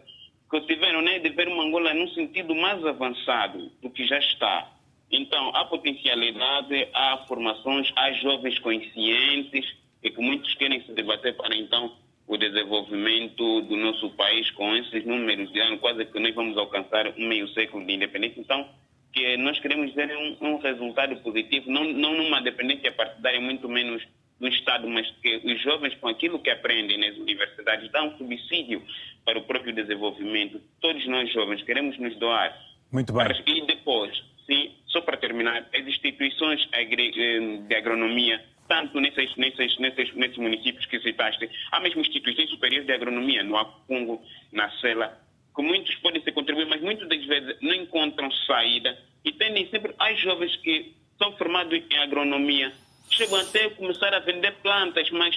que 0.50 0.62
tiveram, 0.62 1.02
né, 1.02 1.20
de 1.20 1.30
ver 1.30 1.48
uma 1.48 1.64
Angola 1.64 1.93
num 1.93 2.08
sentido 2.10 2.56
mais 2.56 2.86
avançado 2.86 3.72
do 3.82 3.89
que 3.89 4.06
já 4.06 4.18
está. 4.20 4.72
Então, 5.12 5.52
há 5.56 5.66
potencialidade, 5.66 6.88
há 6.93 7.26
formações, 7.28 7.91
há 7.96 8.12
jovens 8.14 8.58
conscientes 8.60 9.66
e 10.04 10.10
que 10.10 10.22
muitos 10.22 10.54
querem 10.56 10.82
se 10.82 10.93
debater 10.93 11.36
para 11.36 11.56
então 11.56 11.96
o 12.28 12.38
desenvolvimento 12.38 13.62
do 13.62 13.76
nosso 13.76 14.10
país 14.12 14.50
com 14.52 14.76
esses 14.76 15.06
números 15.06 15.52
de 15.52 15.60
ano, 15.60 15.78
quase 15.78 16.06
que 16.06 16.20
nós 16.20 16.34
vamos 16.34 16.58
alcançar 16.58 17.08
um 17.18 17.28
meio 17.28 17.48
século 17.50 17.86
de 17.86 17.93
independência. 17.93 18.39
Então, 18.39 18.68
que 19.14 19.38
nós 19.38 19.60
queremos 19.60 19.93
ver 19.93 20.16
um, 20.18 20.38
um 20.41 20.58
resultado 20.58 21.16
positivo, 21.18 21.72
não, 21.72 21.84
não 21.84 22.16
numa 22.16 22.41
dependência 22.41 22.91
partidária, 22.91 23.39
muito 23.39 23.70
menos 23.70 24.04
do 24.39 24.47
Estado, 24.47 24.88
mas 24.88 25.09
que 25.21 25.38
os 25.38 25.61
jovens, 25.61 25.95
com 25.95 26.07
aquilo 26.07 26.39
que 26.39 26.49
aprendem 26.49 26.97
nas 26.97 27.17
universidades, 27.17 27.89
dão 27.91 28.17
subsídio 28.17 28.81
para 29.23 29.39
o 29.39 29.43
próprio 29.43 29.73
desenvolvimento. 29.73 30.61
Todos 30.81 31.05
nós 31.07 31.31
jovens 31.31 31.63
queremos 31.63 31.97
nos 31.97 32.15
doar. 32.17 32.55
Muito 32.91 33.13
bem. 33.13 33.25
E 33.45 33.65
depois, 33.65 34.11
sim, 34.45 34.73
só 34.88 35.01
para 35.01 35.17
terminar, 35.17 35.67
as 35.73 35.88
instituições 35.88 36.67
eh, 36.73 36.86
de 36.86 37.75
agronomia 37.75 38.43
tanto 38.67 38.99
nesses, 38.99 39.36
nesses, 39.36 39.77
nesses, 39.77 40.13
nesses 40.15 40.38
municípios 40.38 40.86
que 40.86 40.99
citaste, 40.99 41.49
há 41.71 41.79
mesmo 41.79 42.01
instituições 42.01 42.49
superiores 42.49 42.88
de 42.88 42.93
agronomia, 42.93 43.43
no 43.43 43.57
Acungo, 43.57 44.21
na 44.51 44.69
Sela, 44.79 45.19
que 45.55 45.61
muitos 45.61 45.95
podem 45.95 46.21
se 46.21 46.31
contribuir, 46.31 46.65
mas 46.65 46.81
muitas 46.81 47.07
das 47.07 47.23
vezes 47.25 47.57
não 47.61 47.73
encontram 47.73 48.29
saída 48.31 48.97
e 49.23 49.31
tendem 49.31 49.67
sempre, 49.69 49.93
há 49.99 50.13
jovens 50.13 50.55
que 50.57 50.93
são 51.17 51.31
formados 51.38 51.73
em 51.73 51.97
agronomia, 51.97 52.73
chegam 53.10 53.39
até 53.39 53.66
a 53.66 53.70
começar 53.72 54.14
a 54.14 54.20
vender 54.20 54.51
plantas, 54.62 55.10
mas 55.12 55.36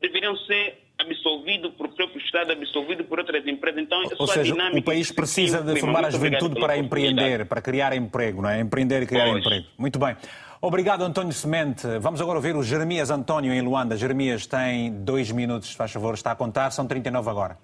deveriam 0.00 0.36
ser 0.38 0.84
absolvidos 0.98 1.72
por 1.74 1.88
próprio 1.88 2.20
Estado, 2.20 2.52
absolvidos 2.52 3.06
por 3.06 3.18
outras 3.18 3.46
empresas. 3.46 3.82
Então, 3.82 4.02
Ou 4.18 4.26
seja, 4.26 4.54
o 4.54 4.82
país 4.82 5.10
precisa 5.10 5.60
de 5.60 5.78
formar 5.80 6.04
a 6.04 6.10
juventude 6.10 6.60
para 6.60 6.76
empreender, 6.76 7.46
para 7.46 7.60
criar 7.60 7.94
emprego, 7.94 8.42
não 8.42 8.48
é? 8.48 8.60
Empreender 8.60 9.02
e 9.02 9.06
criar 9.06 9.30
pois. 9.30 9.44
emprego. 9.44 9.66
Muito 9.76 9.98
bem. 9.98 10.16
Obrigado, 10.60 11.02
António 11.02 11.32
Semente. 11.32 11.86
Vamos 12.00 12.20
agora 12.20 12.38
ouvir 12.38 12.56
o 12.56 12.62
Jeremias 12.62 13.10
António 13.10 13.52
em 13.52 13.60
Luanda. 13.60 13.96
Jeremias 13.96 14.46
tem 14.46 14.92
dois 15.04 15.30
minutos, 15.30 15.72
faz 15.72 15.92
favor, 15.92 16.14
está 16.14 16.30
a 16.30 16.36
contar, 16.36 16.70
são 16.70 16.86
39 16.86 17.28
agora. 17.28 17.58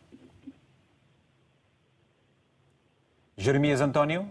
Jeremias 3.38 3.80
António? 3.80 4.28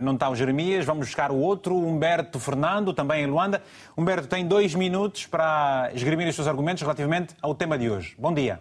Não 0.00 0.14
está 0.14 0.30
o 0.30 0.36
Jeremias, 0.36 0.84
vamos 0.84 1.06
buscar 1.06 1.32
o 1.32 1.38
outro, 1.38 1.74
Humberto 1.74 2.38
Fernando, 2.38 2.94
também 2.94 3.24
em 3.24 3.26
Luanda. 3.26 3.60
Humberto 3.96 4.28
tem 4.28 4.46
dois 4.46 4.72
minutos 4.74 5.26
para 5.26 5.90
esgrimir 5.92 6.28
os 6.28 6.36
seus 6.36 6.46
argumentos 6.46 6.82
relativamente 6.82 7.34
ao 7.42 7.52
tema 7.52 7.76
de 7.76 7.90
hoje. 7.90 8.14
Bom 8.16 8.32
dia. 8.32 8.60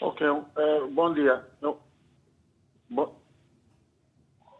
Ok, 0.00 0.26
uh, 0.26 0.46
bom 0.90 1.12
dia. 1.12 1.44
Bo... 2.88 3.14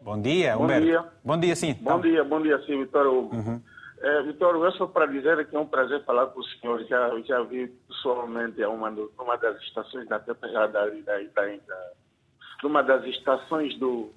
Bom 0.01 0.21
dia, 0.21 0.57
Humberto. 0.57 0.81
Bom 0.81 0.85
dia. 0.85 1.05
Bom 1.25 1.39
dia, 1.39 1.55
sim. 1.55 1.73
Bom 1.81 1.95
tá. 1.95 2.07
dia, 2.07 2.23
bom 2.23 2.41
dia, 2.41 2.59
sim, 2.65 2.77
Vitor. 2.83 3.07
Uhum. 3.07 3.61
É, 4.01 4.21
Vitor, 4.23 4.67
é 4.67 4.71
só 4.71 4.85
para 4.85 5.07
dizer 5.07 5.47
que 5.47 5.55
é 5.55 5.59
um 5.59 5.65
prazer 5.65 6.05
falar 6.05 6.27
com 6.27 6.39
o 6.39 6.43
senhor. 6.43 6.85
Já, 6.85 7.19
já 7.21 7.41
vi 7.41 7.67
pessoalmente 7.87 8.63
uma, 8.63 8.89
uma 9.17 9.37
das 9.37 9.59
estações 9.63 10.07
da, 10.07 10.19
da, 10.19 10.33
da, 10.33 10.67
da, 10.67 10.87
uma 12.63 12.83
das 12.83 13.03
estações 13.05 13.77
do, 13.79 14.11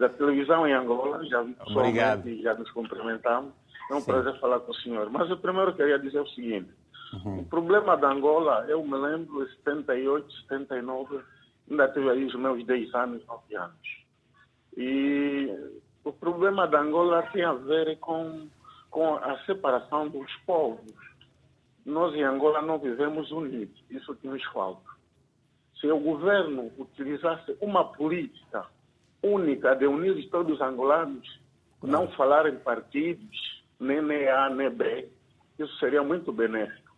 da 0.00 0.08
televisão 0.08 0.66
em 0.66 0.72
Angola. 0.72 1.24
Já 1.26 1.42
vi 1.42 1.52
pessoalmente 1.54 2.28
e 2.28 2.42
já 2.42 2.54
nos 2.54 2.70
cumprimentamos. 2.72 3.52
É 3.90 3.94
um 3.94 4.00
Sim. 4.00 4.06
prazer 4.06 4.40
falar 4.40 4.60
com 4.60 4.72
o 4.72 4.76
senhor. 4.76 5.10
Mas 5.10 5.30
eu 5.30 5.36
primeiro 5.36 5.74
queria 5.74 5.98
dizer 5.98 6.20
o 6.20 6.28
seguinte. 6.28 6.70
Uhum. 7.12 7.40
O 7.40 7.44
problema 7.44 7.96
da 7.96 8.10
Angola, 8.10 8.64
eu 8.68 8.82
me 8.84 8.96
lembro, 8.96 9.44
em 9.44 9.48
78, 9.56 10.32
79, 10.42 11.20
ainda 11.68 11.88
tive 11.88 12.10
aí 12.10 12.24
os 12.24 12.34
meus 12.34 12.64
10 12.64 12.94
anos, 12.94 13.26
9 13.26 13.56
anos. 13.56 14.00
E 14.76 15.48
o 16.04 16.12
problema 16.12 16.66
da 16.66 16.80
Angola 16.80 17.22
tem 17.32 17.44
a 17.44 17.52
ver 17.52 17.98
com 17.98 18.48
com 18.90 19.14
a 19.14 19.38
separação 19.46 20.08
dos 20.08 20.30
povos. 20.44 20.92
Nós 21.86 22.14
em 22.14 22.24
Angola 22.24 22.60
não 22.60 22.78
vivemos 22.78 23.30
unidos, 23.30 23.82
isso 23.88 24.14
que 24.16 24.26
nos 24.26 24.44
falta. 24.46 24.90
Se 25.80 25.86
o 25.86 25.98
governo 25.98 26.70
utilizasse 26.76 27.56
uma 27.60 27.84
política 27.84 28.66
única 29.22 29.74
de 29.74 29.86
unir 29.86 30.28
todos 30.30 30.54
os 30.54 30.60
angolanos, 30.60 31.40
não 31.82 32.08
falar 32.12 32.46
em 32.46 32.56
partidos, 32.56 33.62
nem, 33.78 34.02
nem 34.02 34.28
A 34.28 34.50
nem 34.50 34.70
B, 34.70 35.08
isso 35.58 35.78
seria 35.78 36.02
muito 36.02 36.32
benéfico. 36.32 36.90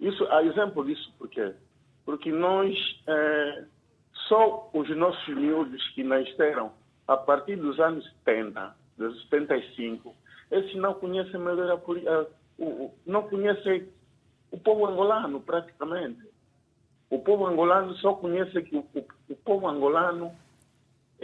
Isso, 0.00 0.26
há 0.28 0.42
exemplo 0.42 0.84
disso 0.84 1.12
por 1.18 1.28
quê? 1.28 1.54
Porque 2.04 2.30
nós, 2.30 2.76
é, 3.06 3.64
só 4.28 4.70
os 4.72 4.88
nossos 4.96 5.34
miúdos 5.34 5.86
que 5.90 6.02
nasceram 6.02 6.72
a 7.06 7.16
partir 7.16 7.56
dos 7.56 7.78
anos 7.80 8.04
70, 8.24 8.74
dos 8.96 9.22
75, 9.24 10.14
esses 10.50 10.74
não 10.76 10.94
conhecem 10.94 11.38
melhor 11.40 11.70
a, 11.70 11.74
a, 11.74 12.26
o, 12.58 12.94
não 13.06 13.22
conhecem 13.28 13.88
o 14.50 14.58
povo 14.58 14.86
angolano 14.86 15.40
praticamente. 15.40 16.22
O 17.10 17.18
povo 17.18 17.46
angolano 17.46 17.94
só 17.96 18.14
conhece 18.14 18.62
que 18.62 18.76
o, 18.76 18.86
o, 18.94 19.06
o 19.30 19.36
povo 19.36 19.68
angolano 19.68 20.32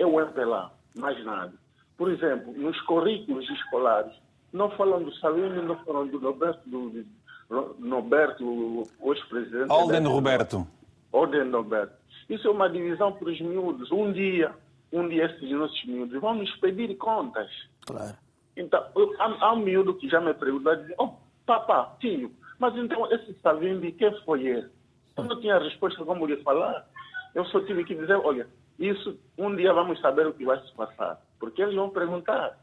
é 0.01 0.07
o 0.07 0.21
MPLA, 0.21 0.73
mais 0.97 1.23
nada. 1.25 1.53
Por 1.97 2.11
exemplo, 2.11 2.53
nos 2.55 2.81
currículos 2.83 3.49
escolares, 3.51 4.13
não 4.53 4.71
falam 4.71 5.03
do 5.03 5.15
Salino, 5.17 5.63
não 5.63 5.77
falam 5.85 6.07
do 6.07 6.19
Roberto, 6.19 6.69
do, 6.69 6.91
do 6.91 7.77
Norberto, 7.79 8.89
hoje 9.01 9.23
presidente. 9.29 9.71
Alden 9.71 10.07
Roberto. 10.07 10.67
Alden 11.13 11.51
Roberto. 11.51 11.93
Isso 12.29 12.49
é 12.49 12.51
uma 12.51 12.71
divisão 12.71 13.13
para 13.13 13.29
os 13.29 13.41
miúdos. 13.41 13.91
Um 13.93 14.13
dia, 14.13 14.55
um 14.93 15.09
dia 15.09 15.27
esses 15.27 15.51
nossos 15.51 15.85
miúdos 15.85 16.21
vão 16.21 16.35
nos 16.35 16.51
pedir 16.57 16.97
contas. 16.97 17.51
Claro. 17.87 18.17
Então, 18.57 18.85
eu, 18.97 19.15
há, 19.19 19.47
há, 19.47 19.53
um 19.53 19.61
miúdo 19.61 19.95
que 19.95 20.09
já 20.09 20.21
me 20.21 20.33
perguntou, 20.35 20.75
diz, 20.77 20.95
oh, 20.99 21.11
papá, 21.45 21.97
tio, 22.01 22.33
mas 22.59 22.77
então 22.77 23.11
esse 23.13 23.35
Savimbi, 23.41 23.93
quem 23.93 24.13
foi 24.25 24.47
ele? 24.47 24.69
Eu 25.17 25.25
não 25.25 25.41
tinha 25.41 25.59
resposta 25.59 26.05
como 26.05 26.27
lhe 26.27 26.37
falar. 26.39 26.87
Eu 27.35 27.45
só 27.47 27.61
tive 27.61 27.85
que 27.85 27.95
dizer, 27.95 28.17
olha, 28.17 28.47
isso, 28.81 29.17
um 29.37 29.55
dia 29.55 29.73
vamos 29.73 30.01
saber 30.01 30.27
o 30.27 30.33
que 30.33 30.45
vai 30.45 30.59
se 30.67 30.73
passar. 30.73 31.21
Porque 31.39 31.63
eles 31.63 31.75
vão 31.75 31.91
perguntar, 31.91 32.59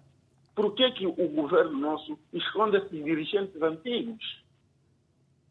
por 0.55 0.73
que, 0.73 0.91
que 0.91 1.05
o 1.05 1.27
governo 1.29 1.77
nosso 1.77 2.17
esconde 2.33 2.77
esses 2.77 3.03
dirigentes 3.03 3.61
antigos? 3.61 4.43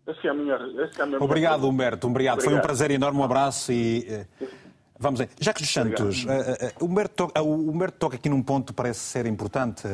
Essa 0.06 0.26
é 0.26 0.30
a 0.30 0.34
minha, 0.34 0.54
essa 0.54 1.00
é 1.00 1.02
a 1.02 1.06
minha 1.06 1.22
Obrigado, 1.22 1.68
Humberto. 1.68 2.06
Obrigado. 2.06 2.38
Obrigado. 2.38 2.42
Foi 2.42 2.54
um 2.54 2.60
prazer 2.60 2.90
enorme. 2.90 3.20
Um 3.20 3.24
abraço 3.24 3.72
e 3.72 4.06
eh, 4.08 4.26
Vamos 4.98 5.20
ver. 5.20 5.28
Jacques 5.38 5.62
dos 5.62 5.72
Santos, 5.72 6.24
uh, 6.24 6.28
uh, 6.28 6.84
Humberto, 6.84 7.30
uh, 7.36 7.42
o 7.42 7.70
Humberto 7.70 7.98
toca 7.98 8.16
aqui 8.16 8.28
num 8.28 8.42
ponto 8.42 8.68
que 8.68 8.72
parece 8.72 9.00
ser 9.00 9.26
importante. 9.26 9.86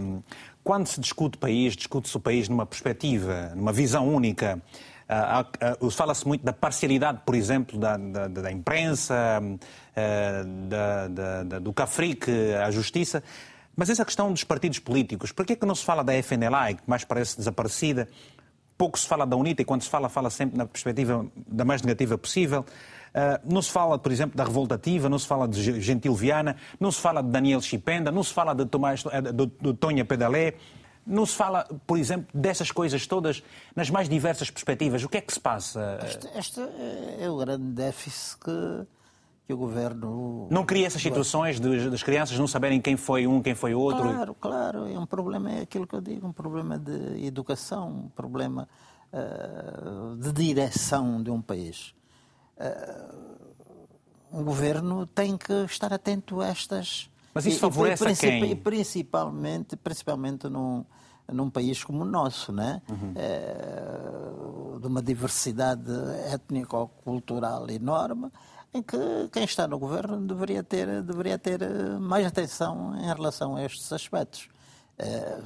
Um, 0.00 0.22
quando 0.64 0.86
se 0.86 1.00
discute 1.00 1.36
país, 1.36 1.76
discute-se 1.76 2.16
o 2.16 2.20
país 2.20 2.48
numa 2.48 2.64
perspectiva, 2.64 3.52
numa 3.54 3.72
visão 3.72 4.08
única. 4.08 4.60
Uh, 5.08 5.90
Fala-se 5.90 6.26
muito 6.26 6.44
da 6.44 6.52
parcialidade, 6.52 7.20
por 7.24 7.34
exemplo, 7.34 7.78
da, 7.78 7.96
da, 7.96 8.28
da 8.28 8.52
imprensa, 8.52 9.40
da, 10.68 11.58
do 11.60 11.72
CAFRIC, 11.72 12.28
à 12.62 12.70
justiça. 12.70 13.22
Mas 13.76 13.90
essa 13.90 14.04
questão 14.04 14.32
dos 14.32 14.42
partidos 14.42 14.78
políticos, 14.78 15.30
por 15.30 15.44
que 15.44 15.52
é 15.52 15.56
que 15.56 15.66
não 15.66 15.74
se 15.74 15.84
fala 15.84 16.02
da 16.02 16.14
FNLA, 16.14 16.74
que 16.74 16.82
mais 16.86 17.04
parece 17.04 17.36
desaparecida? 17.36 18.08
Pouco 18.78 18.98
se 18.98 19.06
fala 19.06 19.26
da 19.26 19.36
UNITA 19.36 19.62
e 19.62 19.64
quando 19.64 19.82
se 19.82 19.88
fala, 19.88 20.08
fala 20.08 20.30
sempre 20.30 20.56
na 20.56 20.66
perspectiva 20.66 21.26
da 21.46 21.64
mais 21.64 21.82
negativa 21.82 22.16
possível. 22.16 22.64
Uh, 23.16 23.54
não 23.54 23.60
se 23.60 23.70
fala, 23.70 23.98
por 23.98 24.10
exemplo, 24.10 24.36
da 24.36 24.44
revoltativa, 24.44 25.08
não 25.08 25.18
se 25.18 25.26
fala 25.26 25.46
de 25.46 25.80
Gentil 25.80 26.14
Viana, 26.14 26.56
não 26.80 26.90
se 26.90 27.00
fala 27.00 27.22
de 27.22 27.28
Daniel 27.28 27.60
Chipenda, 27.60 28.10
não 28.10 28.22
se 28.22 28.32
fala 28.32 28.54
de, 28.54 28.64
Tomás, 28.66 29.04
eh, 29.10 29.20
de, 29.20 29.46
de 29.46 29.74
Tonha 29.74 30.04
Pedalé, 30.04 30.54
não 31.06 31.24
se 31.24 31.36
fala, 31.36 31.66
por 31.86 31.98
exemplo, 31.98 32.26
dessas 32.34 32.70
coisas 32.70 33.06
todas 33.06 33.42
nas 33.74 33.90
mais 33.90 34.08
diversas 34.08 34.50
perspectivas. 34.50 35.04
O 35.04 35.08
que 35.08 35.18
é 35.18 35.20
que 35.20 35.32
se 35.32 35.40
passa? 35.40 35.98
Este, 36.04 36.28
este 36.36 36.60
é 37.20 37.30
o 37.30 37.36
grande 37.36 37.64
déficit 37.64 38.38
que, 38.38 38.86
que 39.46 39.52
o 39.52 39.56
governo. 39.56 40.48
Não 40.50 40.64
cria 40.64 40.86
essas 40.86 41.02
situações 41.02 41.60
de, 41.60 41.90
das 41.90 42.02
crianças 42.02 42.38
não 42.38 42.46
saberem 42.46 42.80
quem 42.80 42.96
foi 42.96 43.26
um, 43.26 43.42
quem 43.42 43.54
foi 43.54 43.74
outro? 43.74 44.02
Claro, 44.02 44.34
claro. 44.34 44.86
É 44.86 44.98
um 44.98 45.06
problema, 45.06 45.50
é 45.50 45.60
aquilo 45.62 45.86
que 45.86 45.94
eu 45.94 46.00
digo, 46.00 46.26
um 46.26 46.32
problema 46.32 46.78
de 46.78 47.24
educação, 47.24 47.88
um 47.88 48.08
problema 48.08 48.68
uh, 49.12 50.16
de 50.16 50.32
direção 50.32 51.22
de 51.22 51.30
um 51.30 51.40
país 51.40 51.94
um 54.32 54.44
governo 54.44 55.06
tem 55.06 55.36
que 55.36 55.52
estar 55.64 55.92
atento 55.92 56.40
a 56.40 56.48
estas. 56.48 57.10
Mas 57.32 57.46
isso 57.46 57.60
favorece 57.60 58.08
e, 58.08 58.16
quem? 58.16 58.56
Principalmente, 58.56 59.76
principalmente 59.76 60.48
num, 60.48 60.84
num 61.32 61.50
país 61.50 61.82
como 61.82 62.02
o 62.02 62.04
nosso, 62.04 62.52
né? 62.52 62.82
Uhum. 62.88 63.12
É, 63.16 64.78
de 64.80 64.86
uma 64.86 65.02
diversidade 65.02 65.90
étnico-cultural 66.32 67.68
enorme, 67.70 68.30
em 68.72 68.82
que 68.82 68.96
quem 69.32 69.44
está 69.44 69.66
no 69.66 69.78
governo 69.78 70.26
deveria 70.26 70.62
ter, 70.62 71.02
deveria 71.02 71.38
ter 71.38 71.62
eh, 71.62 71.98
mais 71.98 72.26
atenção 72.26 72.94
em 72.98 73.06
relação 73.06 73.56
a 73.56 73.64
estes 73.64 73.90
aspectos. 73.92 74.48
Eh, 74.98 75.40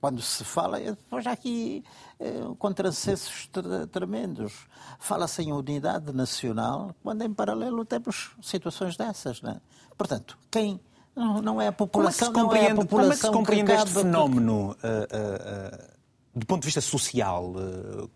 quando 0.00 0.22
se 0.22 0.44
fala, 0.44 0.78
depois 0.78 1.26
há 1.26 1.32
aqui 1.32 1.84
eh, 2.18 2.42
contrassensos 2.58 3.50
tremendos. 3.90 4.66
Fala-se 4.98 5.42
em 5.42 5.52
unidade 5.52 6.12
nacional, 6.12 6.94
quando 7.02 7.22
em 7.22 7.32
paralelo 7.32 7.84
temos 7.84 8.32
situações 8.42 8.96
dessas. 8.96 9.42
Não 9.42 9.52
é? 9.52 9.60
Portanto, 9.96 10.38
quem 10.50 10.80
não, 11.20 11.42
não 11.42 11.60
é 11.60 11.68
a 11.68 11.72
população, 11.72 12.32
como 12.32 12.54
é 12.54 12.58
que 12.58 12.64
se 12.64 12.66
compreende, 12.66 12.68
é 12.68 12.72
a 12.72 12.74
população 12.74 12.98
como 12.98 13.12
é 13.12 13.14
que 13.14 13.20
se 13.20 13.30
compreende 13.30 13.72
este 13.72 13.90
fenómeno 13.90 14.70
uh, 14.70 14.74
uh, 14.74 15.90
do 16.34 16.46
ponto 16.46 16.62
de 16.62 16.66
vista 16.66 16.80
social? 16.80 17.52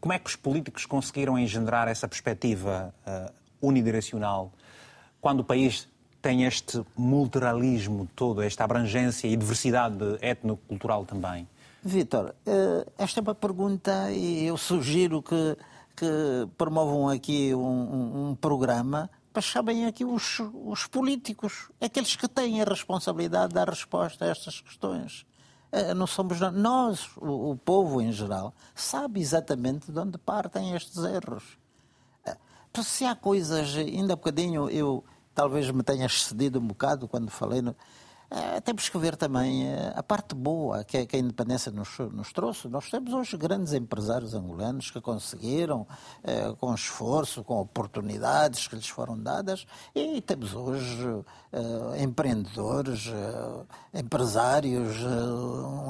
como 0.01 0.13
é 0.13 0.19
que 0.19 0.31
os 0.31 0.37
políticos 0.37 0.87
conseguiram 0.87 1.39
engendrar 1.39 1.89
essa 1.89 2.07
perspectiva 2.07 2.95
unidirecional 3.61 4.53
quando 5.21 5.41
o 5.41 5.45
país 5.45 5.89
tem 6.23 6.45
este 6.45 6.83
multilateralismo 6.97 8.09
todo, 8.15 8.41
esta 8.41 8.63
abrangência 8.65 9.27
e 9.27 9.37
diversidade 9.37 9.99
etnocultural 10.23 11.05
também? 11.05 11.47
Vitor, 11.83 12.35
esta 12.97 13.19
é 13.19 13.23
uma 13.23 13.35
pergunta 13.35 14.13
e 14.13 14.47
eu 14.47 14.57
sugiro 14.57 15.21
que, 15.21 15.57
que 15.97 16.49
promovam 16.57 17.09
aqui 17.09 17.53
um, 17.53 17.59
um, 17.59 18.29
um 18.29 18.35
programa 18.37 19.11
mas 19.35 19.45
sabem 19.47 19.87
aqui 19.87 20.05
os, 20.05 20.41
os 20.55 20.87
políticos, 20.87 21.71
aqueles 21.81 22.15
que 22.15 22.29
têm 22.29 22.63
a 22.63 22.65
responsabilidade 22.65 23.49
de 23.49 23.55
dar 23.55 23.69
resposta 23.69 24.25
a 24.25 24.29
estas 24.29 24.61
questões. 24.61 25.27
Eh, 25.73 25.93
não 25.93 26.07
somos 26.07 26.39
nós, 26.53 27.11
o, 27.17 27.51
o 27.51 27.57
povo 27.57 28.01
em 28.01 28.13
geral, 28.13 28.55
sabe 28.77 29.21
exatamente 29.21 29.91
de 29.91 29.99
onde 29.99 30.17
partem 30.19 30.77
estes 30.77 31.03
erros. 31.03 31.59
Eh, 32.25 32.37
se 32.81 33.05
há 33.05 33.17
coisas, 33.17 33.77
ainda 33.77 34.13
há 34.13 34.17
bocadinho 34.17 34.71
eu 34.71 35.05
talvez 35.35 35.69
me 35.73 35.83
tenha 35.83 36.07
excedido 36.07 36.61
um 36.61 36.67
bocado 36.69 37.09
quando 37.09 37.29
falei 37.29 37.61
no, 37.61 37.75
é, 38.37 38.61
temos 38.61 38.89
que 38.89 38.99
ver 38.99 39.15
também 39.15 39.69
é, 39.69 39.93
a 39.95 40.03
parte 40.03 40.35
boa 40.35 40.83
que, 40.83 40.97
a, 40.97 41.17
independência 41.17 41.71
nos, 41.71 41.97
nos, 42.13 42.33
trouxe. 42.33 42.67
Nós 42.67 42.91
temos 42.91 43.13
hoje 43.13 43.37
grandes 43.37 43.73
empresários 43.73 44.35
angolanos 44.35 44.91
que 44.91 45.01
conseguiram, 45.01 45.87
é, 46.25 46.53
com 46.59 46.75
esforço, 46.75 47.45
com 47.45 47.61
oportunidades 47.61 48.67
que 48.67 48.75
lhes 48.75 48.89
foram 48.89 49.17
dadas, 49.17 49.65
e 49.95 50.21
temos 50.21 50.53
hoje 50.53 51.25
empreendedores, 51.99 53.13
empresários 53.93 54.97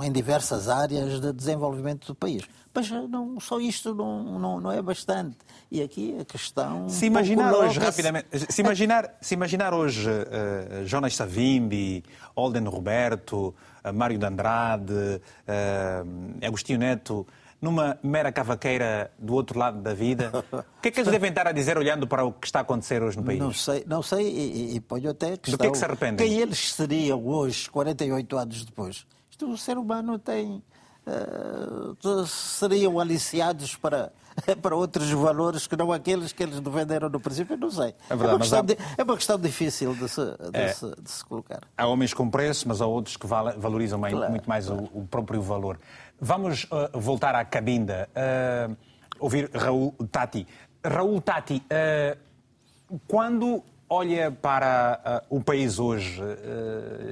em 0.05 0.13
diversas 0.13 0.69
áreas 0.69 1.21
de 1.21 1.33
desenvolvimento 1.33 2.07
do 2.07 2.15
país. 2.15 2.45
Mas 2.75 2.91
não, 2.91 3.39
só 3.39 3.61
isto 3.61 3.95
não, 3.95 4.39
não, 4.39 4.61
não, 4.61 4.73
é 4.73 4.83
bastante. 4.83 5.37
E 5.71 5.81
aqui 5.81 6.19
a 6.21 6.25
questão. 6.25 6.89
Se 6.89 7.07
imaginar 7.07 7.55
hoje, 7.55 7.79
rapidamente, 7.79 8.27
se 8.53 8.61
imaginar, 8.61 9.15
se 9.21 9.35
imaginar 9.35 9.73
hoje 9.73 10.11
uh, 10.11 10.85
Jonas 10.85 11.15
Savimbi, 11.15 12.03
Olden 12.35 12.65
Roberto, 12.65 13.55
uh, 13.85 13.95
Mário 13.95 14.19
de 14.19 14.27
Andrade, 14.27 14.93
uh, 14.93 16.45
Agostinho 16.45 16.81
Neto, 16.81 17.25
numa 17.65 17.99
mera 18.03 18.31
cavaqueira 18.31 19.11
do 19.19 19.33
outro 19.33 19.59
lado 19.59 19.81
da 19.81 19.95
vida, 19.95 20.31
o 20.53 20.81
que 20.83 20.89
é 20.89 20.91
que 20.91 21.01
eles 21.01 21.11
devem 21.11 21.31
estar 21.31 21.49
a 21.49 21.53
dizer 21.53 21.79
olhando 21.79 22.07
para 22.07 22.23
o 22.23 22.31
que 22.31 22.47
está 22.47 22.59
a 22.59 22.63
acontecer 22.63 23.03
hoje 23.03 23.17
no 23.17 23.25
país? 23.25 23.39
Não 23.39 23.53
sei, 23.55 23.85
não 23.87 24.03
sei 24.03 24.29
e, 24.29 24.77
e 24.77 24.81
ponho 24.81 25.11
até 25.11 25.39
questão, 25.39 25.53
Do 25.53 25.59
que 25.59 25.67
é 25.67 25.71
que 25.71 25.79
se 25.79 25.85
arrependem? 25.85 26.29
Quem 26.29 26.39
eles 26.39 26.75
seriam 26.75 27.27
hoje, 27.27 27.71
48 27.71 28.37
anos 28.37 28.65
depois? 28.67 29.07
Isto, 29.31 29.51
o 29.51 29.57
ser 29.57 29.79
humano 29.79 30.19
tem 30.19 30.63
uh, 31.07 32.27
seriam 32.27 32.99
aliciados 32.99 33.77
para, 33.77 34.13
para 34.61 34.75
outros 34.75 35.11
valores 35.11 35.67
que 35.67 35.77
não 35.77 35.93
aqueles 35.93 36.33
que 36.33 36.43
eles 36.43 36.61
venderam 36.61 37.09
no 37.09 37.21
princípio, 37.21 37.57
não 37.57 37.71
sei. 37.71 37.95
É, 38.09 38.17
verdade, 38.17 38.25
é, 38.25 38.33
uma, 38.33 38.39
questão 38.41 38.59
há... 38.59 38.63
de, 38.63 38.79
é 38.99 39.03
uma 39.03 39.17
questão 39.17 39.39
difícil 39.39 39.95
de 39.95 40.09
se, 40.09 40.21
de, 40.21 40.59
é. 40.59 40.69
se, 40.69 40.87
de 41.01 41.11
se, 41.11 41.25
colocar. 41.25 41.61
Há 41.77 41.87
homens 41.87 42.13
com 42.13 42.29
preço, 42.29 42.67
mas 42.69 42.81
há 42.81 42.87
outros 42.87 43.17
que 43.17 43.27
valorizam 43.27 44.01
claro, 44.01 44.31
muito 44.31 44.49
mais 44.49 44.67
claro. 44.67 44.89
o, 44.93 45.01
o, 45.01 45.07
próprio 45.07 45.41
valor. 45.41 45.79
Vamos 46.21 46.65
uh, 46.65 46.99
voltar 46.99 47.35
à 47.35 47.45
cabinda, 47.45 48.09
uh, 48.15 48.77
ouvir 49.19 49.51
Raul 49.53 49.93
Tati. 50.11 50.47
Raul 50.83 51.21
Tati, 51.21 51.63
uh, 51.67 52.99
quando 53.07 53.63
olha 53.89 54.31
para 54.31 55.25
o 55.29 55.43
país 55.43 55.79
hoje, 55.79 56.21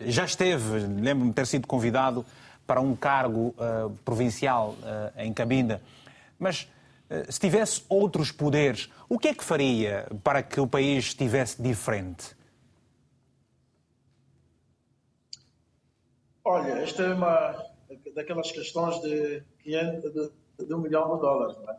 já 0.06 0.24
esteve, 0.24 0.78
lembro-me 0.78 1.30
de 1.30 1.34
ter 1.34 1.46
sido 1.46 1.66
convidado 1.66 2.24
para 2.66 2.80
um 2.80 2.96
cargo 2.96 3.54
provincial 4.04 4.74
em 5.16 5.32
Cabinda. 5.32 5.82
Mas 6.38 6.68
se 7.28 7.38
tivesse 7.38 7.84
outros 7.88 8.32
poderes, 8.32 8.90
o 9.08 9.18
que 9.18 9.28
é 9.28 9.34
que 9.34 9.44
faria 9.44 10.08
para 10.24 10.42
que 10.42 10.60
o 10.60 10.66
país 10.66 11.04
estivesse 11.04 11.62
diferente? 11.62 12.34
Olha, 16.44 16.72
esta 16.82 17.02
é 17.02 17.14
uma 17.14 17.71
daquelas 18.14 18.50
questões 18.52 19.00
de, 19.00 19.42
500, 19.62 20.12
de, 20.12 20.30
de 20.66 20.74
um 20.74 20.78
milhão 20.78 21.14
de 21.14 21.20
dólares. 21.20 21.56
Não 21.58 21.70
é? 21.70 21.76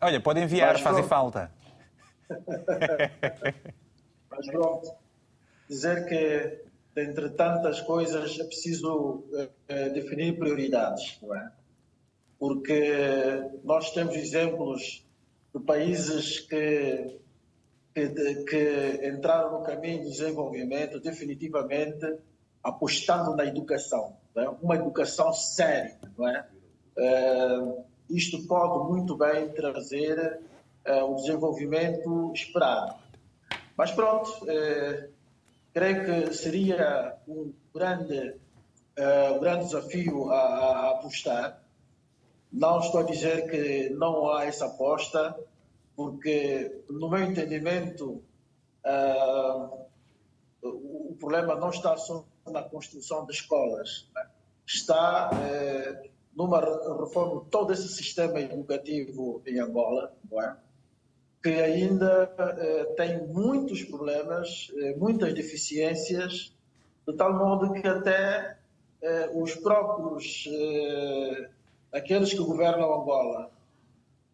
Olha, 0.00 0.20
pode 0.20 0.40
enviar, 0.40 0.78
fazem 0.80 1.04
falta. 1.04 1.50
Mas 4.30 4.46
pronto, 4.46 4.92
dizer 5.68 6.06
que 6.06 6.64
dentre 6.94 7.30
tantas 7.30 7.80
coisas, 7.80 8.38
é 8.38 8.44
preciso 8.44 9.24
uh, 9.32 9.92
definir 9.92 10.38
prioridades, 10.38 11.18
não 11.20 11.34
é? 11.34 11.52
Porque 12.38 12.92
nós 13.64 13.92
temos 13.92 14.14
exemplos 14.14 15.04
de 15.52 15.60
países 15.60 16.40
que, 16.40 17.18
que, 17.94 18.08
de, 18.08 18.44
que 18.44 19.08
entraram 19.08 19.58
no 19.58 19.64
caminho 19.64 20.04
do 20.04 20.10
desenvolvimento 20.10 21.00
definitivamente 21.00 22.18
apostando 22.62 23.34
na 23.34 23.44
educação, 23.44 24.16
é? 24.36 24.48
uma 24.62 24.76
educação 24.76 25.32
séria, 25.32 25.98
não 26.16 26.28
é? 26.28 26.46
Uh, 26.96 27.84
isto 28.10 28.46
pode 28.46 28.90
muito 28.90 29.16
bem 29.16 29.48
trazer 29.50 30.40
o 31.08 31.14
desenvolvimento 31.14 32.30
esperado. 32.34 32.94
Mas 33.76 33.90
pronto, 33.90 34.30
uh, 34.42 35.08
creio 35.72 36.04
que 36.04 36.34
seria 36.34 37.16
um 37.26 37.52
grande, 37.74 38.36
um 39.34 39.40
grande 39.40 39.64
desafio 39.64 40.30
a, 40.30 40.36
a, 40.36 40.90
apostar. 40.90 41.60
Não 42.52 42.78
estou 42.80 43.00
a 43.00 43.04
dizer 43.04 43.50
que 43.50 43.88
não 43.90 44.30
há 44.30 44.44
essa 44.44 44.66
aposta, 44.66 45.34
porque, 45.96 46.82
no 46.90 47.08
meu 47.08 47.22
entendimento, 47.22 48.22
o 50.62 51.16
problema 51.18 51.56
não 51.56 51.70
está 51.70 51.96
só 51.96 52.24
na 52.46 52.62
construção 52.62 53.24
de 53.26 53.32
escolas, 53.32 54.08
né? 54.14 54.26
está 54.66 55.30
uh, 55.30 56.08
numa 56.34 56.60
reforma 56.60 57.44
de 57.44 57.50
todo 57.50 57.72
esse 57.72 57.88
sistema 57.88 58.40
educativo 58.40 59.42
em 59.46 59.60
Angola, 59.60 60.12
é? 60.32 60.64
que 61.44 61.50
ainda 61.50 62.34
eh, 62.38 62.84
tem 62.96 63.26
muitos 63.26 63.82
problemas, 63.84 64.72
eh, 64.78 64.96
muitas 64.96 65.34
deficiências, 65.34 66.54
de 67.06 67.14
tal 67.14 67.34
modo 67.34 67.70
que 67.74 67.86
até 67.86 68.56
eh, 69.02 69.30
os 69.34 69.54
próprios, 69.56 70.48
eh, 70.50 71.50
aqueles 71.92 72.30
que 72.30 72.38
governam 72.38 72.94
Angola, 72.94 73.50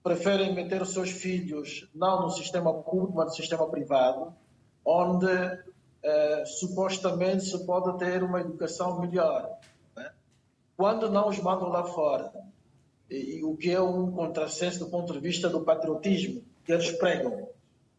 preferem 0.05 0.55
meter 0.55 0.81
os 0.81 0.93
seus 0.93 1.11
filhos 1.11 1.91
não 1.93 2.23
no 2.23 2.31
sistema 2.31 2.73
público, 2.73 3.15
mas 3.17 3.27
no 3.27 3.35
sistema 3.35 3.69
privado, 3.69 4.33
onde 4.85 5.27
eh, 6.03 6.45
supostamente 6.47 7.45
se 7.45 7.67
pode 7.67 7.99
ter 7.99 8.23
uma 8.23 8.41
educação 8.41 9.01
melhor. 9.01 9.59
Né? 9.95 10.11
Quando 10.77 11.11
não 11.11 11.29
os 11.29 11.39
mandam 11.39 11.69
lá 11.69 11.85
fora, 11.85 12.33
e, 13.11 13.39
e 13.39 13.45
o 13.45 13.57
que 13.57 13.71
é 13.71 13.81
um 13.81 14.11
contrassenso 14.11 14.79
do 14.79 14.87
ponto 14.87 15.13
de 15.13 15.21
vista 15.21 15.49
do 15.49 15.61
patriotismo, 15.61 16.43
que 16.65 16.73
eles 16.73 16.91
pregam. 16.93 17.49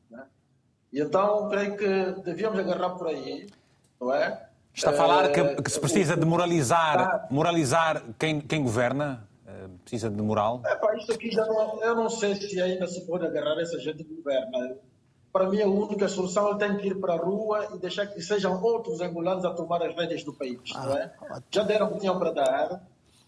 Né? 0.09 0.25
E 0.91 0.99
então, 0.99 1.47
creio 1.49 1.77
que 1.77 2.21
devíamos 2.23 2.57
agarrar 2.57 2.91
por 2.91 3.07
aí, 3.07 3.47
não 3.99 4.13
é? 4.13 4.47
Está 4.73 4.91
a 4.91 4.93
falar 4.93 5.31
que, 5.31 5.39
eh, 5.39 5.61
que 5.61 5.69
se 5.69 5.79
precisa 5.79 6.15
de 6.17 6.25
moralizar, 6.25 7.27
moralizar 7.29 8.03
quem, 8.17 8.39
quem 8.39 8.63
governa? 8.63 9.27
Eh, 9.45 9.67
precisa 9.83 10.09
de 10.09 10.21
moral? 10.21 10.61
É, 10.65 10.75
pá, 10.75 10.95
isto 10.95 11.11
aqui 11.13 11.29
já 11.29 11.45
não, 11.45 11.83
eu 11.83 11.95
não 11.95 12.09
sei 12.09 12.35
se 12.35 12.59
ainda 12.59 12.87
se 12.87 13.05
pode 13.05 13.27
agarrar 13.27 13.59
essa 13.61 13.77
gente 13.79 14.03
que 14.03 14.15
governa. 14.15 14.77
Para 15.31 15.49
mim, 15.49 15.61
a 15.61 15.67
única 15.67 16.07
solução 16.07 16.51
é 16.51 16.57
tem 16.57 16.77
que 16.77 16.87
ir 16.87 16.95
para 16.99 17.13
a 17.13 17.17
rua 17.17 17.69
e 17.73 17.77
deixar 17.77 18.05
que 18.07 18.21
sejam 18.21 18.61
outros 18.61 18.99
angolanos 18.99 19.45
a 19.45 19.51
tomar 19.51 19.81
as 19.81 19.95
rédeas 19.95 20.23
do 20.23 20.33
país. 20.33 20.59
Ah, 20.75 20.85
não 20.85 20.97
é? 20.97 21.11
Já 21.49 21.63
deram 21.63 21.87
o 21.87 21.93
que 21.93 21.99
tinham 21.99 22.19
para 22.19 22.31
dar 22.31 22.81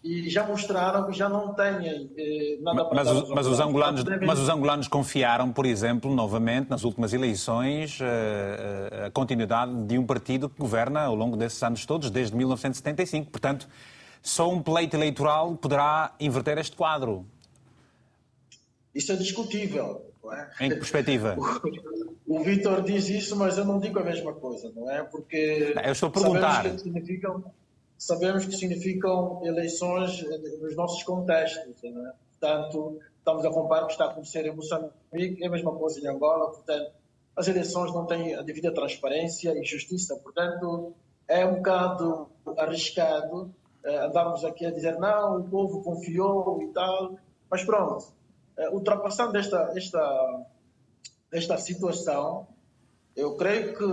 e 0.04 0.28
já 0.28 0.46
mostraram 0.46 1.06
que 1.06 1.16
já 1.16 1.30
não 1.30 1.54
têm 1.54 2.10
eh, 2.18 2.58
nada 2.60 2.84
para 2.84 2.94
mas, 2.94 3.10
os, 3.10 3.28
mas, 3.30 3.46
os 3.46 3.58
angolanos, 3.58 4.04
mas 4.04 4.38
os 4.38 4.50
angolanos 4.50 4.86
confiaram, 4.86 5.50
por 5.50 5.64
exemplo, 5.64 6.14
novamente, 6.14 6.68
nas 6.68 6.84
últimas 6.84 7.14
eleições, 7.14 7.98
eh, 8.02 8.90
eh, 8.92 9.06
a 9.06 9.10
continuidade 9.10 9.72
de 9.84 9.98
um 9.98 10.04
partido 10.04 10.50
que 10.50 10.58
governa 10.58 11.04
ao 11.04 11.14
longo 11.14 11.38
desses 11.38 11.62
anos 11.62 11.86
todos, 11.86 12.10
desde 12.10 12.36
1975. 12.36 13.30
Portanto, 13.30 13.66
só 14.22 14.50
um 14.50 14.62
pleito 14.62 14.94
eleitoral 14.94 15.56
poderá 15.56 16.12
inverter 16.20 16.58
este 16.58 16.76
quadro. 16.76 17.24
Isso 18.94 19.10
é 19.10 19.16
discutível. 19.16 20.13
É? 20.32 20.48
Em 20.60 20.70
que 20.70 20.76
perspectiva? 20.76 21.36
O, 22.26 22.40
o 22.40 22.42
Vitor 22.42 22.82
diz 22.82 23.08
isso, 23.10 23.36
mas 23.36 23.58
eu 23.58 23.66
não 23.66 23.78
digo 23.78 23.98
a 23.98 24.02
mesma 24.02 24.32
coisa, 24.32 24.72
não 24.74 24.90
é? 24.90 25.02
Porque 25.02 25.74
eu 25.84 25.92
estou 25.92 26.08
a 26.08 26.12
perguntar. 26.12 26.62
Sabemos 26.62 26.72
que 26.72 26.82
significam, 26.82 27.44
sabemos 27.98 28.44
que 28.46 28.56
significam 28.56 29.40
eleições 29.44 30.24
nos 30.60 30.74
nossos 30.74 31.02
contextos, 31.02 31.74
não 31.82 32.06
é? 32.08 32.12
Portanto, 32.40 32.98
estamos 33.18 33.44
a 33.44 33.50
comparar 33.50 33.84
o 33.84 33.86
que 33.86 33.92
está 33.92 34.04
a 34.04 34.10
acontecer 34.10 34.46
em 34.46 34.54
Moçambique, 34.54 35.42
é 35.42 35.46
a 35.46 35.50
mesma 35.50 35.72
coisa 35.72 36.00
em 36.00 36.08
Angola, 36.08 36.50
portanto, 36.50 36.92
as 37.36 37.48
eleições 37.48 37.92
não 37.92 38.06
têm 38.06 38.34
a 38.34 38.42
devida 38.42 38.72
transparência 38.72 39.52
e 39.58 39.64
justiça, 39.64 40.16
portanto, 40.16 40.94
é 41.28 41.44
um 41.44 41.56
bocado 41.56 42.28
arriscado 42.56 43.54
eh, 43.84 44.06
andarmos 44.06 44.44
aqui 44.44 44.66
a 44.66 44.70
dizer 44.70 44.98
não, 44.98 45.40
o 45.40 45.44
povo 45.44 45.82
confiou 45.82 46.62
e 46.62 46.68
tal, 46.68 47.18
mas 47.50 47.64
pronto, 47.64 48.06
ultrapassando 48.72 49.36
esta, 49.36 49.72
esta, 49.76 50.46
esta 51.32 51.58
situação, 51.58 52.46
eu 53.16 53.36
creio 53.36 53.76
que 53.76 53.84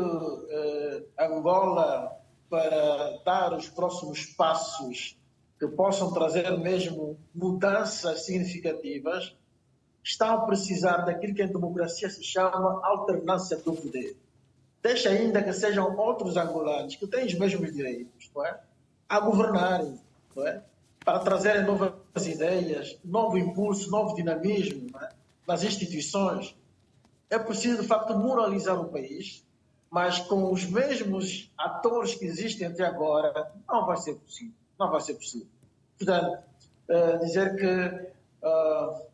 eh, 0.49 1.03
Angola, 1.19 2.17
para 2.49 3.19
dar 3.23 3.53
os 3.53 3.69
próximos 3.69 4.25
passos 4.25 5.17
que 5.59 5.67
possam 5.67 6.11
trazer 6.11 6.49
mesmo 6.57 7.17
mudanças 7.33 8.25
significativas, 8.25 9.35
está 10.03 10.33
a 10.33 10.41
precisar 10.41 11.05
daquilo 11.05 11.35
que 11.35 11.43
em 11.43 11.47
democracia 11.47 12.09
se 12.09 12.23
chama 12.23 12.81
alternância 12.83 13.57
do 13.57 13.73
poder. 13.73 14.17
Deixa 14.81 15.09
ainda 15.09 15.43
que 15.43 15.53
sejam 15.53 15.95
outros 15.95 16.35
angolanos 16.35 16.95
que 16.95 17.05
têm 17.05 17.27
os 17.27 17.35
mesmos 17.35 17.71
direitos, 17.71 18.31
não 18.35 18.43
é? 18.43 18.59
a 19.07 19.19
governarem, 19.19 19.99
não 20.35 20.47
é? 20.47 20.63
para 21.05 21.19
trazerem 21.19 21.63
novas 21.63 21.93
ideias, 22.27 22.99
novo 23.03 23.37
impulso, 23.37 23.89
novo 23.89 24.15
dinamismo 24.15 24.89
é? 24.99 25.09
nas 25.47 25.63
instituições. 25.63 26.55
É 27.29 27.39
preciso, 27.39 27.81
de 27.81 27.87
facto, 27.87 28.13
moralizar 28.17 28.79
o 28.79 28.89
país, 28.89 29.45
mas 29.89 30.19
com 30.19 30.51
os 30.51 30.65
mesmos 30.65 31.51
atores 31.57 32.15
que 32.15 32.25
existem 32.25 32.67
até 32.67 32.85
agora, 32.85 33.51
não 33.67 33.85
vai 33.85 33.97
ser 33.97 34.15
possível. 34.15 34.53
Não 34.79 34.89
vai 34.89 35.01
ser 35.01 35.13
possível. 35.15 35.47
Portanto, 35.97 36.43
uh, 36.89 37.19
dizer 37.19 37.55
que, 37.55 38.45
uh, 38.45 39.05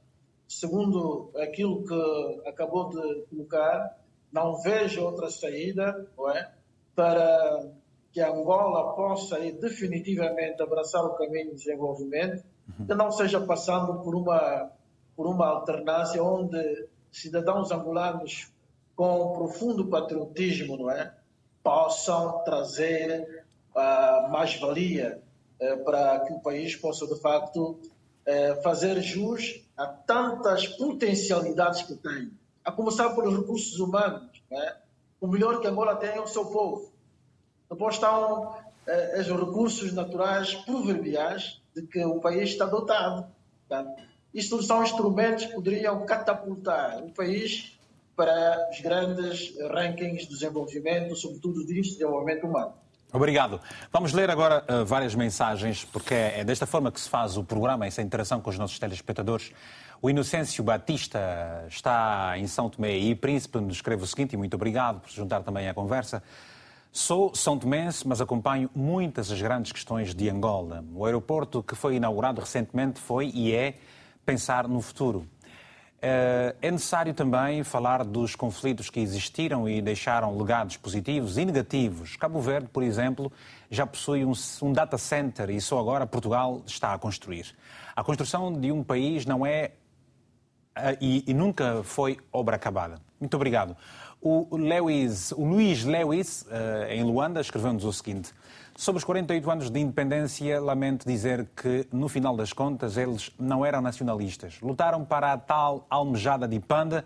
segundo 0.48 1.32
aquilo 1.36 1.84
que 1.86 2.50
acabou 2.50 2.90
de 2.90 3.26
colocar, 3.30 3.98
não 4.32 4.62
vejo 4.62 5.04
outra 5.04 5.30
saída 5.30 6.08
não 6.18 6.30
é, 6.30 6.52
para 6.96 7.70
que 8.12 8.22
Angola 8.22 8.96
possa 8.96 9.40
definitivamente 9.40 10.62
abraçar 10.62 11.06
o 11.06 11.16
caminho 11.16 11.52
de 11.52 11.58
desenvolvimento, 11.58 12.44
que 12.86 12.94
não 12.94 13.12
seja 13.12 13.40
passando 13.40 14.02
por 14.02 14.16
uma, 14.16 14.70
por 15.16 15.28
uma 15.28 15.48
alternância 15.48 16.24
onde 16.24 16.88
cidadãos 17.12 17.72
angolanos 17.72 18.52
com 18.96 19.34
profundo 19.34 19.88
patriotismo 19.88 20.78
não 20.78 20.92
é, 20.92 21.14
possam 21.64 22.44
trazer 22.44 23.46
uh, 23.76 24.32
mais-valia 24.32 25.22
uh, 25.60 25.84
para 25.84 26.22
que 26.22 26.34
o 26.34 26.40
país 26.40 26.76
possa, 26.76 27.06
de 27.06 27.20
facto, 27.20 27.72
uh, 27.72 28.62
fazer 28.64 29.02
jus 29.02 29.62
a 29.78 29.86
tantas 29.86 30.68
potencialidades 30.68 31.84
que 31.84 31.96
tem, 31.96 32.32
a 32.66 32.72
começar 32.72 33.10
pelos 33.12 33.38
recursos 33.38 33.80
humanos. 33.80 34.42
É? 34.50 34.78
O 35.22 35.28
melhor 35.28 35.62
que 35.62 35.68
Angola 35.68 35.96
tem 35.96 36.10
é 36.10 36.22
o 36.22 36.28
seu 36.28 36.46
povo. 36.46 36.92
Depois 37.70 37.96
estão 37.96 38.56
eh, 38.88 39.20
os 39.20 39.28
recursos 39.28 39.94
naturais 39.94 40.54
proverbiais 40.54 41.62
de 41.82 41.88
que 41.88 42.04
o 42.04 42.20
país 42.20 42.50
está 42.50 42.66
dotado. 42.66 43.28
Tá? 43.70 43.86
Isto 44.34 44.62
são 44.64 44.84
instrumentos 44.84 45.46
que 45.46 45.54
poderiam 45.54 46.06
catapultar 46.06 47.04
o 47.04 47.12
país 47.12 47.78
para 48.16 48.70
os 48.72 48.82
grandes 48.82 49.54
rankings 49.70 50.24
de 50.24 50.30
desenvolvimento, 50.30 51.16
sobretudo 51.16 51.66
de 51.66 51.82
desenvolvimento 51.82 52.48
humano. 52.48 52.74
Obrigado. 53.14 53.62
Vamos 53.92 54.12
ler 54.12 54.30
agora 54.30 54.66
uh, 54.70 54.84
várias 54.84 55.16
mensagens, 55.16 55.86
porque 55.86 56.14
é 56.14 56.44
desta 56.44 56.66
forma 56.66 56.92
que 56.92 57.00
se 57.00 57.08
faz 57.08 57.38
o 57.38 57.44
programa, 57.44 57.86
essa 57.86 58.02
interação 58.02 58.42
com 58.42 58.50
os 58.50 58.58
nossos 58.58 58.78
telespectadores. 58.80 59.54
O 60.02 60.10
Inocêncio 60.10 60.64
Batista 60.64 61.66
está 61.70 62.38
em 62.38 62.48
São 62.48 62.70
Tomé 62.70 62.98
e 62.98 63.16
Príncipe 63.16 63.60
nos 63.60 63.76
escreve 63.76 64.04
o 64.04 64.08
seguinte, 64.08 64.34
e 64.34 64.38
muito 64.38 64.56
obrigado 64.56 65.00
por 65.00 65.10
se 65.10 65.16
juntar 65.16 65.42
também 65.42 65.70
à 65.70 65.74
conversa. 65.74 66.22
Sou 67.00 67.32
São 67.36 67.60
Tomense, 67.60 68.08
mas 68.08 68.20
acompanho 68.22 68.72
muitas 68.74 69.32
as 69.32 69.40
grandes 69.40 69.72
questões 69.72 70.16
de 70.16 70.28
Angola. 70.32 70.84
O 70.96 71.06
aeroporto 71.06 71.62
que 71.62 71.76
foi 71.76 71.98
inaugurado 71.98 72.42
recentemente 72.42 73.00
foi 73.00 73.30
e 73.36 73.54
é 73.54 73.76
pensar 74.26 74.68
no 74.68 74.82
futuro. 74.82 75.24
Eh, 76.02 76.56
é 76.60 76.72
necessário 76.72 77.14
também 77.14 77.64
falar 77.64 78.04
dos 78.04 78.36
conflitos 78.36 78.90
que 78.90 79.00
existiram 79.00 79.70
e 79.70 79.80
deixaram 79.80 80.36
legados 80.36 80.76
positivos 80.76 81.38
e 81.38 81.46
negativos. 81.46 82.16
Cabo 82.16 82.42
Verde, 82.42 82.68
por 82.68 82.82
exemplo, 82.82 83.32
já 83.70 83.86
possui 83.86 84.26
um, 84.26 84.34
um, 84.64 84.74
data 84.74 84.98
center 84.98 85.52
e 85.52 85.62
só 85.62 85.80
agora 85.80 86.08
Portugal 86.08 86.64
está 86.66 86.96
a 86.96 86.98
construir. 86.98 87.56
A 87.96 88.04
construção 88.04 88.52
de 88.52 88.72
um 88.72 88.84
país 88.84 89.24
não 89.24 89.46
é 89.46 89.74
eh, 90.76 90.98
e, 91.00 91.24
e 91.28 91.34
nunca 91.36 91.84
foi 91.84 92.18
obra 92.34 92.56
acabada. 92.56 93.00
Muito 93.20 93.36
obrigado. 93.36 93.78
O, 94.22 94.58
Lewis, 94.58 95.32
o 95.32 95.46
Luís 95.46 95.84
Lewis, 95.84 96.42
uh, 96.44 96.92
em 96.92 97.04
Luanda, 97.04 97.40
escreveu-nos 97.40 97.84
o 97.84 97.94
seguinte: 97.94 98.34
Sobre 98.76 98.98
os 98.98 99.04
48 99.04 99.50
anos 99.50 99.70
de 99.70 99.80
independência, 99.80 100.60
lamento 100.60 101.06
dizer 101.06 101.48
que, 101.56 101.88
no 101.92 102.08
final 102.08 102.36
das 102.36 102.52
contas, 102.52 102.98
eles 102.98 103.32
não 103.40 103.66
eram 103.66 103.82
nacionalistas. 103.82 104.60
Lutaram 104.62 105.06
para 105.06 105.34
a 105.34 105.38
tal 105.38 105.86
almejada 105.90 106.48
de 106.48 106.60
Panda, 106.60 107.06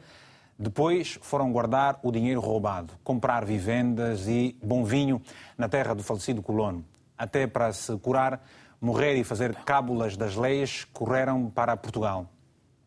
depois 0.57 1.17
foram 1.21 1.51
guardar 1.51 1.99
o 2.03 2.11
dinheiro 2.11 2.39
roubado, 2.39 2.93
comprar 3.03 3.45
vivendas 3.45 4.27
e 4.27 4.57
bom 4.63 4.83
vinho 4.83 5.21
na 5.57 5.67
terra 5.67 5.93
do 5.93 6.03
falecido 6.03 6.41
colono. 6.41 6.85
Até 7.17 7.47
para 7.47 7.73
se 7.73 7.97
curar, 7.97 8.45
morrer 8.79 9.15
e 9.15 9.23
fazer 9.23 9.55
cábulas 9.55 10.15
das 10.15 10.35
leis, 10.35 10.85
correram 10.93 11.49
para 11.49 11.75
Portugal. 11.75 12.29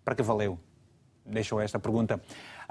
Para 0.04 0.14
que 0.14 0.22
valeu? 0.22 0.58
Deixo 1.26 1.58
esta 1.58 1.78
pergunta 1.78 2.20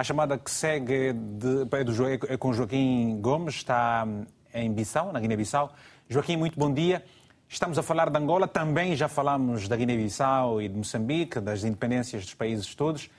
a 0.03 0.05
chamada 0.05 0.37
que 0.37 0.51
segue 0.51 1.13
de, 1.13 1.61
é, 1.61 2.33
é 2.33 2.37
com 2.37 2.51
Joaquim 2.51 3.21
Gomes, 3.21 3.55
está 3.55 4.05
em 4.53 4.69
Bissau, 4.69 5.13
na 5.13 5.19
Guiné-Bissau. 5.21 5.71
Joaquim, 6.09 6.35
muito 6.35 6.59
bom 6.59 6.73
dia. 6.73 7.05
Estamos 7.47 7.79
a 7.79 7.81
falar 7.81 8.09
de 8.09 8.19
Angola, 8.19 8.45
também 8.45 8.97
já 8.97 9.07
falamos 9.07 9.69
da 9.69 9.77
Guiné-Bissau 9.77 10.61
e 10.61 10.67
de 10.67 10.75
Moçambique, 10.75 11.39
das 11.39 11.63
independências 11.63 12.25
dos 12.25 12.33
países 12.33 12.75
todos. 12.75 13.09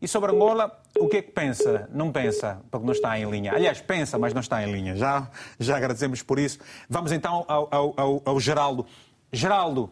E 0.00 0.08
sobre 0.08 0.32
Angola, 0.32 0.80
o 0.98 1.06
que 1.06 1.18
é 1.18 1.22
que 1.22 1.32
pensa? 1.32 1.86
Não 1.92 2.10
pensa, 2.10 2.62
porque 2.70 2.86
não 2.86 2.94
está 2.94 3.18
em 3.18 3.30
linha. 3.30 3.52
Aliás, 3.52 3.82
pensa, 3.82 4.18
mas 4.18 4.32
não 4.32 4.40
está 4.40 4.66
em 4.66 4.72
linha. 4.72 4.96
Já, 4.96 5.30
já 5.60 5.76
agradecemos 5.76 6.22
por 6.22 6.38
isso. 6.38 6.60
Vamos 6.88 7.12
então 7.12 7.44
ao, 7.46 7.68
ao, 7.70 7.94
ao, 7.94 8.22
ao 8.24 8.40
Geraldo. 8.40 8.86
Geraldo, 9.30 9.90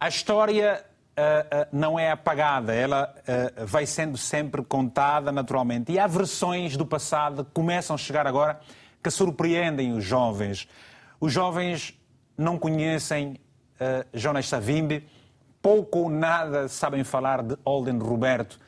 a 0.00 0.08
história 0.08 0.82
não 1.72 1.98
é 1.98 2.10
apagada, 2.10 2.74
ela 2.74 3.14
uh, 3.18 3.66
vai 3.66 3.86
sendo 3.86 4.16
sempre 4.16 4.62
contada 4.62 5.32
naturalmente. 5.32 5.92
E 5.92 5.98
há 5.98 6.06
versões 6.06 6.76
do 6.76 6.86
passado 6.86 7.44
que 7.44 7.50
começam 7.52 7.94
a 7.94 7.98
chegar 7.98 8.26
agora 8.26 8.60
que 9.02 9.10
surpreendem 9.10 9.92
os 9.92 10.04
jovens. 10.04 10.68
Os 11.20 11.32
jovens 11.32 11.98
não 12.36 12.58
conhecem 12.58 13.36
Jonas 14.12 14.48
Savimbi, 14.48 15.08
pouco 15.62 16.00
ou 16.00 16.10
nada 16.10 16.68
sabem 16.68 17.04
falar 17.04 17.42
de 17.42 17.56
Olden 17.64 17.98
Roberto. 17.98 18.58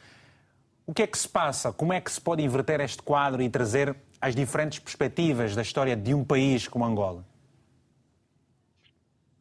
O 0.87 0.93
que 0.93 1.03
é 1.03 1.07
que 1.07 1.19
se 1.19 1.29
passa? 1.29 1.73
Como 1.73 1.93
é 1.93 2.01
que 2.01 2.11
se 2.11 2.21
pode 2.21 2.43
inverter 2.43 2.81
este 2.81 3.03
quadro 3.03 3.43
e 3.43 3.49
trazer 3.49 3.95
as 4.21 4.35
diferentes 4.35 4.79
perspectivas 4.79 5.55
da 5.55 5.63
história 5.63 5.97
de 5.97 6.15
um 6.15 6.25
país 6.25 6.67
como 6.67 6.85
Angola? 6.85 7.25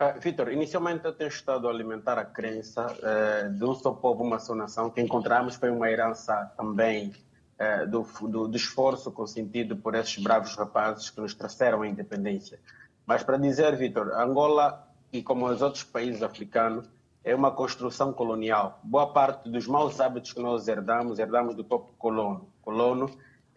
Uh, 0.01 0.17
Vitor, 0.21 0.49
inicialmente 0.49 1.03
eu 1.03 1.11
tenho 1.11 1.27
estado 1.27 1.67
a 1.67 1.71
alimentar 1.71 2.17
a 2.17 2.23
crença 2.23 2.87
uh, 2.87 3.53
de 3.53 3.65
um 3.65 3.75
só 3.75 3.91
povo, 3.91 4.23
uma 4.23 4.39
só 4.39 4.55
nação, 4.55 4.89
que 4.89 5.01
encontramos 5.01 5.55
foi 5.55 5.69
uma 5.69 5.91
herança 5.91 6.49
também 6.55 7.13
uh, 7.59 7.85
do, 7.85 8.07
do, 8.29 8.47
do, 8.47 8.55
esforço 8.55 9.11
consentido 9.11 9.75
por 9.75 9.95
esses 9.95 10.17
bravos 10.23 10.55
rapazes 10.55 11.09
que 11.09 11.19
nos 11.19 11.33
trouxeram 11.33 11.81
a 11.81 11.87
independência. 11.87 12.61
Mas 13.05 13.23
para 13.23 13.35
dizer, 13.35 13.75
Vitor, 13.75 14.13
Angola, 14.13 14.87
e 15.11 15.21
como 15.21 15.45
os 15.47 15.61
outros 15.61 15.83
países 15.83 16.23
africanos, 16.23 16.89
é 17.21 17.35
uma 17.35 17.51
construção 17.51 18.13
colonial. 18.13 18.79
Boa 18.81 19.11
parte 19.11 19.49
dos 19.49 19.67
maus 19.67 19.99
hábitos 19.99 20.31
que 20.31 20.41
nós 20.41 20.65
herdamos, 20.69 21.19
herdamos 21.19 21.55
do 21.55 21.65
próprio 21.65 21.93
colono. 21.97 22.47
colono 22.61 23.09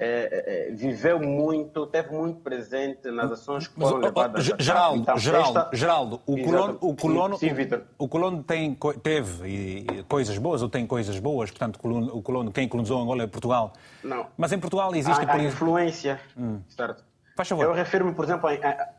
é, 0.03 0.29
é, 0.33 0.69
é, 0.69 0.71
viveu 0.73 1.21
muito, 1.21 1.87
teve 1.87 2.13
muito 2.13 2.41
presente 2.41 3.09
nas 3.13 3.31
ações 3.31 3.69
que 3.69 3.79
foram 3.79 3.99
levadas 3.99 4.51
a 4.51 4.61
Geraldo, 4.61 5.03
então, 5.03 5.17
Geraldo, 5.17 5.59
esta... 5.61 5.77
Geraldo, 5.77 6.21
o 6.27 6.43
colono, 6.43 6.79
o 6.81 6.97
colono, 6.97 7.39
sim, 7.39 7.55
sim, 7.55 7.83
o 7.97 8.09
colono 8.09 8.43
tem, 8.43 8.77
teve 9.01 9.87
coisas 10.09 10.37
boas 10.39 10.61
ou 10.61 10.69
tem 10.69 10.89
coisas 10.89 11.21
boas, 11.21 11.53
portanto, 11.53 11.79
o 12.13 12.21
colono, 12.21 12.51
quem 12.51 12.67
colonizou 12.67 13.01
Angola 13.01 13.23
é 13.23 13.27
Portugal. 13.29 13.75
Não. 14.03 14.27
Mas 14.37 14.53
em 14.53 14.59
Portugal 14.59 14.93
existe... 14.93 15.25
A, 15.25 15.35
a 15.35 15.39
influência, 15.45 16.21
hum. 16.37 16.61
certo. 16.69 17.05
Faz 17.37 17.49
favor. 17.49 17.65
Eu 17.65 17.73
refiro-me, 17.73 18.13
por 18.13 18.25
exemplo, 18.25 18.49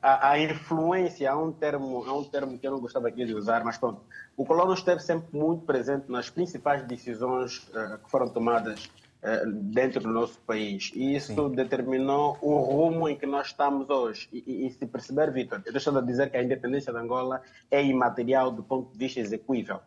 à 0.01 0.39
influência, 0.39 1.29
a 1.29 1.37
um, 1.37 1.51
termo, 1.51 2.03
a 2.07 2.17
um 2.17 2.23
termo 2.23 2.57
que 2.57 2.65
eu 2.65 2.71
não 2.71 2.79
gostava 2.79 3.09
aqui 3.09 3.25
de 3.25 3.35
usar, 3.35 3.63
mas 3.63 3.77
pronto. 3.77 4.01
O 4.37 4.45
colono 4.45 4.73
esteve 4.73 5.01
sempre 5.01 5.37
muito 5.37 5.65
presente 5.65 6.09
nas 6.09 6.29
principais 6.29 6.81
decisões 6.83 7.57
uh, 7.57 7.99
que 8.03 8.09
foram 8.09 8.27
tomadas 8.29 8.89
dentro 9.47 10.01
do 10.01 10.09
nosso 10.09 10.39
país. 10.41 10.91
E 10.93 11.15
isso 11.15 11.33
Sim. 11.33 11.55
determinou 11.55 12.37
o 12.41 12.57
rumo 12.57 13.07
em 13.07 13.15
que 13.15 13.25
nós 13.25 13.47
estamos 13.47 13.89
hoje. 13.89 14.27
E, 14.31 14.43
e, 14.45 14.67
e 14.67 14.71
se 14.71 14.85
perceber, 14.85 15.31
Vitor, 15.31 15.61
eu 15.65 15.75
estou 15.75 15.97
a 15.97 16.01
dizer 16.01 16.29
que 16.29 16.37
a 16.37 16.43
independência 16.43 16.91
de 16.91 16.99
Angola 16.99 17.41
é 17.71 17.83
imaterial 17.83 18.51
do 18.51 18.63
ponto 18.63 18.91
de 18.91 18.97
vista 18.97 19.19
execuível 19.19 19.79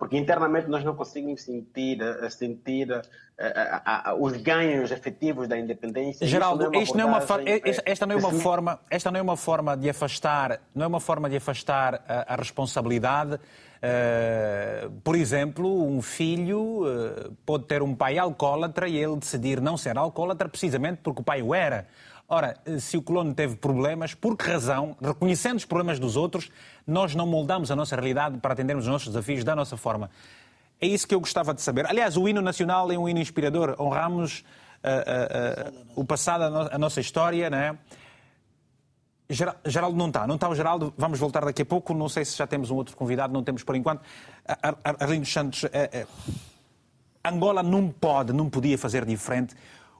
porque 0.00 0.16
internamente 0.16 0.66
nós 0.66 0.82
não 0.82 0.96
conseguimos 0.96 1.42
sentir, 1.42 2.00
eh, 2.00 2.30
sentir 2.30 2.90
uh, 2.90 3.00
uh, 3.00 4.14
uh, 4.14 4.24
os 4.24 4.34
ganhos 4.38 4.90
efetivos 4.90 5.46
da 5.46 5.58
independência. 5.58 6.26
Geraldo, 6.26 6.70
não 6.70 6.80
é 6.80 6.84
não 6.94 7.00
é 7.00 7.04
uma 7.04 7.18
esta 7.84 8.06
não 8.06 8.14
é 8.14 8.18
uma 8.18 8.32
forma, 8.32 8.80
esta 8.88 9.10
não 9.10 9.20
é 9.20 9.22
uma 9.22 9.36
forma 9.36 9.76
de 9.76 9.90
afastar, 9.90 10.58
não 10.74 10.84
é 10.84 10.86
uma 10.86 11.00
forma 11.00 11.28
de 11.28 11.36
afastar 11.36 12.02
a, 12.08 12.32
a 12.32 12.36
responsabilidade. 12.36 13.38
Por 15.02 15.16
exemplo, 15.16 15.86
um 15.86 16.02
filho 16.02 16.84
pode 17.46 17.64
ter 17.64 17.82
um 17.82 17.94
pai 17.94 18.18
alcoólatra 18.18 18.86
e 18.88 18.96
ele 18.96 19.16
decidir 19.16 19.60
não 19.60 19.76
ser 19.76 19.96
alcoólatra 19.96 20.48
precisamente 20.48 21.00
porque 21.02 21.22
o 21.22 21.24
pai 21.24 21.40
o 21.40 21.54
era. 21.54 21.86
Ora, 22.28 22.56
se 22.78 22.96
o 22.96 23.02
colono 23.02 23.34
teve 23.34 23.56
problemas, 23.56 24.14
por 24.14 24.36
que 24.36 24.48
razão, 24.48 24.96
reconhecendo 25.02 25.56
os 25.56 25.64
problemas 25.64 25.98
dos 25.98 26.16
outros, 26.16 26.48
nós 26.86 27.14
não 27.14 27.26
moldamos 27.26 27.72
a 27.72 27.76
nossa 27.76 27.96
realidade 27.96 28.38
para 28.38 28.52
atendermos 28.52 28.84
os 28.84 28.92
nossos 28.92 29.08
desafios 29.08 29.42
da 29.42 29.56
nossa 29.56 29.76
forma? 29.76 30.10
É 30.80 30.86
isso 30.86 31.06
que 31.08 31.14
eu 31.14 31.20
gostava 31.20 31.52
de 31.52 31.60
saber. 31.60 31.86
Aliás, 31.86 32.16
o 32.16 32.28
hino 32.28 32.40
nacional 32.40 32.90
é 32.90 32.96
um 32.96 33.08
hino 33.08 33.20
inspirador. 33.20 33.76
Honramos 33.78 34.44
uh, 34.84 34.88
uh, 34.88 35.70
uh, 35.70 35.92
o 35.94 36.04
passado, 36.04 36.44
a, 36.44 36.50
no 36.50 36.60
a, 36.72 36.78
nossa 36.78 37.00
história, 37.00 37.50
não 37.50 37.58
é? 37.58 37.76
Geraldo 39.30 39.96
não 39.96 40.08
está, 40.08 40.26
não 40.26 40.34
está 40.34 40.48
o 40.48 40.54
Geraldo, 40.54 40.92
vamos 40.98 41.18
voltar 41.18 41.44
daqui 41.44 41.62
a 41.62 41.66
pouco, 41.66 41.94
não 41.94 42.08
sei 42.08 42.24
se 42.24 42.36
já 42.36 42.46
temos 42.46 42.70
um 42.70 42.76
outro 42.76 42.96
convidado, 42.96 43.32
não 43.32 43.42
temos 43.42 43.62
por 43.62 43.76
enquanto. 43.76 44.02
Arlindo 45.00 45.26
Santos, 45.26 45.64
Angola 47.24 47.62
não 47.62 47.88
pode, 47.88 48.32
não 48.32 48.48
podia 48.48 48.76
fazer 48.78 49.04
diferente. 49.04 49.54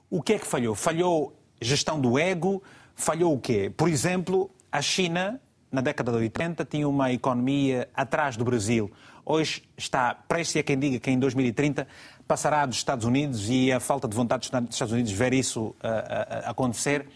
O 0.09 0.21
que 0.21 0.33
é 0.33 0.39
que 0.39 0.45
falhou? 0.45 0.75
Falhou 0.75 1.33
gestão 1.61 1.99
do 2.01 2.17
ego, 2.17 2.61
falhou 2.95 3.33
o 3.33 3.39
quê? 3.39 3.71
Por 3.75 3.87
exemplo, 3.87 4.49
a 4.71 4.81
China, 4.81 5.39
na 5.71 5.81
década 5.81 6.11
de 6.11 6.17
80, 6.17 6.65
tinha 6.65 6.87
uma 6.87 7.11
economia 7.11 7.87
atrás 7.93 8.35
do 8.35 8.43
Brasil. 8.43 8.91
Hoje 9.23 9.63
está 9.77 10.15
prestes 10.15 10.59
a 10.59 10.63
quem 10.63 10.77
diga 10.77 10.99
que 10.99 11.11
em 11.11 11.19
2030 11.19 11.87
passará 12.27 12.65
dos 12.65 12.77
Estados 12.77 13.05
Unidos 13.05 13.49
e 13.49 13.71
a 13.71 13.79
falta 13.79 14.07
de 14.07 14.15
vontade 14.15 14.49
dos 14.49 14.73
Estados 14.73 14.91
Unidos 14.91 15.11
ver 15.11 15.33
isso 15.33 15.61
uh, 15.61 15.73
uh, 15.73 16.49
acontecer. 16.49 17.07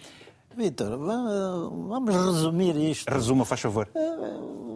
Vitor, 0.55 0.97
vamos 0.97 2.15
resumir 2.15 2.75
isto. 2.77 3.11
Resuma, 3.11 3.43
faz 3.45 3.61
favor. 3.61 3.89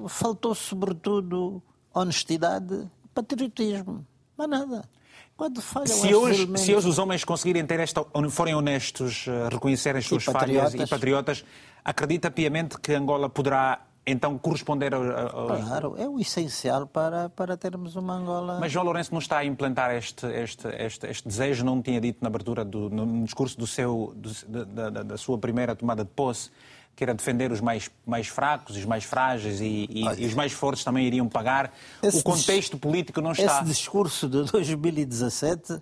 Faltou 0.08 0.54
sobretudo 0.54 1.62
honestidade, 1.94 2.90
patriotismo, 3.14 4.06
mas 4.38 4.50
nada. 4.50 4.90
Quando 5.38 5.62
falham 5.62 5.88
se 5.88 6.14
hoje, 6.14 6.42
elementos... 6.42 6.62
se 6.64 6.76
hoje 6.76 6.90
os 6.90 7.00
homens 7.00 7.24
conseguirem 7.24 7.66
ter 7.66 7.80
esta, 7.80 8.06
forem 8.30 8.54
honestos, 8.54 9.26
eh, 9.26 9.48
reconhecerem 9.50 10.00
as 10.00 10.06
suas 10.06 10.24
e 10.24 10.26
falhas 10.26 10.74
e 10.74 10.86
patriotas, 10.86 11.46
acredita 11.84 12.30
piamente 12.30 12.78
que 12.78 12.94
Angola 12.94 13.30
poderá 13.30 13.89
então 14.12 14.38
corresponder 14.38 14.93
aos... 14.93 15.07
Claro, 15.32 15.95
é 15.97 16.07
o 16.07 16.20
essencial 16.20 16.88
para, 16.88 17.30
para 17.30 17.55
termos 17.57 17.95
uma 17.95 18.16
Angola... 18.16 18.60
Mas 18.60 18.72
João 18.72 18.86
Lourenço 18.86 19.12
não 19.12 19.20
está 19.20 19.38
a 19.38 19.45
implantar 19.45 19.95
este, 19.95 20.26
este, 20.28 20.68
este, 20.68 21.07
este 21.07 21.28
desejo, 21.28 21.64
não 21.64 21.82
tinha 21.82 21.99
dito 21.99 22.20
na 22.22 22.28
abertura, 22.28 22.64
do, 22.66 22.89
no 22.89 23.24
discurso 23.24 23.57
do 23.57 23.68
seu, 23.68 24.14
do, 24.16 24.66
da, 24.66 24.89
da, 24.89 25.03
da 25.03 25.18
sua 25.18 25.38
primeira 25.38 25.76
tomada 25.76 26.03
de 26.03 26.10
posse, 26.12 26.49
que 26.95 27.03
era 27.03 27.14
defender 27.14 27.51
os 27.51 27.62
mais, 27.62 27.89
mais 28.05 28.28
fracos, 28.28 28.76
os 28.76 28.84
mais 28.84 29.05
frágeis 29.05 29.62
e, 29.62 29.88
e, 29.89 30.03
e 30.18 30.26
os 30.26 30.34
mais 30.34 30.51
fortes 30.51 30.84
também 30.84 31.05
iriam 31.05 31.30
pagar. 31.30 31.72
o 32.03 32.22
contexto 32.22 32.78
político 32.78 33.22
não 33.22 33.32
está. 33.32 33.62
Esse 33.62 33.64
discurso 33.64 34.28
de 34.28 34.43
2017 34.51 35.82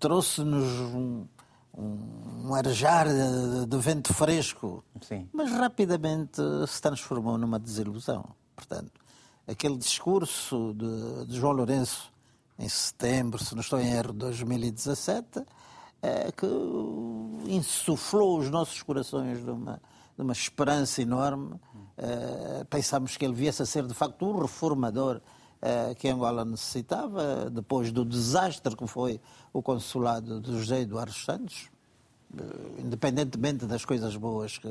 trouxe-nos 0.00 1.26
um, 1.76 1.82
um, 1.82 2.48
um 2.48 2.54
arejar 2.54 3.06
de, 3.06 3.66
de, 3.66 3.78
vento 3.78 4.14
fresco, 4.14 4.84
Sim. 5.00 5.28
mas 5.32 5.50
rapidamente 5.50 6.40
se 6.66 6.80
transformou 6.80 7.36
numa 7.36 7.58
desilusão. 7.58 8.24
Portanto, 8.54 8.92
aquele 9.46 9.76
discurso 9.76 10.74
de, 10.74 11.26
de 11.26 11.36
João 11.36 11.52
Lourenço 11.52 12.12
em 12.58 12.68
setembro, 12.68 13.42
se 13.42 13.54
não 13.54 13.60
estou 13.60 13.78
em 13.78 13.92
erro, 13.92 14.12
de 14.12 14.18
2017, 14.18 15.42
é, 16.02 16.32
que 16.32 16.46
insuflou 17.50 18.38
os 18.38 18.50
nossos 18.50 18.82
corações 18.82 19.44
de 19.44 19.50
uma 19.50 19.80
de 20.16 20.22
uma 20.22 20.32
esperança 20.32 21.02
enorme. 21.02 21.54
Uh, 21.98 22.64
pensámos 22.68 23.16
que 23.16 23.24
ele 23.24 23.34
viesse 23.34 23.62
a 23.62 23.66
ser, 23.66 23.86
de 23.86 23.94
facto, 23.94 24.24
o 24.26 24.40
reformador 24.40 25.20
que 25.98 26.08
Angola 26.08 26.44
necessitava, 26.44 27.50
depois 27.50 27.90
do 27.92 28.04
desastre 28.04 28.76
que 28.76 28.86
foi 28.86 29.20
o 29.52 29.62
consulado 29.62 30.40
de 30.40 30.52
José 30.52 30.80
Eduardo 30.80 31.12
Santos, 31.12 31.68
uh, 32.34 32.80
independentemente 32.80 33.66
das 33.66 33.84
coisas 33.84 34.16
boas 34.16 34.58
que, 34.58 34.68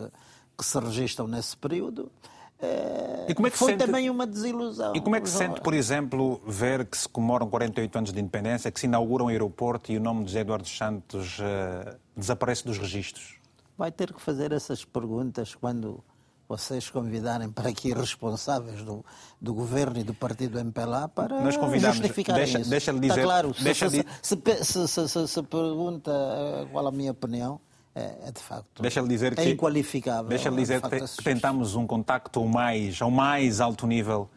que 0.57 0.65
se 0.65 0.79
registram 0.79 1.27
nesse 1.27 1.55
período. 1.57 2.11
E 3.27 3.35
como 3.35 3.47
é 3.47 3.51
que 3.51 3.57
foi 3.57 3.73
sente... 3.73 3.85
também 3.85 4.09
uma 4.09 4.25
desilusão. 4.25 4.95
E 4.95 5.01
como 5.01 5.15
é 5.15 5.21
que 5.21 5.29
se 5.29 5.37
sente, 5.37 5.61
por 5.61 5.73
exemplo, 5.73 6.41
ver 6.47 6.85
que 6.85 6.97
se 6.97 7.07
comemoram 7.07 7.47
48 7.49 7.97
anos 7.97 8.13
de 8.13 8.19
independência, 8.19 8.71
que 8.71 8.79
se 8.79 8.87
inaugura 8.87 9.23
um 9.23 9.27
aeroporto 9.27 9.91
e 9.91 9.97
o 9.97 10.01
nome 10.01 10.23
de 10.23 10.31
José 10.31 10.39
Eduardo 10.39 10.67
Santos 10.67 11.37
desaparece 12.15 12.65
dos 12.65 12.77
registros? 12.77 13.35
vai 13.77 13.91
ter 13.91 14.13
que 14.13 14.21
fazer 14.21 14.51
essas 14.51 14.85
perguntas 14.85 15.53
quando 15.53 16.03
vocês 16.47 16.89
convidarem 16.89 17.49
para 17.49 17.69
aqui 17.69 17.93
responsáveis 17.93 18.81
do, 18.83 19.03
do 19.41 19.53
governo 19.53 19.99
e 19.99 20.03
do 20.03 20.13
partido 20.13 20.59
MPLA 20.59 21.07
para 21.07 21.41
Nós 21.41 21.57
convidamos, 21.57 21.97
justificar 21.97 22.35
deixa, 22.35 22.59
isso. 22.59 22.69
Deixa-lhe 22.69 22.99
dizer... 22.99 23.13
Está 23.13 23.23
claro, 23.23 23.55
deixa 23.59 23.89
se, 23.89 24.05
se, 24.21 24.87
se, 24.87 25.07
se, 25.07 25.27
se 25.27 25.43
pergunta 25.43 26.11
eh, 26.11 26.67
qual 26.71 26.87
a 26.87 26.91
minha 26.91 27.11
opinião, 27.11 27.59
é, 27.95 28.27
é 28.27 28.31
de 28.31 28.41
facto 28.41 28.81
deixa 28.81 29.01
dizer 29.03 29.33
é 29.33 29.35
que, 29.35 29.49
inqualificável. 29.51 30.29
Deixa-lhe 30.29 30.57
dizer 30.57 30.81
que, 30.81 30.99
que 30.99 31.23
tentamos 31.23 31.75
um 31.75 31.87
contacto 31.87 32.39
ao 32.39 32.47
mais, 32.47 33.01
ao 33.01 33.09
mais 33.09 33.59
alto 33.59 33.87
nível 33.87 34.29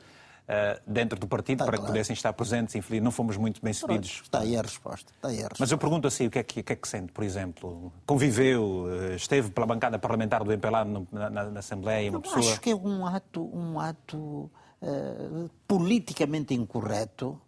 dentro 0.86 1.18
do 1.18 1.26
partido 1.26 1.58
tá 1.58 1.64
para 1.64 1.76
claro. 1.76 1.86
que 1.86 1.92
pudessem 1.92 2.14
estar 2.14 2.32
presentes. 2.32 2.74
Infelizmente, 2.74 3.04
não 3.04 3.10
fomos 3.10 3.36
muito 3.36 3.60
bem 3.62 3.72
sucedidos. 3.72 4.20
Está 4.22 4.40
aí 4.40 4.56
a 4.56 4.62
resposta. 4.62 5.12
Está 5.14 5.28
aí 5.28 5.36
a 5.36 5.42
resposta. 5.42 5.56
Mas 5.60 5.70
eu 5.70 5.78
pergunto 5.78 6.08
assim, 6.08 6.26
o 6.26 6.30
que 6.30 6.38
é 6.38 6.42
que, 6.42 6.62
que, 6.62 6.72
é 6.72 6.76
que 6.76 6.88
sente, 6.88 7.12
por 7.12 7.22
exemplo? 7.22 7.92
Conviveu, 8.06 8.84
uh, 8.84 9.14
esteve 9.14 9.50
pela 9.50 9.66
bancada 9.66 9.98
parlamentar 9.98 10.42
do 10.42 10.52
MPLA 10.52 10.84
na, 10.84 11.30
na, 11.30 11.44
na 11.50 11.58
Assembleia, 11.60 12.10
uma 12.10 12.18
eu 12.18 12.22
pessoa... 12.22 12.40
acho 12.40 12.60
que 12.60 12.70
é 12.70 12.74
um 12.74 13.06
ato, 13.06 13.44
um 13.54 13.78
ato 13.78 14.18
uh, 14.18 15.50
politicamente 15.66 16.54
incorreto 16.54 17.40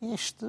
este 0.00 0.44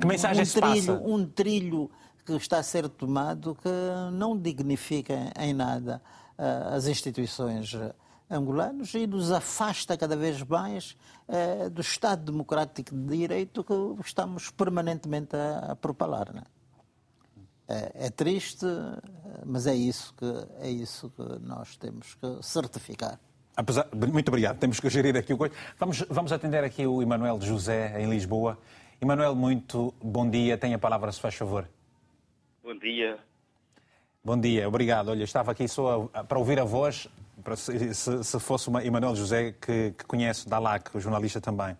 que 0.00 0.06
mensagem 0.06 0.42
um 0.42 0.46
se 0.46 0.60
trilho, 0.60 0.98
passa? 0.98 1.08
um 1.08 1.26
trilho 1.26 1.90
que 2.24 2.32
está 2.32 2.58
a 2.58 2.62
ser 2.62 2.88
tomado 2.88 3.54
que 3.54 3.68
não 4.12 4.36
dignifica 4.38 5.32
em 5.38 5.52
nada 5.52 6.02
uh, 6.38 6.74
as 6.74 6.86
instituições 6.86 7.74
angolanos 8.30 8.94
e 8.94 9.06
nos 9.06 9.30
afasta 9.30 9.96
cada 9.96 10.16
vez 10.16 10.42
mais 10.42 10.96
eh, 11.28 11.68
do 11.68 11.80
Estado 11.80 12.32
Democrático 12.32 12.94
de 12.94 13.16
Direito 13.16 13.62
que 13.62 13.74
estamos 14.04 14.50
permanentemente 14.50 15.36
a, 15.36 15.72
a 15.72 15.76
propalar. 15.76 16.32
Né? 16.32 16.42
É, 17.68 18.06
é, 18.06 18.10
triste, 18.10 18.66
mas 19.44 19.66
é 19.66 19.74
isso, 19.74 20.14
que, 20.14 20.24
é 20.60 20.70
isso 20.70 21.10
que 21.10 21.22
nós 21.46 21.76
temos 21.76 22.14
que 22.14 22.42
certificar. 22.42 23.18
Apesar, 23.56 23.88
muito 23.94 24.28
obrigado. 24.28 24.58
Temos 24.58 24.80
que 24.80 24.90
gerir 24.90 25.16
aqui 25.16 25.32
o 25.32 25.38
coisa. 25.38 25.54
Vamos, 25.78 26.04
vamos 26.10 26.32
atender 26.32 26.64
aqui 26.64 26.86
o 26.86 27.00
Emanuel 27.00 27.40
José, 27.40 28.00
em 28.00 28.10
Lisboa. 28.10 28.58
Emanuel, 29.00 29.34
muito 29.34 29.94
bom 30.02 30.28
dia. 30.28 30.58
Tenha 30.58 30.76
a 30.76 30.78
palavra, 30.78 31.10
se 31.12 31.20
faz 31.20 31.34
favor. 31.36 31.68
Bom 32.62 32.76
dia. 32.78 33.18
Bom 34.24 34.38
dia, 34.40 34.66
obrigado. 34.66 35.08
Olha, 35.08 35.22
estava 35.22 35.52
aqui 35.52 35.68
só 35.68 36.08
para 36.26 36.38
ouvir 36.38 36.58
a 36.58 36.64
voz 36.64 37.08
se, 37.56 38.24
se 38.24 38.40
fosse 38.40 38.68
uma 38.68 38.84
Emanuel 38.84 39.14
José 39.14 39.52
que, 39.52 39.92
que 39.92 40.04
conhece 40.04 40.48
da 40.48 40.58
LAC, 40.58 40.94
o 40.94 41.00
jornalista 41.00 41.40
também. 41.40 41.76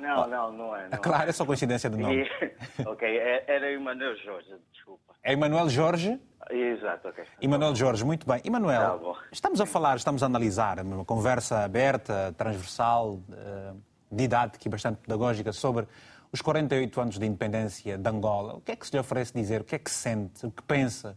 Não, 0.00 0.22
oh. 0.22 0.26
não, 0.26 0.52
não 0.52 0.76
é. 0.76 0.88
Não 0.88 0.98
claro, 0.98 1.28
é 1.28 1.32
só 1.32 1.46
coincidência 1.46 1.88
de 1.88 1.96
nome. 1.96 2.28
ok, 2.84 3.08
é, 3.08 3.44
era 3.46 3.72
Emanuel 3.72 4.16
Jorge, 4.16 4.54
desculpa. 4.72 5.14
É 5.22 5.32
Emanuel 5.32 5.68
Jorge? 5.70 6.20
Exato, 6.50 7.08
ok. 7.08 7.24
Emanuel 7.40 7.74
Jorge, 7.74 8.04
muito 8.04 8.26
bem. 8.26 8.40
Emanuel, 8.44 8.98
tá 8.98 9.20
estamos 9.32 9.60
a 9.60 9.66
falar, 9.66 9.96
estamos 9.96 10.22
a 10.22 10.26
analisar 10.26 10.78
uma 10.80 11.04
conversa 11.04 11.64
aberta, 11.64 12.34
transversal, 12.36 13.18
eh, 13.32 13.72
didática 14.12 14.68
e 14.68 14.70
bastante 14.70 14.98
pedagógica 14.98 15.52
sobre 15.52 15.88
os 16.30 16.42
48 16.42 17.00
anos 17.00 17.18
de 17.18 17.24
independência 17.24 17.96
de 17.96 18.10
Angola. 18.10 18.56
O 18.56 18.60
que 18.60 18.72
é 18.72 18.76
que 18.76 18.86
se 18.86 18.92
lhe 18.92 18.98
oferece 18.98 19.32
dizer? 19.32 19.62
O 19.62 19.64
que 19.64 19.74
é 19.74 19.78
que 19.78 19.90
sente? 19.90 20.44
O 20.44 20.50
que 20.50 20.62
pensa 20.62 21.16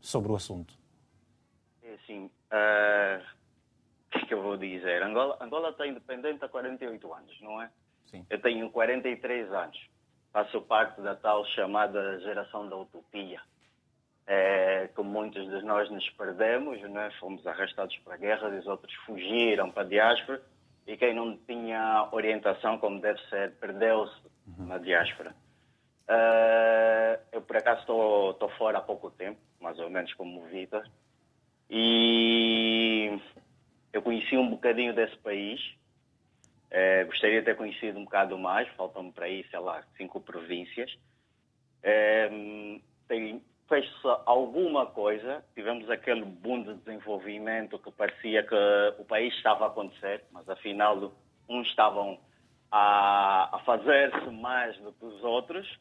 sobre 0.00 0.32
o 0.32 0.34
assunto? 0.34 0.74
Uh, 2.54 3.20
o 4.06 4.10
que 4.10 4.18
é 4.18 4.26
que 4.26 4.34
eu 4.34 4.42
vou 4.42 4.56
dizer? 4.56 5.02
Angola, 5.02 5.36
Angola 5.40 5.70
está 5.70 5.86
independente 5.86 6.44
há 6.44 6.48
48 6.48 7.12
anos, 7.12 7.40
não 7.40 7.60
é? 7.60 7.68
Sim. 8.06 8.24
Eu 8.30 8.40
tenho 8.40 8.70
43 8.70 9.52
anos. 9.52 9.76
Faço 10.32 10.62
parte 10.62 11.00
da 11.00 11.16
tal 11.16 11.44
chamada 11.46 12.20
geração 12.20 12.68
da 12.68 12.76
utopia. 12.76 13.40
É, 14.26 14.88
como 14.94 15.10
muitos 15.10 15.44
de 15.48 15.62
nós 15.62 15.90
nos 15.90 16.08
perdemos, 16.10 16.80
é? 16.80 17.10
fomos 17.18 17.44
arrastados 17.46 17.96
para 17.98 18.14
a 18.14 18.16
guerra, 18.16 18.48
e 18.50 18.58
os 18.58 18.66
outros 18.66 18.94
fugiram 19.04 19.70
para 19.70 19.82
a 19.82 19.86
diáspora, 19.86 20.40
e 20.86 20.96
quem 20.96 21.14
não 21.14 21.36
tinha 21.36 22.08
orientação 22.12 22.78
como 22.78 23.00
deve 23.00 23.20
ser, 23.28 23.52
perdeu-se 23.56 24.16
uhum. 24.46 24.66
na 24.66 24.78
diáspora. 24.78 25.34
Uh, 26.08 27.20
eu, 27.32 27.42
por 27.42 27.56
acaso, 27.56 27.80
estou 27.80 28.48
fora 28.56 28.78
há 28.78 28.82
pouco 28.82 29.10
tempo, 29.10 29.40
mais 29.60 29.78
ou 29.78 29.90
menos 29.90 30.12
como 30.14 30.44
Vitor, 30.46 30.84
e 31.70 33.18
eu 33.92 34.02
conheci 34.02 34.36
um 34.36 34.50
bocadinho 34.50 34.94
desse 34.94 35.16
país. 35.18 35.60
Uh, 36.70 37.06
gostaria 37.06 37.38
de 37.38 37.44
ter 37.44 37.56
conhecido 37.56 37.98
um 37.98 38.04
bocado 38.04 38.36
mais, 38.36 38.68
faltam-me 38.70 39.12
para 39.12 39.26
aí, 39.26 39.46
sei 39.48 39.60
lá, 39.60 39.84
cinco 39.96 40.20
províncias. 40.20 40.92
Uh, 41.84 42.80
tem, 43.06 43.40
fez-se 43.68 43.92
alguma 44.26 44.86
coisa, 44.86 45.44
tivemos 45.54 45.88
aquele 45.88 46.24
boom 46.24 46.64
de 46.64 46.74
desenvolvimento 46.74 47.78
que 47.78 47.92
parecia 47.92 48.42
que 48.42 48.54
o 48.98 49.04
país 49.04 49.32
estava 49.34 49.64
a 49.64 49.68
acontecer, 49.68 50.24
mas 50.32 50.48
afinal 50.48 51.12
uns 51.48 51.68
estavam 51.68 52.18
a, 52.70 53.56
a 53.56 53.58
fazer-se 53.60 54.30
mais 54.30 54.76
do 54.78 54.92
que 54.92 55.04
os 55.04 55.22
outros 55.22 55.78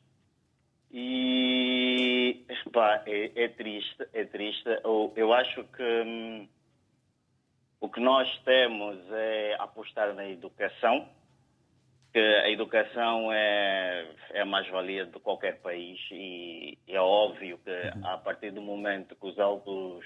e 0.92 2.13
epá, 2.50 3.04
é, 3.06 3.32
é, 3.44 3.48
triste, 3.50 4.08
é 4.14 4.26
triste. 4.26 4.68
Eu, 4.84 5.14
eu 5.16 5.34
acho 5.34 5.64
que 5.66 5.84
hum, 5.84 6.48
o 7.80 7.90
que 7.90 8.00
nós 8.00 8.30
temos 8.46 8.98
é 9.12 9.56
apostar 9.60 10.14
na 10.14 10.28
educação, 10.28 11.08
que 12.12 12.20
a 12.20 12.50
educação 12.50 13.32
é, 13.32 14.08
é 14.32 14.42
a 14.42 14.46
mais-valia 14.46 15.06
de 15.06 15.20
qualquer 15.20 15.60
país 15.62 16.00
e 16.12 16.78
é 16.88 17.00
óbvio 17.00 17.58
que 17.58 17.72
uhum. 17.72 18.08
a 18.08 18.18
partir 18.18 18.52
do 18.52 18.62
momento 18.62 19.16
que 19.16 19.26
os 19.26 19.40
altos 19.40 20.06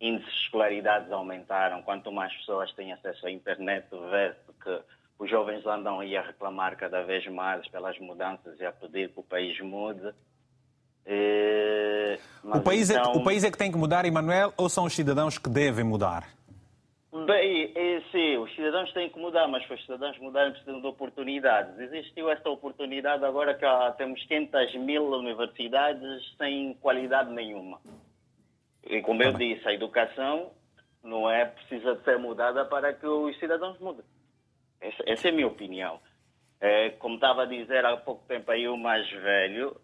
índices 0.00 0.32
de 0.32 0.40
escolaridade 0.40 1.12
aumentaram, 1.12 1.82
quanto 1.82 2.10
mais 2.10 2.34
pessoas 2.38 2.72
têm 2.72 2.92
acesso 2.92 3.26
à 3.26 3.30
internet, 3.30 3.86
vê-se 3.90 4.52
que 4.62 4.82
os 5.18 5.30
jovens 5.30 5.64
andam 5.66 6.00
aí 6.00 6.16
a 6.16 6.22
reclamar 6.22 6.76
cada 6.76 7.02
vez 7.02 7.26
mais 7.28 7.66
pelas 7.68 7.98
mudanças 7.98 8.58
e 8.58 8.64
a 8.64 8.72
pedir 8.72 9.10
que 9.10 9.20
o 9.20 9.22
país 9.22 9.58
mude. 9.60 10.12
E, 11.06 12.18
o, 12.42 12.60
país 12.60 12.90
então... 12.90 13.12
é, 13.12 13.16
o 13.16 13.24
país 13.24 13.44
é 13.44 13.50
que 13.50 13.58
tem 13.58 13.70
que 13.70 13.78
mudar, 13.78 14.04
Emanuel, 14.04 14.52
ou 14.56 14.68
são 14.68 14.84
os 14.84 14.94
cidadãos 14.94 15.38
que 15.38 15.48
devem 15.48 15.84
mudar? 15.84 16.26
Bem, 17.26 17.72
é, 17.76 18.02
sim, 18.10 18.36
os 18.38 18.52
cidadãos 18.56 18.92
têm 18.92 19.08
que 19.08 19.18
mudar, 19.18 19.46
mas 19.46 19.64
para 19.66 19.76
os 19.76 19.82
cidadãos 19.82 20.18
mudarem 20.18 20.52
precisam 20.52 20.80
de 20.80 20.86
oportunidades. 20.86 21.78
Existiu 21.78 22.28
esta 22.28 22.50
oportunidade 22.50 23.24
agora 23.24 23.54
que 23.54 23.64
há, 23.64 23.92
temos 23.92 24.20
500 24.26 24.74
mil 24.80 25.04
universidades 25.12 26.34
sem 26.36 26.74
qualidade 26.74 27.30
nenhuma. 27.32 27.80
E 28.84 29.00
como 29.00 29.22
eu 29.22 29.32
disse, 29.32 29.66
a 29.68 29.72
educação 29.72 30.50
não 31.04 31.30
é 31.30 31.44
precisa 31.44 31.94
de 31.94 32.02
ser 32.02 32.18
mudada 32.18 32.64
para 32.64 32.92
que 32.92 33.06
os 33.06 33.38
cidadãos 33.38 33.78
mudem. 33.78 34.04
Essa, 34.80 35.02
essa 35.06 35.28
é 35.28 35.30
a 35.30 35.34
minha 35.34 35.46
opinião. 35.46 36.00
É, 36.60 36.90
como 36.90 37.14
estava 37.14 37.44
a 37.44 37.46
dizer 37.46 37.84
há 37.84 37.96
pouco 37.96 38.26
tempo 38.26 38.50
aí 38.50 38.66
o 38.68 38.76
mais 38.76 39.08
velho, 39.08 39.76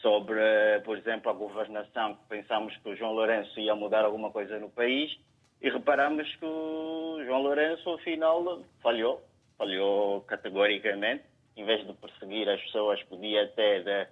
sobre, 0.00 0.40
por 0.84 0.96
exemplo, 0.98 1.30
a 1.30 1.34
governação, 1.34 2.14
que 2.14 2.24
pensámos 2.28 2.76
que 2.78 2.88
o 2.88 2.96
João 2.96 3.12
Lourenço 3.12 3.58
ia 3.58 3.74
mudar 3.74 4.04
alguma 4.04 4.30
coisa 4.30 4.58
no 4.58 4.70
país, 4.70 5.16
e 5.60 5.70
reparamos 5.70 6.28
que 6.36 6.44
o 6.44 7.22
João 7.24 7.42
Lourenço, 7.42 7.90
afinal, 7.94 8.62
falhou, 8.82 9.22
falhou 9.56 10.20
categoricamente. 10.22 11.24
Em 11.56 11.64
vez 11.64 11.86
de 11.86 11.92
perseguir 11.94 12.48
as 12.48 12.60
pessoas, 12.62 13.02
podia 13.04 13.48
ter 13.48 14.10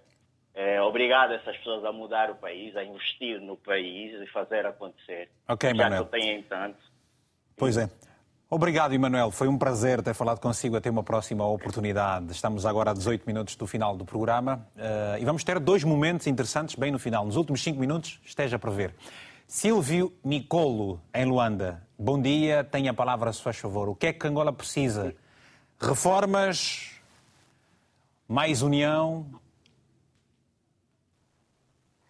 é, 0.54 0.80
obrigado 0.80 1.34
essas 1.34 1.56
pessoas 1.58 1.84
a 1.84 1.92
mudar 1.92 2.30
o 2.30 2.36
país, 2.36 2.74
a 2.76 2.84
investir 2.84 3.40
no 3.40 3.56
país 3.56 4.20
e 4.22 4.26
fazer 4.28 4.64
acontecer. 4.64 5.28
Ok, 5.48 5.68
Já 5.70 5.76
Manuel. 5.76 6.06
que 6.06 6.10
têm 6.12 6.42
tanto. 6.44 6.78
Pois 7.56 7.76
é. 7.76 7.88
Obrigado, 8.50 8.92
Emanuel. 8.92 9.30
Foi 9.30 9.48
um 9.48 9.56
prazer 9.56 10.02
ter 10.02 10.14
falado 10.14 10.38
consigo. 10.38 10.76
Até 10.76 10.90
uma 10.90 11.02
próxima 11.02 11.46
oportunidade. 11.46 12.30
Estamos 12.30 12.66
agora 12.66 12.90
a 12.90 12.94
18 12.94 13.26
minutos 13.26 13.56
do 13.56 13.66
final 13.66 13.96
do 13.96 14.04
programa 14.04 14.66
uh, 14.76 15.18
e 15.18 15.24
vamos 15.24 15.42
ter 15.42 15.58
dois 15.58 15.82
momentos 15.82 16.26
interessantes 16.26 16.74
bem 16.74 16.92
no 16.92 16.98
final. 16.98 17.24
Nos 17.24 17.36
últimos 17.36 17.62
cinco 17.62 17.80
minutos, 17.80 18.20
esteja 18.24 18.56
a 18.56 18.58
prever. 18.58 18.94
Silvio 19.48 20.12
Nicolo, 20.22 21.00
em 21.12 21.24
Luanda. 21.24 21.82
Bom 21.98 22.20
dia, 22.20 22.62
tenha 22.64 22.90
a 22.90 22.94
palavra, 22.94 23.32
se 23.32 23.42
faz 23.42 23.56
favor. 23.56 23.88
O 23.88 23.94
que 23.94 24.08
é 24.08 24.12
que 24.12 24.26
Angola 24.26 24.52
precisa? 24.52 25.14
Reformas? 25.80 26.90
Mais 28.28 28.62
união? 28.62 29.26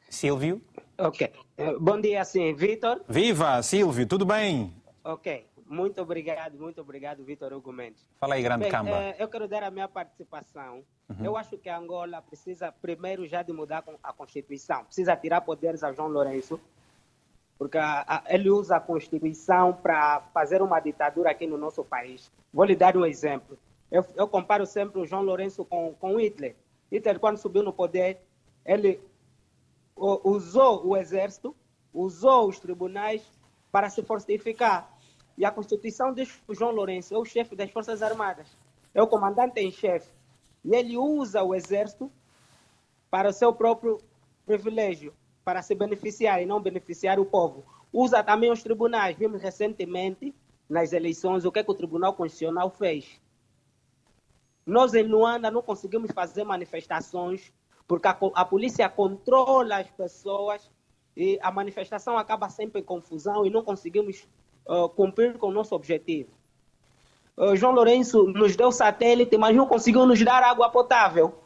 Silvio? 0.08 0.60
Ok. 0.98 1.32
Eh, 1.56 1.76
bom 1.80 2.00
dia, 2.00 2.24
sim. 2.24 2.54
Vitor? 2.54 3.02
Viva, 3.08 3.62
Silvio, 3.62 4.06
tudo 4.06 4.24
bem? 4.24 4.72
Ok. 5.02 5.44
Muito 5.74 6.00
obrigado, 6.00 6.56
muito 6.56 6.80
obrigado, 6.80 7.24
Vitor 7.24 7.52
Hugo 7.52 7.72
Mendes. 7.72 8.08
Fala 8.20 8.36
aí, 8.36 8.42
grande 8.42 8.62
Bem, 8.62 8.70
camba. 8.70 8.90
É, 8.90 9.16
eu 9.18 9.28
quero 9.28 9.48
dar 9.48 9.64
a 9.64 9.70
minha 9.70 9.88
participação. 9.88 10.84
Uhum. 11.08 11.24
Eu 11.24 11.36
acho 11.36 11.58
que 11.58 11.68
a 11.68 11.76
Angola 11.76 12.22
precisa 12.22 12.70
primeiro 12.70 13.26
já 13.26 13.42
de 13.42 13.52
mudar 13.52 13.82
a 14.02 14.12
Constituição. 14.12 14.84
Precisa 14.84 15.16
tirar 15.16 15.40
poderes 15.40 15.82
a 15.82 15.92
João 15.92 16.08
Lourenço, 16.08 16.60
porque 17.58 17.76
a, 17.76 18.04
a, 18.06 18.22
ele 18.28 18.48
usa 18.50 18.76
a 18.76 18.80
Constituição 18.80 19.72
para 19.72 20.20
fazer 20.32 20.62
uma 20.62 20.78
ditadura 20.78 21.30
aqui 21.30 21.46
no 21.46 21.58
nosso 21.58 21.84
país. 21.84 22.30
Vou 22.52 22.64
lhe 22.64 22.76
dar 22.76 22.96
um 22.96 23.04
exemplo. 23.04 23.58
Eu, 23.90 24.06
eu 24.16 24.28
comparo 24.28 24.64
sempre 24.64 25.00
o 25.00 25.06
João 25.06 25.22
Lourenço 25.22 25.64
com, 25.64 25.92
com 25.94 26.20
Hitler. 26.20 26.54
Hitler, 26.90 27.18
quando 27.18 27.38
subiu 27.38 27.64
no 27.64 27.72
poder, 27.72 28.20
ele 28.64 29.00
usou 29.96 30.86
o 30.86 30.96
exército, 30.96 31.54
usou 31.92 32.48
os 32.48 32.60
tribunais 32.60 33.22
para 33.72 33.90
se 33.90 34.02
fortificar. 34.02 34.93
E 35.36 35.44
a 35.44 35.50
Constituição 35.50 36.12
diz 36.12 36.30
que 36.32 36.52
o 36.52 36.54
João 36.54 36.70
Lourenço 36.70 37.14
é 37.14 37.18
o 37.18 37.24
chefe 37.24 37.56
das 37.56 37.70
Forças 37.70 38.02
Armadas, 38.02 38.56
é 38.94 39.02
o 39.02 39.06
comandante 39.06 39.60
em 39.60 39.70
chefe. 39.70 40.10
E 40.64 40.74
ele 40.74 40.96
usa 40.96 41.42
o 41.42 41.54
exército 41.54 42.10
para 43.10 43.28
o 43.28 43.32
seu 43.32 43.52
próprio 43.52 43.98
privilégio, 44.46 45.12
para 45.44 45.62
se 45.62 45.74
beneficiar 45.74 46.42
e 46.42 46.46
não 46.46 46.60
beneficiar 46.60 47.18
o 47.18 47.24
povo. 47.24 47.64
Usa 47.92 48.22
também 48.22 48.50
os 48.50 48.62
tribunais. 48.62 49.16
Vimos 49.16 49.42
recentemente, 49.42 50.34
nas 50.68 50.92
eleições, 50.92 51.44
o 51.44 51.52
que, 51.52 51.58
é 51.58 51.64
que 51.64 51.70
o 51.70 51.74
Tribunal 51.74 52.14
Constitucional 52.14 52.70
fez. 52.70 53.20
Nós, 54.66 54.94
em 54.94 55.02
Luanda, 55.02 55.50
não 55.50 55.62
conseguimos 55.62 56.10
fazer 56.12 56.42
manifestações 56.44 57.52
porque 57.86 58.08
a, 58.08 58.16
a 58.34 58.44
polícia 58.44 58.88
controla 58.88 59.76
as 59.76 59.90
pessoas 59.90 60.70
e 61.16 61.38
a 61.42 61.50
manifestação 61.50 62.16
acaba 62.16 62.48
sempre 62.48 62.80
em 62.80 62.84
confusão 62.84 63.44
e 63.46 63.50
não 63.50 63.62
conseguimos 63.62 64.26
uh, 64.66 64.88
cumprir 64.88 65.38
com 65.38 65.48
o 65.48 65.52
nosso 65.52 65.74
objetivo. 65.74 66.30
Uh, 67.36 67.56
João 67.56 67.72
Lourenço 67.72 68.24
nos 68.24 68.56
deu 68.56 68.70
satélite, 68.70 69.36
mas 69.36 69.56
não 69.56 69.66
conseguiu 69.66 70.06
nos 70.06 70.22
dar 70.24 70.42
água 70.42 70.70
potável. 70.70 71.40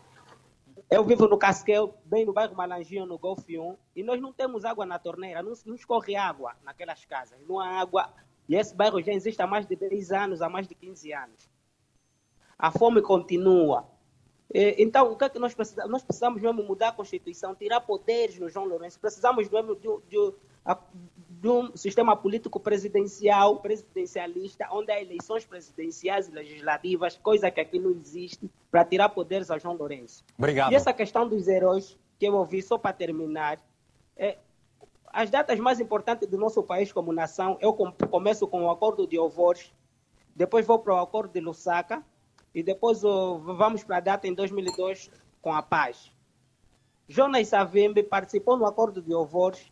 Eu 0.90 1.04
vivo 1.04 1.28
no 1.28 1.36
Casquel, 1.36 1.94
bem 2.04 2.24
no 2.24 2.32
bairro 2.32 2.54
Malanginho, 2.54 3.04
no 3.04 3.18
Golfe 3.18 3.58
1, 3.58 3.76
e 3.94 4.02
nós 4.02 4.20
não 4.20 4.32
temos 4.32 4.64
água 4.64 4.86
na 4.86 4.98
torneira, 4.98 5.42
não, 5.42 5.52
não 5.66 5.74
escorre 5.74 6.16
água 6.16 6.54
naquelas 6.64 7.04
casas, 7.04 7.38
não 7.46 7.60
há 7.60 7.80
água. 7.80 8.08
E 8.48 8.56
esse 8.56 8.74
bairro 8.74 9.02
já 9.02 9.12
existe 9.12 9.42
há 9.42 9.46
mais 9.46 9.66
de 9.66 9.76
10 9.76 10.12
anos, 10.12 10.40
há 10.40 10.48
mais 10.48 10.66
de 10.66 10.74
15 10.74 11.12
anos. 11.12 11.50
A 12.58 12.70
fome 12.70 13.02
continua. 13.02 13.86
Então, 14.52 15.12
o 15.12 15.16
que 15.16 15.24
é 15.24 15.28
que 15.28 15.38
nós 15.38 15.54
precisamos? 15.54 15.90
Nós 15.90 16.02
precisamos 16.02 16.40
mesmo 16.40 16.62
mudar 16.62 16.88
a 16.88 16.92
Constituição, 16.92 17.54
tirar 17.54 17.82
poderes 17.82 18.38
no 18.38 18.48
João 18.48 18.64
Lourenço. 18.64 18.98
Precisamos 18.98 19.48
mesmo 19.48 19.76
de, 19.76 19.88
de, 20.08 20.34
de 21.40 21.48
um 21.48 21.76
sistema 21.76 22.16
político 22.16 22.58
presidencial, 22.58 23.60
presidencialista, 23.60 24.68
onde 24.72 24.90
há 24.90 25.00
eleições 25.00 25.44
presidenciais 25.46 26.28
e 26.28 26.32
legislativas, 26.32 27.16
coisa 27.16 27.50
que 27.50 27.60
aqui 27.60 27.78
não 27.78 27.92
existe, 27.92 28.50
para 28.70 28.84
tirar 28.84 29.08
poderes 29.10 29.50
a 29.50 29.58
João 29.58 29.76
Lourenço. 29.76 30.24
Obrigado. 30.36 30.72
E 30.72 30.74
essa 30.74 30.92
questão 30.92 31.28
dos 31.28 31.46
heróis, 31.46 31.96
que 32.18 32.26
eu 32.26 32.34
ouvi 32.34 32.60
só 32.60 32.76
para 32.76 32.92
terminar, 32.92 33.60
é, 34.16 34.38
as 35.12 35.30
datas 35.30 35.58
mais 35.60 35.78
importantes 35.78 36.28
do 36.28 36.36
nosso 36.36 36.62
país 36.62 36.92
como 36.92 37.12
nação, 37.12 37.56
eu 37.60 37.72
começo 37.72 38.46
com 38.48 38.64
o 38.64 38.70
Acordo 38.70 39.06
de 39.06 39.18
Ovores, 39.18 39.72
depois 40.34 40.66
vou 40.66 40.80
para 40.80 40.94
o 40.94 40.98
Acordo 40.98 41.32
de 41.32 41.40
Lusaka, 41.40 42.04
e 42.54 42.62
depois 42.62 43.02
vamos 43.02 43.84
para 43.84 43.98
a 43.98 44.00
data 44.00 44.26
em 44.26 44.34
2002 44.34 45.10
com 45.40 45.54
a 45.54 45.62
paz. 45.62 46.10
Jonas 47.08 47.48
Savimbi 47.48 48.02
participou 48.02 48.56
no 48.56 48.66
Acordo 48.66 49.00
de 49.00 49.14
Ovores, 49.14 49.70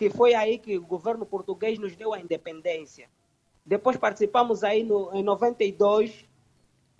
que 0.00 0.08
foi 0.08 0.32
aí 0.32 0.56
que 0.56 0.78
o 0.78 0.86
governo 0.86 1.26
português 1.26 1.78
nos 1.78 1.94
deu 1.94 2.14
a 2.14 2.18
independência. 2.18 3.10
Depois 3.66 3.98
participamos 3.98 4.64
aí 4.64 4.82
no, 4.82 5.14
em 5.14 5.22
92, 5.22 6.24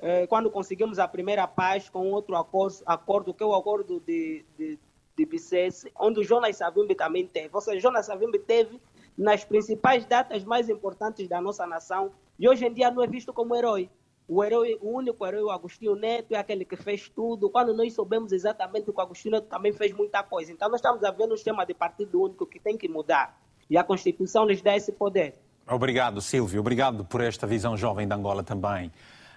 eh, 0.01 0.27
quando 0.27 0.51
conseguimos 0.51 0.99
a 0.99 1.09
primeira 1.09 1.49
paz 1.49 1.89
com 1.89 2.11
outro 2.13 2.37
acordo, 2.37 2.83
acordo 2.85 3.33
que 3.33 3.43
é 3.43 3.47
o 3.47 3.55
acordo 3.55 4.01
de, 4.01 4.45
de, 4.59 4.79
de 5.17 5.25
Bicesse, 5.25 5.91
onde 5.99 6.21
o 6.21 6.23
Jonas 6.23 6.59
Savimbi 6.59 6.95
também 6.95 7.27
teve. 7.27 7.49
Ou 7.55 7.63
seja, 7.63 7.81
Jonas 7.81 8.05
Savimbi 8.05 8.39
teve 8.39 8.79
nas 9.17 9.47
principais 9.47 10.05
datas 10.05 10.45
mais 10.45 10.69
importantes 10.69 11.27
da 11.27 11.41
nossa 11.41 11.67
nação 11.67 12.13
e 12.39 12.47
hoje 12.47 12.67
em 12.67 12.73
dia 12.73 12.91
não 12.91 13.03
é 13.03 13.07
visto 13.07 13.33
como 13.33 13.57
herói. 13.57 13.89
O, 14.33 14.45
herói, 14.45 14.79
o 14.81 14.97
único 14.97 15.27
herói, 15.27 15.43
o 15.43 15.51
Agostinho 15.51 15.97
Neto, 15.97 16.33
é 16.33 16.39
aquele 16.39 16.65
que 16.65 16.77
fez 16.77 17.09
tudo. 17.09 17.51
Quando 17.51 17.75
nós 17.75 17.93
soubemos 17.93 18.31
exatamente 18.31 18.85
que 18.85 18.97
o 18.97 19.01
Agostinho 19.01 19.35
Neto 19.35 19.49
também 19.49 19.73
fez 19.73 19.93
muita 19.93 20.23
coisa. 20.23 20.53
Então, 20.53 20.69
nós 20.69 20.79
estamos 20.79 21.03
a 21.03 21.11
ver 21.11 21.25
um 21.25 21.35
sistema 21.35 21.67
de 21.67 21.75
partido 21.75 22.23
único 22.23 22.47
que 22.47 22.61
tem 22.61 22.79
que 22.79 22.89
mudar. 22.89 23.37
E 23.69 23.77
a 23.77 23.83
Constituição 23.83 24.47
lhes 24.47 24.63
dá 24.63 24.77
esse 24.77 24.93
poder. 24.93 25.35
Obrigado, 25.69 26.21
Silvio. 26.21 26.61
Obrigado 26.61 27.05
por 27.05 27.21
esta 27.21 27.45
visão 27.45 27.77
jovem 27.77 28.07
de 28.07 28.15
Angola 28.15 28.45
também. 28.45 28.93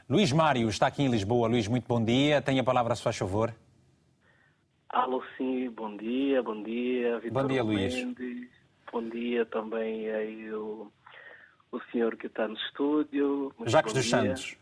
Luís 0.07 0.31
Mário 0.31 0.69
está 0.69 0.85
aqui 0.85 1.01
em 1.01 1.09
Lisboa. 1.09 1.47
Luís, 1.47 1.67
muito 1.67 1.87
bom 1.87 2.03
dia. 2.03 2.39
Tenha 2.39 2.61
a 2.61 2.63
palavra, 2.63 2.95
se 2.95 3.01
faz 3.01 3.17
favor. 3.17 3.51
Alô, 4.89 5.23
sim, 5.39 5.71
bom 5.71 5.97
dia, 5.97 6.43
bom 6.43 6.61
dia, 6.61 7.17
Vitor 7.17 7.41
Bom 7.41 7.47
dia, 7.47 7.63
Luís. 7.63 7.95
Mendes. 7.95 8.47
Bom 8.91 9.09
dia 9.09 9.43
também 9.47 10.07
aí 10.11 10.53
o, 10.53 10.91
o 11.71 11.79
senhor 11.91 12.15
que 12.15 12.27
está 12.27 12.47
no 12.47 12.53
estúdio. 12.53 13.51
Jacques 13.65 13.91
dos 13.91 14.07
Santos. 14.07 14.55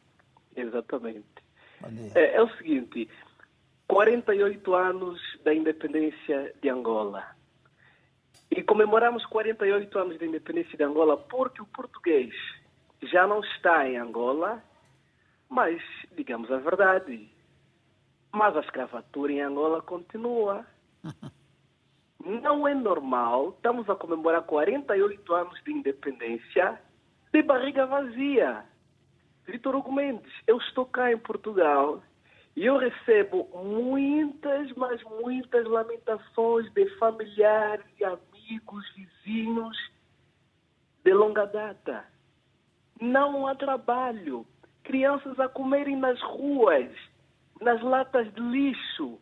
Exatamente. 0.56 1.26
É, 2.16 2.36
é 2.36 2.42
o 2.42 2.50
seguinte, 2.58 3.10
48 3.88 4.74
anos 4.74 5.20
da 5.44 5.54
independência 5.54 6.54
de 6.62 6.70
Angola. 6.70 7.26
E 8.50 8.62
comemoramos 8.64 9.26
48 9.26 10.00
anos 10.00 10.20
da 10.20 10.26
independência 10.26 10.78
de 10.78 10.84
Angola 10.84 11.18
porque 11.18 11.62
o 11.62 11.66
português 11.66 12.34
já 13.04 13.26
não 13.26 13.42
está 13.42 13.88
em 13.88 13.98
Angola, 13.98 14.64
mas, 15.50 15.82
digamos 16.16 16.52
a 16.52 16.58
verdade, 16.58 17.30
mas 18.32 18.56
a 18.56 18.62
escravatura 18.62 19.32
em 19.32 19.42
Angola 19.42 19.82
continua. 19.82 20.66
Não 22.24 22.68
é 22.68 22.76
normal, 22.76 23.50
estamos 23.50 23.90
a 23.90 23.96
comemorar 23.96 24.44
48 24.44 25.34
anos 25.34 25.60
de 25.64 25.72
independência 25.72 26.80
de 27.34 27.42
barriga 27.42 27.88
vazia. 27.88 28.64
Vitor 29.52 29.76
Hugo 29.76 29.92
Mendes, 29.92 30.32
eu 30.48 30.58
estou 30.60 30.86
cá 30.86 31.12
em 31.12 31.18
Portugal 31.18 32.02
e 32.56 32.66
eu 32.66 32.78
recebo 32.78 33.50
muitas, 33.66 34.72
mas 34.78 35.04
muitas 35.04 35.68
lamentações 35.68 36.72
de 36.72 36.88
familiares 36.98 37.86
amigos, 38.02 38.86
vizinhos 38.96 39.78
de 41.04 41.14
longa 41.14 41.46
data. 41.46 42.06
Não 43.02 43.46
há 43.46 43.54
trabalho. 43.54 44.46
Crianças 44.84 45.38
a 45.38 45.50
comerem 45.50 45.98
nas 45.98 46.20
ruas, 46.22 46.90
nas 47.60 47.82
latas 47.82 48.34
de 48.34 48.42
lixo. 48.42 49.20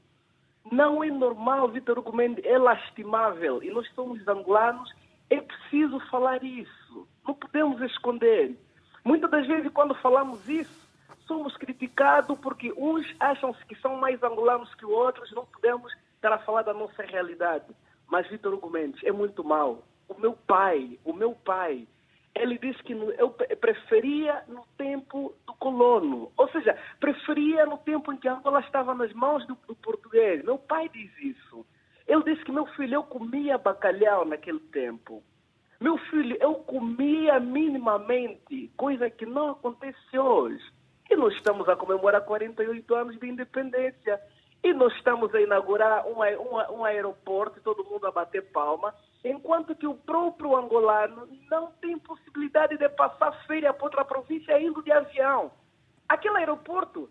Não 0.71 1.03
é 1.03 1.09
normal, 1.09 1.69
Vitor 1.69 1.97
Hugo 1.97 2.15
Mendes, 2.15 2.45
é 2.45 2.57
lastimável. 2.59 3.63
E 3.63 3.71
nós 3.71 3.89
somos 3.95 4.25
angolanos, 4.27 4.93
é 5.31 5.41
preciso 5.41 5.99
falar 6.11 6.43
isso. 6.43 7.07
Não 7.27 7.33
podemos 7.33 7.81
esconder. 7.81 8.55
Muitas 9.09 9.31
das 9.31 9.47
vezes, 9.47 9.71
quando 9.71 9.95
falamos 9.95 10.47
isso, 10.47 10.87
somos 11.25 11.57
criticados 11.57 12.37
porque 12.37 12.71
uns 12.77 13.07
acham-se 13.19 13.65
que 13.65 13.73
são 13.77 13.97
mais 13.97 14.21
angolanos 14.21 14.71
que 14.75 14.85
outros, 14.85 15.31
não 15.31 15.47
podemos 15.47 15.91
estar 16.13 16.31
a 16.31 16.37
falar 16.37 16.61
da 16.61 16.75
nossa 16.75 17.01
realidade. 17.01 17.65
Mas, 18.07 18.27
Vitor 18.27 18.53
Hugo 18.53 18.69
Mendes, 18.69 19.03
é 19.03 19.11
muito 19.11 19.43
mal. 19.43 19.81
O 20.07 20.13
meu 20.21 20.33
pai, 20.33 20.99
o 21.03 21.11
meu 21.11 21.33
pai, 21.33 21.87
ele 22.35 22.59
disse 22.59 22.83
que 22.83 22.93
eu 22.93 23.31
preferia 23.59 24.43
no 24.47 24.63
tempo 24.77 25.33
do 25.47 25.55
colono, 25.55 26.31
ou 26.37 26.47
seja, 26.49 26.77
preferia 26.99 27.65
no 27.65 27.79
tempo 27.79 28.13
em 28.13 28.17
que 28.17 28.27
Angola 28.27 28.59
estava 28.59 28.93
nas 28.93 29.11
mãos 29.13 29.43
do, 29.47 29.57
do 29.67 29.73
português. 29.73 30.45
Meu 30.45 30.59
pai 30.59 30.87
diz 30.87 31.09
isso. 31.17 31.65
Ele 32.07 32.21
disse 32.25 32.45
que 32.45 32.51
meu 32.51 32.67
filho, 32.67 32.93
eu 32.93 33.03
comia 33.03 33.57
bacalhau 33.57 34.23
naquele 34.23 34.59
tempo. 34.59 35.23
Meu 35.79 35.97
filho, 35.97 36.35
eu 36.41 36.55
comia 36.55 37.39
minimamente, 37.39 38.69
coisa 38.75 39.09
que 39.09 39.25
não 39.25 39.51
acontece 39.51 40.17
hoje. 40.17 40.61
E 41.09 41.15
nós 41.15 41.33
estamos 41.35 41.69
a 41.69 41.75
comemorar 41.75 42.21
48 42.21 42.95
anos 42.95 43.17
de 43.17 43.27
independência. 43.27 44.19
E 44.61 44.73
nós 44.73 44.93
estamos 44.95 45.33
a 45.33 45.39
inaugurar 45.39 46.05
um, 46.05 46.19
um, 46.21 46.79
um 46.79 46.83
aeroporto, 46.83 47.61
todo 47.61 47.85
mundo 47.85 48.05
a 48.05 48.11
bater 48.11 48.51
palma, 48.51 48.93
enquanto 49.23 49.73
que 49.73 49.87
o 49.87 49.95
próprio 49.95 50.57
angolano 50.57 51.29
não 51.49 51.71
tem 51.81 51.97
possibilidade 51.97 52.77
de 52.77 52.89
passar 52.89 53.31
feira 53.47 53.73
para 53.73 53.85
outra 53.85 54.03
província 54.03 54.61
indo 54.61 54.83
de 54.83 54.91
avião. 54.91 55.49
Aquele 56.09 56.39
aeroporto 56.39 57.09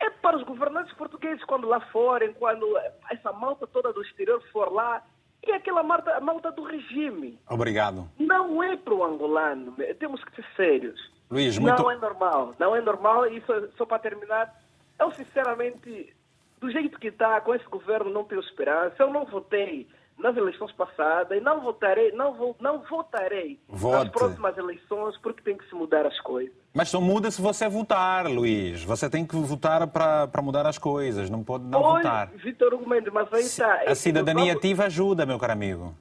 é 0.00 0.10
para 0.10 0.36
os 0.36 0.42
governantes 0.42 0.92
portugueses 0.94 1.44
quando 1.44 1.68
lá 1.68 1.80
forem, 1.92 2.32
quando 2.32 2.66
essa 3.10 3.32
malta 3.32 3.64
toda 3.66 3.92
do 3.92 4.02
exterior 4.02 4.42
for 4.50 4.72
lá, 4.72 5.04
e 5.46 5.52
aquela 5.52 5.82
malta, 5.82 6.20
malta 6.20 6.50
do 6.52 6.62
regime. 6.62 7.38
Obrigado. 7.48 8.08
Não 8.18 8.62
é 8.62 8.76
para 8.76 8.94
o 8.94 9.04
angolano, 9.04 9.74
temos 9.98 10.22
que 10.24 10.36
ser 10.36 10.44
sérios. 10.56 11.10
Luís, 11.30 11.58
muito... 11.58 11.82
Não 11.82 11.90
é 11.90 11.96
normal, 11.96 12.54
não 12.58 12.74
é 12.74 12.80
normal, 12.80 13.26
e 13.26 13.40
só, 13.42 13.54
só 13.76 13.86
para 13.86 13.98
terminar, 13.98 14.54
eu 14.98 15.10
sinceramente, 15.12 16.14
do 16.60 16.70
jeito 16.70 16.98
que 16.98 17.08
está, 17.08 17.40
com 17.40 17.54
esse 17.54 17.66
governo 17.66 18.10
não 18.10 18.24
tenho 18.24 18.40
esperança, 18.40 18.96
eu 18.98 19.10
não 19.10 19.24
votei 19.26 19.86
nas 20.18 20.36
eleições 20.36 20.72
passadas 20.72 21.38
e 21.38 21.40
não 21.40 21.60
votarei, 21.60 22.12
não, 22.12 22.34
vou, 22.34 22.56
não 22.60 22.80
votarei 22.80 23.58
Vote. 23.68 24.04
nas 24.04 24.08
próximas 24.08 24.58
eleições 24.58 25.16
porque 25.18 25.42
tem 25.42 25.56
que 25.56 25.68
se 25.68 25.74
mudar 25.74 26.04
as 26.06 26.18
coisas. 26.20 26.54
Mas 26.78 26.90
só 26.90 27.00
muda 27.00 27.28
se 27.28 27.42
você 27.42 27.68
votar, 27.68 28.28
Luís. 28.28 28.84
Você 28.84 29.10
tem 29.10 29.26
que 29.26 29.34
votar 29.34 29.84
para 29.88 30.40
mudar 30.40 30.64
as 30.64 30.78
coisas, 30.78 31.28
não 31.28 31.42
pode 31.42 31.64
não 31.64 31.82
votar. 31.82 32.28
Vitor 32.36 32.72
Hugo 32.72 32.88
Mendes, 32.88 33.12
mas 33.12 33.26
aí 33.32 33.40
está. 33.40 33.82
A 33.84 33.96
cidadania 33.96 34.52
ativa 34.52 34.84
ajuda, 34.84 35.26
meu 35.26 35.40
caro 35.40 35.54
amigo. 35.54 35.92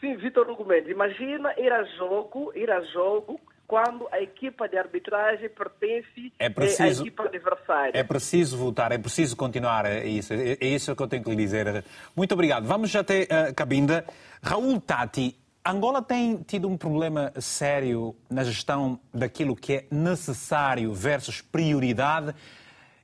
Sim, 0.00 0.16
Vitor 0.16 0.48
Hugo 0.48 0.64
Mendes, 0.64 0.90
imagina 0.90 1.52
ir 1.58 1.70
a 1.70 1.84
jogo, 1.84 2.50
ir 2.56 2.70
a 2.70 2.80
jogo 2.80 3.38
quando 3.66 4.08
a 4.10 4.22
equipa 4.22 4.66
de 4.66 4.78
arbitragem 4.78 5.50
pertence 5.50 6.32
é 6.38 6.48
preciso, 6.48 7.02
à 7.02 7.06
equipa 7.06 7.24
adversária. 7.24 7.92
É 7.94 8.02
preciso 8.02 8.56
votar, 8.56 8.90
é 8.90 8.96
preciso 8.96 9.36
continuar 9.36 9.84
é 9.84 10.06
isso. 10.06 10.32
É, 10.32 10.56
é 10.58 10.66
isso 10.66 10.96
que 10.96 11.02
eu 11.02 11.08
tenho 11.08 11.22
que 11.22 11.28
lhe 11.28 11.36
dizer. 11.36 11.84
Muito 12.16 12.32
obrigado. 12.32 12.64
Vamos 12.64 12.96
até 12.96 13.28
a 13.30 13.50
uh, 13.50 13.54
Cabinda. 13.54 14.06
Raul 14.42 14.80
Tati, 14.80 15.36
Angola 15.64 16.02
tem 16.02 16.38
tido 16.38 16.68
um 16.68 16.76
problema 16.76 17.32
sério 17.38 18.16
na 18.28 18.42
gestão 18.42 18.98
daquilo 19.14 19.54
que 19.54 19.74
é 19.74 19.86
necessário 19.92 20.92
versus 20.92 21.40
prioridade. 21.40 22.34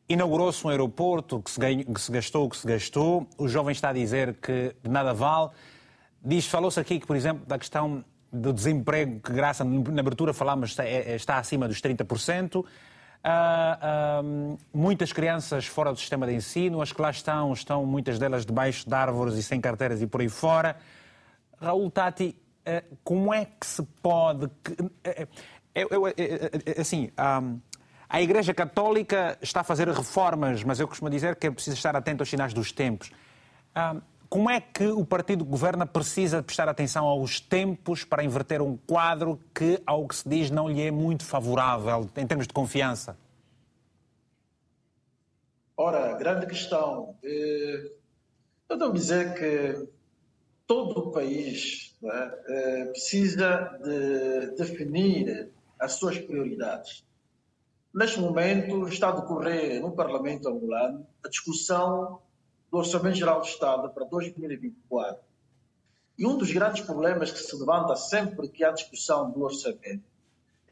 Inaugurou-se 0.08 0.66
um 0.66 0.70
aeroporto 0.70 1.40
que 1.40 1.52
se, 1.52 1.60
ganhou, 1.60 1.84
que 1.84 2.00
se 2.00 2.10
gastou 2.10 2.48
que 2.50 2.56
se 2.56 2.66
gastou. 2.66 3.28
O 3.38 3.46
jovem 3.46 3.70
está 3.70 3.90
a 3.90 3.92
dizer 3.92 4.34
que 4.42 4.74
nada 4.82 5.14
vale. 5.14 5.50
Falou-se 6.42 6.80
aqui 6.80 6.98
que, 6.98 7.06
por 7.06 7.14
exemplo, 7.14 7.46
da 7.46 7.56
questão 7.56 8.04
do 8.32 8.52
desemprego, 8.52 9.20
que 9.20 9.32
graça 9.32 9.62
na 9.62 10.00
abertura 10.00 10.34
falámos 10.34 10.70
está, 10.70 10.84
é, 10.84 11.14
está 11.14 11.38
acima 11.38 11.68
dos 11.68 11.80
30%. 11.80 12.56
Uh, 12.56 12.64
uh, 12.64 14.58
muitas 14.74 15.12
crianças 15.12 15.64
fora 15.66 15.92
do 15.92 15.98
sistema 15.98 16.26
de 16.26 16.34
ensino, 16.34 16.82
as 16.82 16.92
que 16.92 17.00
lá 17.00 17.10
estão, 17.10 17.52
estão 17.52 17.86
muitas 17.86 18.18
delas 18.18 18.44
debaixo 18.44 18.88
de 18.88 18.94
árvores 18.94 19.36
e 19.36 19.44
sem 19.44 19.60
carteiras 19.60 20.02
e 20.02 20.08
por 20.08 20.20
aí 20.20 20.28
fora. 20.28 20.76
Raul 21.60 21.90
Tati, 21.90 22.36
como 23.02 23.32
é 23.32 23.44
que 23.44 23.66
se 23.66 23.82
pode. 24.02 24.50
Eu, 25.74 25.88
eu, 25.90 26.02
assim, 26.78 27.10
a 28.08 28.22
Igreja 28.22 28.54
Católica 28.54 29.38
está 29.40 29.60
a 29.60 29.64
fazer 29.64 29.88
reformas, 29.88 30.62
mas 30.64 30.80
eu 30.80 30.88
costumo 30.88 31.10
dizer 31.10 31.36
que 31.36 31.46
é 31.46 31.50
preciso 31.50 31.76
estar 31.76 31.94
atento 31.94 32.22
aos 32.22 32.28
sinais 32.28 32.52
dos 32.54 32.72
tempos. 32.72 33.10
Como 34.28 34.50
é 34.50 34.60
que 34.60 34.86
o 34.86 35.06
partido 35.06 35.44
que 35.44 35.50
governa 35.50 35.86
precisa 35.86 36.42
prestar 36.42 36.68
atenção 36.68 37.06
aos 37.06 37.40
tempos 37.40 38.04
para 38.04 38.22
inverter 38.22 38.60
um 38.60 38.76
quadro 38.76 39.40
que, 39.54 39.80
ao 39.86 40.06
que 40.06 40.16
se 40.16 40.28
diz, 40.28 40.50
não 40.50 40.68
lhe 40.68 40.82
é 40.82 40.90
muito 40.90 41.24
favorável 41.24 42.08
em 42.14 42.26
termos 42.26 42.46
de 42.46 42.52
confiança? 42.52 43.16
Ora, 45.74 46.12
grande 46.18 46.46
questão. 46.46 47.14
Eh, 47.22 47.92
eu 48.68 48.76
devo 48.76 48.92
dizer 48.92 49.32
que 49.34 49.88
todo 50.68 51.00
o 51.00 51.10
país 51.10 51.96
né, 52.00 52.86
precisa 52.92 53.80
de 53.82 54.54
definir 54.54 55.50
as 55.80 55.94
suas 55.94 56.18
prioridades. 56.18 57.04
Neste 57.92 58.20
momento 58.20 58.86
está 58.86 59.08
a 59.08 59.12
decorrer 59.12 59.80
no 59.80 59.92
Parlamento 59.92 60.48
angolano 60.48 61.04
a 61.24 61.28
discussão 61.28 62.20
do 62.70 62.78
Orçamento 62.78 63.16
Geral 63.16 63.40
do 63.40 63.46
Estado 63.46 63.88
para 63.90 64.04
2024. 64.04 65.20
E 66.18 66.26
um 66.26 66.36
dos 66.36 66.52
grandes 66.52 66.82
problemas 66.82 67.32
que 67.32 67.38
se 67.38 67.56
levanta 67.56 67.96
sempre 67.96 68.48
que 68.48 68.62
há 68.62 68.70
discussão 68.72 69.30
do 69.30 69.42
orçamento 69.42 70.04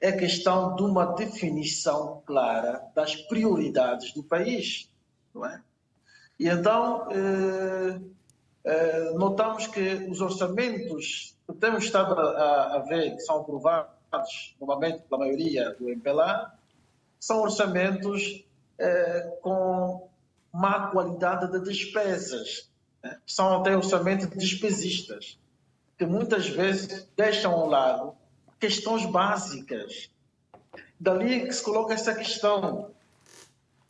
é 0.01 0.09
a 0.09 0.16
questão 0.16 0.77
de 0.77 0.82
uma 0.82 1.06
definição 1.14 2.23
clara 2.27 2.82
das 2.94 3.16
prioridades 3.16 4.12
do 4.12 4.23
país. 4.23 4.90
Não 5.35 5.47
é? 5.47 5.62
E 6.39 6.48
então, 6.48 7.09
eh, 7.10 7.97
eh, 7.97 8.01
notamos 9.14 9.66
que 9.66 10.06
os 10.10 10.20
orçamentos 10.20 11.36
que 11.47 11.55
temos 11.55 11.84
estado 11.84 12.18
a, 12.18 12.76
a 12.76 12.78
ver, 12.80 13.14
que 13.14 13.20
são 13.20 13.40
aprovados 13.40 14.55
normalmente 14.60 15.02
pela 15.02 15.20
maioria 15.20 15.74
do 15.74 15.88
MPLA, 15.88 16.52
são 17.20 17.43
orçamentos 17.43 18.44
eh, 18.78 19.38
com 19.43 20.09
má 20.52 20.88
qualidade 20.88 21.51
de 21.51 21.60
despesas. 21.60 22.70
Né? 23.02 23.18
São 23.26 23.60
até 23.60 23.76
orçamentos 23.76 24.28
despesistas, 24.28 25.38
que 25.98 26.06
muitas 26.06 26.48
vezes 26.48 27.09
deixam 27.16 27.52
ao 27.52 27.68
lado 27.68 28.14
questões 28.59 29.05
básicas. 29.06 30.10
Dali 30.98 31.47
que 31.47 31.52
se 31.52 31.62
coloca 31.62 31.94
essa 31.94 32.14
questão. 32.14 32.90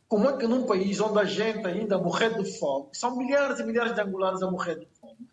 Como 0.09 0.29
é 0.29 0.37
que 0.37 0.47
num 0.47 0.65
país 0.65 1.01
onde 1.01 1.19
a 1.19 1.25
gente 1.25 1.67
ainda 1.67 1.99
morre 1.99 2.29
de 2.31 2.59
fome, 2.59 2.89
são 2.93 3.17
milhares 3.17 3.59
e 3.59 3.65
milhares 3.65 3.95
de 3.95 4.01
angolanos 4.01 4.43
a 4.43 4.51
morrer 4.51 4.79
de 4.79 4.87
fome, 5.01 5.29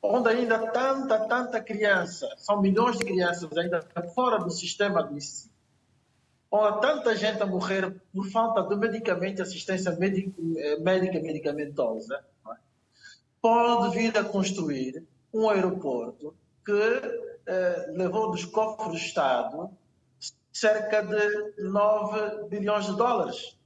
onde 0.00 0.28
ainda 0.28 0.70
tanta, 0.70 1.26
tanta 1.26 1.60
criança, 1.60 2.28
são 2.38 2.60
milhões 2.60 2.98
de 2.98 3.04
crianças 3.04 3.56
ainda 3.56 3.82
fora 4.14 4.38
do 4.38 4.50
sistema 4.50 5.02
de 5.02 5.14
ensino, 5.14 5.52
onde 6.50 6.80
tanta 6.80 7.16
gente 7.16 7.42
a 7.42 7.46
morrer 7.46 7.92
por 8.14 8.28
falta 8.30 8.62
de 8.62 8.76
medicamento 8.76 9.42
assistência 9.42 9.90
eh, 9.90 10.76
médica 10.78 11.20
medicamentosa, 11.20 12.24
é? 12.48 12.54
pode 13.40 13.96
vir 13.96 14.16
a 14.16 14.22
construir 14.22 15.04
um 15.34 15.48
aeroporto 15.48 16.32
que 16.64 16.72
eh, 17.46 17.92
levou 17.96 18.30
dos 18.30 18.44
cofres 18.44 18.88
do 18.88 18.96
Estado 18.96 19.70
cerca 20.52 21.02
de 21.02 21.62
9 21.62 22.48
bilhões 22.48 22.86
de 22.86 22.96
dólares. 22.96 23.56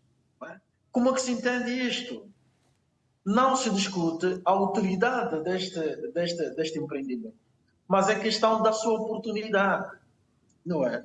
É? 0.44 0.60
Como 0.92 1.10
é 1.10 1.12
que 1.12 1.20
se 1.20 1.32
entende 1.32 1.70
isto? 1.70 2.30
Não 3.24 3.56
se 3.56 3.70
discute 3.70 4.40
a 4.44 4.54
utilidade 4.54 5.42
deste, 5.42 5.80
deste, 6.12 6.50
deste 6.50 6.78
empreendimento, 6.78 7.34
mas 7.88 8.08
é 8.08 8.14
questão 8.18 8.62
da 8.62 8.72
sua 8.72 9.00
oportunidade, 9.00 9.98
não 10.64 10.86
é? 10.86 11.04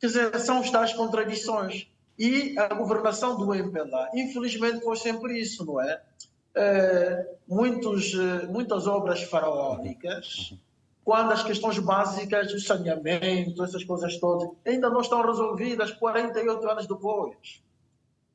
Quer 0.00 0.06
dizer, 0.06 0.40
são 0.40 0.60
as 0.60 0.70
tais 0.70 0.92
contradições. 0.94 1.88
E 2.18 2.58
a 2.58 2.74
governação 2.74 3.36
do 3.36 3.54
MPLA, 3.54 4.10
infelizmente, 4.14 4.82
foi 4.82 4.96
sempre 4.96 5.38
isso, 5.38 5.64
não 5.64 5.80
é? 5.80 6.02
é 6.56 7.36
muitos, 7.46 8.12
eh, 8.14 8.46
muitas 8.46 8.88
obras 8.88 9.22
faraónicas, 9.22 10.54
quando 11.08 11.32
as 11.32 11.42
questões 11.42 11.78
básicas, 11.78 12.52
o 12.52 12.60
saneamento, 12.60 13.64
essas 13.64 13.82
coisas 13.82 14.18
todas, 14.18 14.50
ainda 14.66 14.90
não 14.90 15.00
estão 15.00 15.22
resolvidas 15.22 15.90
48 15.92 16.68
anos 16.68 16.86
depois. 16.86 17.62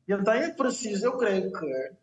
E 0.08 0.12
então 0.12 0.34
é 0.34 0.50
preciso, 0.50 1.06
eu 1.06 1.16
creio 1.16 1.54
que 1.54 1.68
eh, 1.68 1.94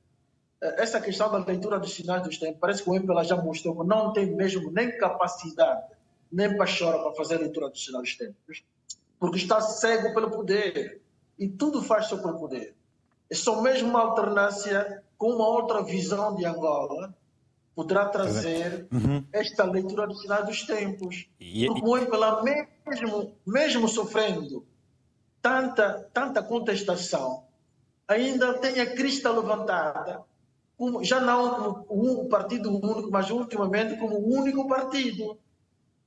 essa 0.61 1.01
questão 1.01 1.29
da 1.29 1.39
leitura 1.39 1.81
dos 1.81 1.93
sinais 1.93 2.23
dos 2.23 2.39
tempos, 2.39 2.61
parece 2.61 2.85
que 2.85 2.89
o 2.89 2.95
MPLA 2.95 3.25
já 3.25 3.35
mostrou 3.35 3.81
que 3.81 3.85
não 3.85 4.13
tem 4.13 4.27
mesmo 4.27 4.71
nem 4.71 4.97
capacidade, 4.97 5.93
nem 6.31 6.57
paixão 6.57 7.03
para 7.03 7.15
fazer 7.15 7.35
a 7.35 7.39
leitura 7.39 7.69
dos 7.69 7.85
sinais 7.85 8.05
dos 8.05 8.17
tempos 8.17 8.63
porque 9.19 9.39
está 9.39 9.61
cego 9.61 10.15
pelo 10.15 10.31
poder 10.31 11.03
e 11.37 11.49
tudo 11.49 11.83
faz 11.83 12.07
sobre 12.07 12.31
o 12.31 12.39
poder. 12.39 12.77
É 13.29 13.35
só 13.35 13.61
mesmo 13.61 13.89
uma 13.89 14.03
alternância 14.03 15.03
com 15.19 15.33
uma 15.33 15.49
outra 15.49 15.83
visão 15.83 16.37
de 16.37 16.45
Angola 16.45 17.13
poderá 17.75 18.07
trazer 18.07 18.87
uhum. 18.93 19.25
esta 19.33 19.65
leitura 19.65 20.07
do 20.07 20.15
sinal 20.15 20.45
dos 20.45 20.63
tempos. 20.63 21.29
E, 21.39 21.67
porque 21.67 21.83
o 21.85 21.97
MPLA, 21.97 22.43
mesmo, 22.43 23.35
mesmo 23.47 23.89
sofrendo 23.89 24.67
tanta, 25.41 26.09
tanta 26.13 26.43
contestação, 26.43 27.45
ainda 28.07 28.55
tem 28.55 28.81
a 28.81 28.95
crista 28.95 29.31
levantada, 29.31 30.23
como, 30.77 31.05
já 31.05 31.21
não 31.21 31.85
como 31.85 32.23
um 32.23 32.29
partido 32.29 32.71
único, 32.71 33.11
mas 33.11 33.31
ultimamente 33.31 33.97
como 33.99 34.17
o 34.17 34.35
único 34.35 34.67
partido 34.69 35.39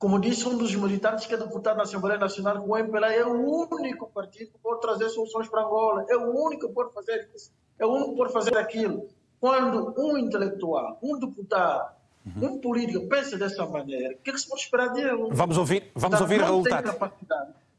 como 0.04 0.20
disse 0.20 0.46
um 0.46 0.58
dos 0.58 0.74
militantes 0.74 1.24
que 1.24 1.32
é 1.32 1.36
deputado 1.38 1.78
na 1.78 1.84
Assembleia 1.84 2.18
Nacional, 2.18 2.62
o 2.62 2.76
MPLA 2.76 3.14
é 3.14 3.24
o 3.24 3.72
único 3.72 4.10
partido 4.10 4.52
que 4.52 4.58
pode 4.58 4.82
trazer 4.82 5.08
soluções 5.08 5.48
para 5.48 5.62
Angola, 5.62 6.04
é 6.10 6.14
o 6.14 6.30
único 6.44 6.68
que 6.68 6.74
pode 6.74 6.92
fazer 6.92 7.30
isso, 7.34 7.50
é 7.78 7.86
o 7.86 7.90
único 7.90 8.10
que 8.10 8.16
pode 8.18 8.32
fazer 8.34 8.54
aquilo. 8.58 9.08
Quando 9.40 9.94
um 9.98 10.16
intelectual, 10.16 10.98
um 11.02 11.18
deputado, 11.18 11.92
uhum. 12.24 12.54
um 12.54 12.58
político 12.58 13.06
pensa 13.08 13.36
dessa 13.36 13.66
maneira, 13.66 14.14
o 14.14 14.18
que, 14.18 14.30
é 14.30 14.32
que 14.32 14.40
se 14.40 14.48
pode 14.48 14.62
esperar 14.62 14.88
dele? 14.88 15.28
Vamos 15.30 15.56
ouvir, 15.58 15.90
vamos 15.94 16.20
ouvir 16.20 16.40
Raul 16.40 16.64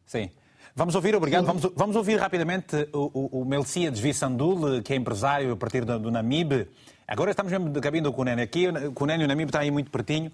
Sim. 0.06 0.30
Vamos 0.77 0.94
ouvir, 0.94 1.15
obrigado. 1.15 1.45
Vamos, 1.45 1.72
vamos, 1.73 1.95
ouvir 1.95 2.18
rapidamente 2.18 2.90
o, 2.91 3.40
o, 3.40 3.45
Melciades 3.45 3.98
Vissandul, 3.98 4.82
que 4.84 4.91
é 4.91 4.95
empresário 4.98 5.53
a 5.53 5.56
partir 5.56 5.86
do, 5.86 5.98
do 5.98 6.11
Namib. 6.11 6.68
Agora 7.07 7.32
estamos 7.32 7.49
mesmo 7.49 7.69
de 7.69 7.80
caminho 7.80 8.03
do 8.03 8.14
Cunene. 8.14 8.41
Aqui 8.41 8.68
o 8.68 8.91
Cunene 8.91 9.23
e 9.23 9.26
o 9.26 9.27
Namib 9.27 9.48
está 9.48 9.60
aí 9.60 9.72
muito 9.72 9.90
pertinho. 9.90 10.30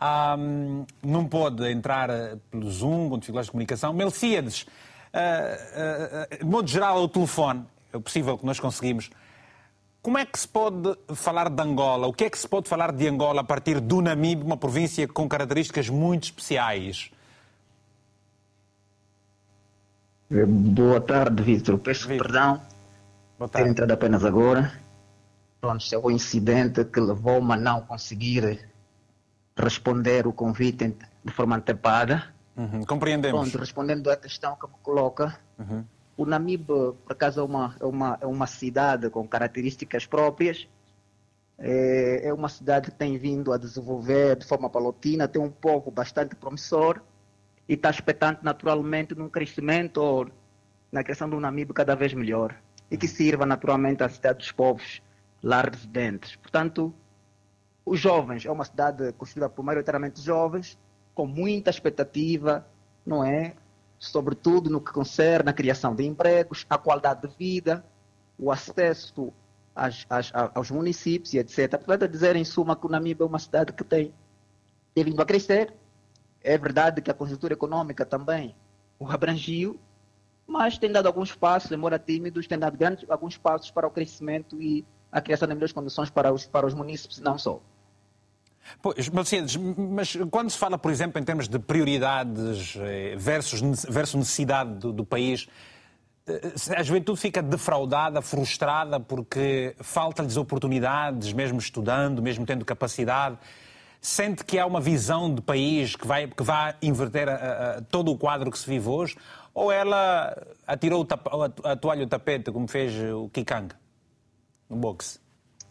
Um, 0.00 0.86
não 1.02 1.26
pode 1.26 1.68
entrar 1.70 2.08
eh, 2.08 2.36
pelo 2.50 2.70
Zoom, 2.70 3.10
com 3.10 3.18
dificuldades 3.18 3.48
de 3.48 3.50
comunicação. 3.50 3.92
Melcíades, 3.92 4.62
uh, 4.62 6.34
uh, 6.34 6.38
de 6.38 6.44
modo 6.44 6.68
geral, 6.68 7.02
o 7.02 7.08
telefone, 7.08 7.64
é 7.92 7.98
possível 7.98 8.38
que 8.38 8.46
nós 8.46 8.58
conseguimos. 8.58 9.10
Como 10.02 10.16
é 10.16 10.24
que 10.24 10.38
se 10.38 10.48
pode 10.48 10.96
falar 11.14 11.50
de 11.50 11.62
Angola? 11.62 12.06
O 12.06 12.12
que 12.12 12.24
é 12.24 12.30
que 12.30 12.38
se 12.38 12.48
pode 12.48 12.68
falar 12.68 12.90
de 12.90 13.06
Angola 13.06 13.42
a 13.42 13.44
partir 13.44 13.80
do 13.80 14.00
Namibe, 14.00 14.42
uma 14.42 14.56
província 14.56 15.06
com 15.06 15.28
características 15.28 15.90
muito 15.90 16.24
especiais? 16.24 17.10
Boa 20.30 21.00
tarde, 21.00 21.42
Vitor. 21.42 21.78
Peço 21.78 22.08
Vitor. 22.08 22.26
perdão 22.26 22.60
por 23.36 23.48
ter 23.48 23.66
entrado 23.66 23.90
apenas 23.90 24.24
agora. 24.24 24.72
Pronto, 25.60 25.84
é 25.92 25.98
o 25.98 26.10
incidente 26.10 26.84
que 26.84 27.00
levou-me 27.00 27.52
a 27.52 27.56
não 27.56 27.82
conseguir 27.82 28.70
responder 29.56 30.26
o 30.26 30.32
convite 30.32 30.96
de 31.24 31.32
forma 31.32 31.56
antecipada. 31.56 32.32
Uhum, 32.56 32.84
compreendemos. 32.84 33.50
Pronto, 33.50 33.58
respondendo 33.58 34.10
à 34.10 34.16
questão 34.16 34.56
que 34.56 34.66
me 34.66 34.74
coloca, 34.82 35.38
uhum. 35.58 35.84
O 36.20 36.26
Namib, 36.26 36.66
por 36.66 37.12
acaso, 37.12 37.40
é 37.40 37.42
uma, 37.42 37.74
é, 37.80 37.86
uma, 37.86 38.18
é 38.20 38.26
uma 38.26 38.46
cidade 38.46 39.08
com 39.08 39.26
características 39.26 40.04
próprias. 40.04 40.68
É, 41.56 42.28
é 42.28 42.34
uma 42.34 42.50
cidade 42.50 42.90
que 42.90 42.96
tem 42.98 43.16
vindo 43.16 43.50
a 43.54 43.56
desenvolver 43.56 44.36
de 44.36 44.46
forma 44.46 44.68
palotina, 44.68 45.26
tem 45.26 45.40
um 45.40 45.50
povo 45.50 45.90
bastante 45.90 46.36
promissor 46.36 47.00
e 47.66 47.72
está 47.72 47.88
expectante 47.88 48.44
naturalmente 48.44 49.14
num 49.14 49.30
crescimento 49.30 50.30
na 50.92 51.02
criação 51.02 51.28
do 51.28 51.40
Namib 51.40 51.72
cada 51.72 51.94
vez 51.94 52.12
melhor 52.12 52.54
e 52.90 52.98
que 52.98 53.08
sirva 53.08 53.46
naturalmente 53.46 54.02
à 54.02 54.08
cidade 54.10 54.40
dos 54.40 54.52
povos 54.52 55.00
lá 55.42 55.62
residentes. 55.62 56.36
Portanto, 56.36 56.92
os 57.82 57.98
jovens, 57.98 58.44
é 58.44 58.50
uma 58.50 58.66
cidade 58.66 59.10
construída 59.14 59.48
por 59.48 59.62
maioritariamente 59.62 60.20
jovens, 60.20 60.78
com 61.14 61.26
muita 61.26 61.70
expectativa, 61.70 62.66
não 63.06 63.24
é? 63.24 63.54
Sobretudo 64.00 64.70
no 64.70 64.80
que 64.80 64.92
concerne 64.92 65.50
a 65.50 65.52
criação 65.52 65.94
de 65.94 66.06
empregos, 66.06 66.64
a 66.70 66.78
qualidade 66.78 67.28
de 67.28 67.36
vida, 67.36 67.84
o 68.38 68.50
acesso 68.50 69.30
às, 69.74 70.06
às, 70.08 70.32
aos 70.54 70.70
municípios 70.70 71.34
e 71.34 71.38
etc. 71.38 71.68
Portanto, 71.72 72.08
dizer 72.08 72.34
em 72.34 72.44
suma 72.44 72.74
que 72.74 72.86
o 72.86 72.88
Namíbia 72.88 73.24
é 73.24 73.26
uma 73.26 73.38
cidade 73.38 73.74
que 73.74 73.84
tem, 73.84 74.14
tem 74.94 75.04
vindo 75.04 75.20
a 75.20 75.26
crescer. 75.26 75.74
É 76.42 76.56
verdade 76.56 77.02
que 77.02 77.10
a 77.10 77.14
conjuntura 77.14 77.52
econômica 77.52 78.06
também 78.06 78.56
o 78.98 79.06
abrangiu, 79.06 79.78
mas 80.46 80.78
tem 80.78 80.90
dado 80.90 81.06
alguns 81.06 81.34
passos, 81.34 81.70
embora 81.70 81.98
tímidos, 81.98 82.46
tem 82.46 82.58
dado 82.58 82.78
grandes, 82.78 83.08
alguns 83.10 83.36
passos 83.36 83.70
para 83.70 83.86
o 83.86 83.90
crescimento 83.90 84.60
e 84.60 84.82
a 85.12 85.20
criação 85.20 85.46
de 85.46 85.52
melhores 85.52 85.72
condições 85.72 86.08
para 86.08 86.32
os, 86.32 86.46
para 86.46 86.66
os 86.66 86.72
municípios, 86.72 87.20
não 87.20 87.36
só. 87.36 87.60
Pois, 88.80 89.08
mas 89.08 90.16
quando 90.30 90.50
se 90.50 90.58
fala, 90.58 90.78
por 90.78 90.90
exemplo, 90.90 91.20
em 91.20 91.24
termos 91.24 91.48
de 91.48 91.58
prioridades 91.58 92.76
eh, 92.76 93.14
versus, 93.16 93.84
versus 93.84 94.14
necessidade 94.14 94.74
do, 94.74 94.92
do 94.92 95.04
país, 95.04 95.48
eh, 96.26 96.76
a 96.76 96.82
juventude 96.82 97.20
fica 97.20 97.42
defraudada, 97.42 98.22
frustrada, 98.22 99.00
porque 99.00 99.74
falta-lhes 99.80 100.36
oportunidades, 100.36 101.32
mesmo 101.32 101.58
estudando, 101.58 102.22
mesmo 102.22 102.46
tendo 102.46 102.64
capacidade. 102.64 103.38
Sente 104.00 104.44
que 104.44 104.58
há 104.58 104.64
uma 104.64 104.80
visão 104.80 105.34
de 105.34 105.42
país 105.42 105.94
que 105.94 106.06
vai, 106.06 106.26
que 106.26 106.42
vai 106.42 106.74
inverter 106.80 107.28
a, 107.28 107.34
a, 107.34 107.82
todo 107.82 108.10
o 108.10 108.16
quadro 108.16 108.50
que 108.50 108.58
se 108.58 108.68
vive 108.68 108.88
hoje? 108.88 109.16
Ou 109.52 109.70
ela 109.70 110.34
atirou 110.66 111.06
a 111.64 111.76
toalha 111.76 112.02
ao 112.02 112.08
tapete, 112.08 112.50
como 112.50 112.66
fez 112.66 112.94
o 113.12 113.28
Kikang 113.28 113.74
no 114.70 114.76
boxe? 114.76 115.18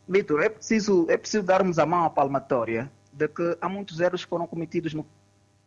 Vitor, 0.10 0.41
é 0.41 0.49
preciso, 0.49 1.06
é 1.07 1.15
preciso 1.15 1.44
darmos 1.44 1.77
a 1.77 1.86
mão 1.86 2.03
à 2.03 2.10
palmatória 2.10 2.91
de 3.14 3.27
que 3.27 3.56
há 3.61 3.69
muitos 3.69 3.99
erros 3.99 4.23
que 4.23 4.30
foram 4.30 4.48
cometidos 4.48 4.91
no, 4.91 5.06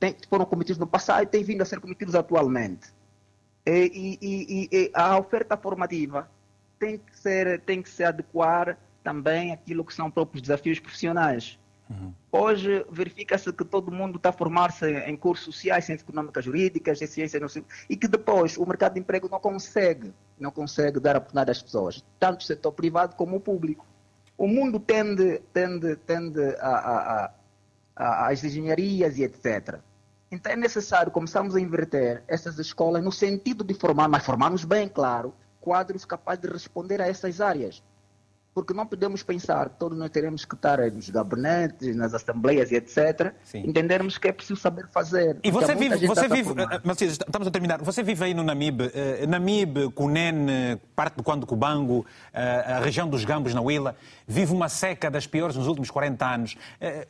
tem, 0.01 0.17
foram 0.29 0.45
cometidos 0.45 0.79
no 0.79 0.87
passado 0.87 1.23
e 1.23 1.27
têm 1.27 1.45
vindo 1.45 1.63
a 1.63 1.65
ser 1.65 1.79
cometidos 1.79 2.17
atualmente. 2.17 2.93
E, 3.65 4.19
e, 4.21 4.69
e, 4.69 4.69
e, 4.73 4.91
a 4.93 5.17
oferta 5.17 5.57
formativa 5.57 6.29
tem 6.77 6.99
que, 6.99 7.17
ser, 7.17 7.61
tem 7.61 7.81
que 7.81 7.89
se 7.89 8.03
adequar 8.03 8.77
também 9.05 9.53
àquilo 9.53 9.85
que 9.85 9.95
são 9.95 10.11
próprios 10.11 10.43
desafios 10.43 10.81
profissionais. 10.81 11.57
Uhum. 11.89 12.13
Hoje 12.33 12.85
verifica-se 12.91 13.53
que 13.53 13.65
todo 13.65 13.93
mundo 13.93 14.17
está 14.17 14.31
a 14.31 14.33
formar-se 14.33 14.91
em 14.91 15.17
cursos 15.17 15.55
sociais, 15.55 15.85
ciências 15.85 16.09
econômicas 16.09 16.45
jurídicas, 16.45 17.01
em 17.01 17.07
ciências 17.07 17.63
e 17.89 17.97
que 17.97 18.09
depois 18.09 18.57
o 18.57 18.67
mercado 18.67 18.95
de 18.95 19.01
emprego 19.01 19.29
não 19.29 19.39
consegue, 19.39 20.13
não 20.37 20.51
consegue 20.51 20.99
dar 20.99 21.17
oportunidade 21.17 21.53
às 21.53 21.63
pessoas, 21.63 22.05
tanto 22.19 22.41
o 22.41 22.45
setor 22.45 22.73
privado 22.73 23.15
como 23.15 23.37
o 23.37 23.41
público 23.41 23.87
o 24.43 24.49
mundo 24.49 24.81
tende, 24.81 25.41
tende, 25.53 25.95
tende 25.95 26.57
a, 26.59 26.69
a, 26.69 27.33
a, 27.95 28.27
às 28.27 28.43
engenharias 28.43 29.17
e 29.17 29.23
etc. 29.23 29.79
Então 30.33 30.51
é 30.51 30.57
necessário 30.57 31.13
começarmos 31.13 31.55
a 31.55 31.61
inverter 31.61 32.25
essas 32.27 32.59
escolas 32.59 33.05
no 33.05 33.13
sentido 33.13 33.63
de 33.63 33.73
formar, 33.73 34.09
mas 34.09 34.25
formarmos 34.25 34.65
bem, 34.65 34.89
claro, 34.89 35.33
quadros 35.61 36.05
capazes 36.05 36.43
de 36.43 36.49
responder 36.49 37.01
a 37.01 37.07
essas 37.07 37.41
áreas. 37.41 37.85
Porque 38.55 38.75
não 38.75 38.87
podemos 38.87 39.23
pensar 39.23 39.71
que 39.71 39.79
todos 39.79 39.97
nós 39.97 40.11
teremos 40.11 40.45
que 40.45 40.55
estar 40.55 40.79
nos 40.91 41.09
gabinetes, 41.09 41.97
nas 41.97 42.13
assembleias 42.13 42.71
e 42.71 42.77
etc. 42.77 43.33
Sim. 43.45 43.63
Entendermos 43.67 44.19
que 44.19 44.29
é 44.29 44.33
preciso 44.33 44.61
saber 44.61 44.87
fazer. 44.89 45.39
E 45.43 45.51
você 45.51 45.75
vive, 45.75 46.07
você 46.07 46.29
vive, 46.29 46.51
uh, 46.51 47.05
estamos 47.05 47.49
a 47.49 47.51
terminar, 47.51 47.81
você 47.83 48.03
vive 48.03 48.25
aí 48.25 48.35
no 48.35 48.43
Namibe, 48.43 48.85
uh, 48.85 49.27
Namibe, 49.27 49.91
Cunene, 49.93 50.79
parte 50.95 51.17
do 51.17 51.23
Quando 51.23 51.47
Cubango, 51.47 52.01
uh, 52.01 52.07
a 52.77 52.81
região 52.81 53.09
dos 53.09 53.25
Gambos, 53.25 53.55
na 53.55 53.61
Huila, 53.61 53.97
vive 54.27 54.53
uma 54.53 54.69
seca 54.69 55.11
das 55.11 55.27
piores 55.27 55.57
nos 55.57 55.67
últimos 55.67 55.91
40 55.91 56.27
anos. 56.27 56.57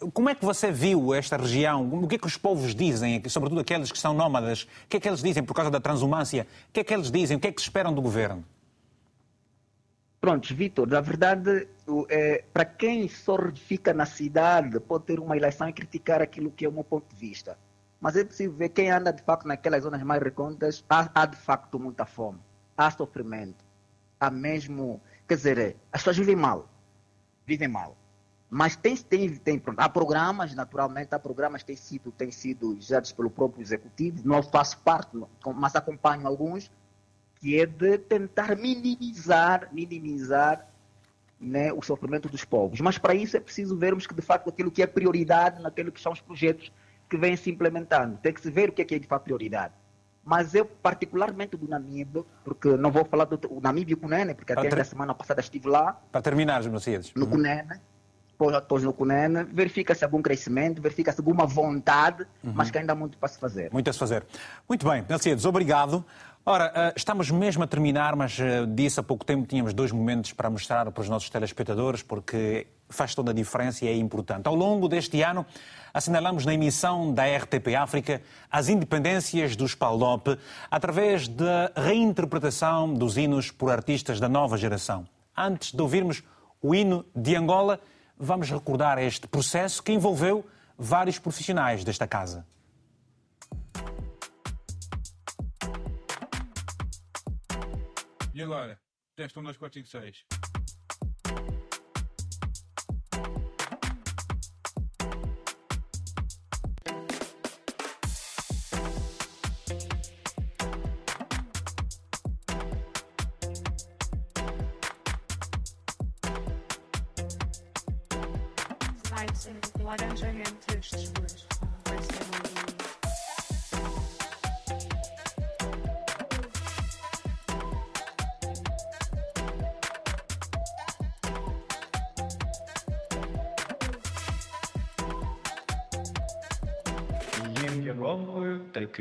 Uh, 0.01 0.10
como 0.12 0.28
é 0.28 0.35
que 0.35 0.44
você 0.44 0.70
viu 0.70 1.12
esta 1.12 1.36
região? 1.36 1.89
O 1.93 2.06
que 2.06 2.14
é 2.14 2.19
que 2.19 2.27
os 2.27 2.36
povos 2.36 2.74
dizem, 2.74 3.20
sobretudo 3.28 3.60
aqueles 3.60 3.90
que 3.90 3.98
são 3.98 4.14
nómadas? 4.14 4.62
O 4.62 4.89
que 4.89 4.97
é 4.98 5.01
que 5.01 5.09
eles 5.09 5.23
dizem 5.23 5.43
por 5.43 5.55
causa 5.55 5.70
da 5.70 5.81
transumância? 5.81 6.47
O 6.69 6.73
que 6.73 6.81
é 6.81 6.85
que 6.85 6.94
eles 6.94 7.10
dizem? 7.10 7.36
O 7.36 7.40
que 7.40 7.48
é 7.48 7.52
que 7.52 7.60
esperam 7.60 7.93
do 7.93 8.01
governo? 8.01 8.44
Pronto, 10.22 10.54
Vitor, 10.54 10.86
na 10.86 11.00
verdade, 11.00 11.66
é, 12.08 12.44
para 12.52 12.64
quem 12.64 13.08
só 13.08 13.36
fica 13.56 13.92
na 13.92 14.06
cidade, 14.06 14.78
pode 14.78 15.02
ter 15.02 15.18
uma 15.18 15.36
eleição 15.36 15.68
e 15.68 15.72
criticar 15.72 16.22
aquilo 16.22 16.48
que 16.52 16.64
é 16.64 16.68
o 16.68 16.72
meu 16.72 16.84
ponto 16.84 17.12
de 17.12 17.16
vista. 17.16 17.58
Mas 18.00 18.14
é 18.14 18.22
possível 18.22 18.56
ver 18.56 18.68
quem 18.68 18.88
anda 18.88 19.12
de 19.12 19.20
facto 19.20 19.48
naquelas 19.48 19.82
zonas 19.82 20.00
mais 20.04 20.22
recônditas, 20.22 20.84
há, 20.88 21.10
há 21.12 21.26
de 21.26 21.36
facto 21.36 21.76
muita 21.76 22.06
fome, 22.06 22.38
há 22.76 22.88
sofrimento, 22.92 23.64
há 24.20 24.30
mesmo. 24.30 25.02
Quer 25.26 25.34
dizer, 25.34 25.76
as 25.90 26.02
pessoas 26.02 26.18
vivem 26.18 26.36
mal, 26.36 26.68
vivem 27.44 27.66
mal. 27.66 27.96
Mas 28.48 28.76
tem, 28.76 28.96
tem, 28.96 29.34
tem 29.34 29.58
pronto, 29.58 29.80
há 29.80 29.88
programas, 29.88 30.54
naturalmente, 30.54 31.12
há 31.12 31.18
programas 31.18 31.62
que 31.62 31.66
têm 31.66 31.76
sido, 31.76 32.12
têm 32.12 32.30
sido 32.30 32.80
gerados 32.80 33.10
pelo 33.10 33.28
próprio 33.28 33.60
executivo, 33.60 34.22
não 34.24 34.40
faço 34.40 34.78
parte, 34.82 35.20
mas 35.52 35.74
acompanho 35.74 36.28
alguns 36.28 36.70
que 37.43 37.60
é 37.60 37.66
de 37.66 37.98
tentar 37.98 38.56
minimizar, 38.56 39.69
minimizar 39.73 40.64
né, 41.40 41.73
o 41.73 41.82
sofrimento 41.82 42.28
dos 42.28 42.44
povos. 42.44 42.81
Mas 42.81 42.98
para 42.98 43.16
isso 43.16 43.36
é 43.36 43.40
preciso 43.40 43.77
vermos 43.77 44.06
que, 44.06 44.14
de 44.14 44.23
facto, 44.23 44.48
aquilo 44.48 44.70
que 44.70 44.81
é 44.81 44.86
prioridade 44.86 45.60
naquilo 45.60 45.90
que 45.90 46.01
são 46.01 46.12
os 46.12 46.20
projetos 46.20 46.70
que 47.10 47.16
vêm 47.16 47.36
se 47.36 47.51
implementando. 47.51 48.16
Tem 48.23 48.32
que 48.32 48.40
se 48.40 48.48
ver 48.48 48.69
o 48.69 48.73
que 48.73 48.82
é, 48.82 48.85
que 48.85 48.94
é 48.94 48.98
de 49.01 49.09
fato 49.09 49.24
prioridade. 49.24 49.74
Mas 50.24 50.55
eu, 50.55 50.64
particularmente 50.64 51.56
do 51.56 51.66
Namíbia, 51.66 52.23
porque 52.44 52.77
não 52.77 52.93
vou 52.93 53.05
falar 53.05 53.24
do 53.24 53.60
Namíbia 53.60 53.94
e 53.94 53.94
o 53.94 53.98
Cunene, 53.98 54.35
porque 54.35 54.52
até 54.52 54.69
ter... 54.69 54.81
a 54.81 54.85
semana 54.85 55.12
passada 55.12 55.40
estive 55.40 55.69
lá. 55.69 56.01
Para 56.12 56.23
terminar, 56.23 56.62
Mercedes. 56.62 57.12
No 57.16 57.24
uhum. 57.24 57.31
Cunene. 57.32 57.81
Depois 58.51 58.82
no 58.82 58.93
Cunene, 58.93 59.44
verifica-se 59.44 60.05
algum 60.05 60.20
crescimento, 60.20 60.81
verifica-se 60.81 61.20
alguma 61.20 61.47
vontade, 61.47 62.27
uhum. 62.43 62.52
mas 62.55 62.70
que 62.70 62.78
ainda 62.78 62.93
há 62.93 62.97
muito 62.97 63.19
para 63.19 63.28
se 63.28 63.39
fazer. 63.39 63.73
Muito 63.73 63.89
a 63.89 63.93
se 63.93 63.98
fazer. 63.98 64.24
Muito 64.69 64.89
bem, 64.89 65.05
Mercedes, 65.09 65.44
obrigado. 65.44 66.05
Ora, 66.44 66.73
eh, 66.74 66.93
estamos 66.97 67.31
mesmo 67.31 67.62
a 67.62 67.69
terminar, 67.69 68.16
mas 68.16 68.36
eh, 68.40 68.66
disse 68.66 68.98
há 68.98 69.02
pouco 69.02 69.24
tempo 69.24 69.47
tínhamos 69.47 69.73
dois 69.73 69.93
momentos 69.93 70.32
para 70.32 70.51
mostrar 70.51 70.90
para 70.90 71.01
os 71.01 71.09
nossos 71.09 71.31
telespectadores, 71.31 72.02
porque 72.02 72.66
faz 72.89 73.14
toda 73.14 73.31
a 73.31 73.35
diferença 73.35 73.85
e 73.85 73.89
é 73.89 73.97
importante. 73.97 74.48
Ao 74.48 74.55
longo 74.55 74.89
deste 74.89 75.23
ano, 75.23 75.47
assinalamos 75.94 76.44
na 76.44 76.52
emissão 76.52 77.14
da 77.14 77.24
RTP 77.24 77.77
África 77.78 78.20
as 78.51 78.69
independências 78.69 79.55
dos 79.55 79.77
PALDOP 79.77 80.36
através 80.69 81.28
da 81.28 81.70
reinterpretação 81.77 82.93
dos 82.93 83.16
hinos 83.16 83.52
por 83.52 83.70
artistas 83.70 84.19
da 84.19 84.28
nova 84.28 84.59
geração. 84.59 85.06
Antes 85.36 85.73
de 85.73 85.81
ouvirmos 85.81 86.24
o 86.60 86.74
hino 86.74 87.05
de 87.14 87.36
Angola, 87.36 87.78
vamos 88.22 88.48
recordar 88.48 88.98
este 88.98 89.26
processo 89.26 89.82
que 89.82 89.90
envolveu 89.90 90.48
vários 90.78 91.18
profissionais 91.18 91.82
desta 91.82 92.06
casa. 92.06 92.46
E 98.32 98.40
agora? 98.40 98.78
Testam 99.16 99.42
246. 99.42 100.24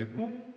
Kidman? 0.02 0.51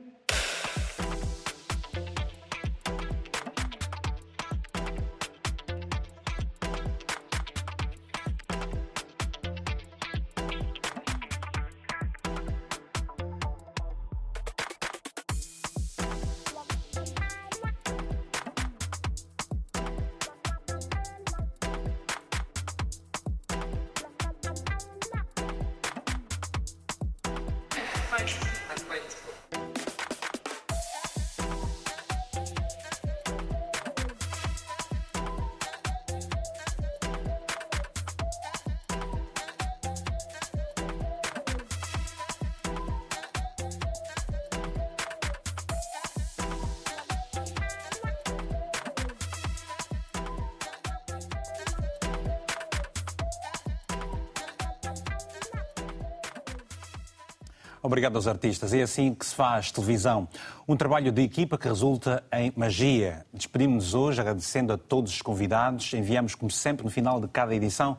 Obrigado 57.84 58.16
aos 58.16 58.26
artistas. 58.26 58.72
É 58.72 58.80
assim 58.80 59.12
que 59.12 59.26
se 59.26 59.34
faz 59.34 59.70
televisão. 59.70 60.26
Um 60.66 60.74
trabalho 60.74 61.12
de 61.12 61.20
equipa 61.20 61.58
que 61.58 61.68
resulta 61.68 62.24
em 62.32 62.50
magia. 62.56 63.26
Despedimos-nos 63.30 63.92
hoje 63.92 64.22
agradecendo 64.22 64.72
a 64.72 64.78
todos 64.78 65.12
os 65.12 65.20
convidados. 65.20 65.92
Enviamos, 65.92 66.34
como 66.34 66.50
sempre, 66.50 66.82
no 66.82 66.90
final 66.90 67.20
de 67.20 67.28
cada 67.28 67.54
edição, 67.54 67.98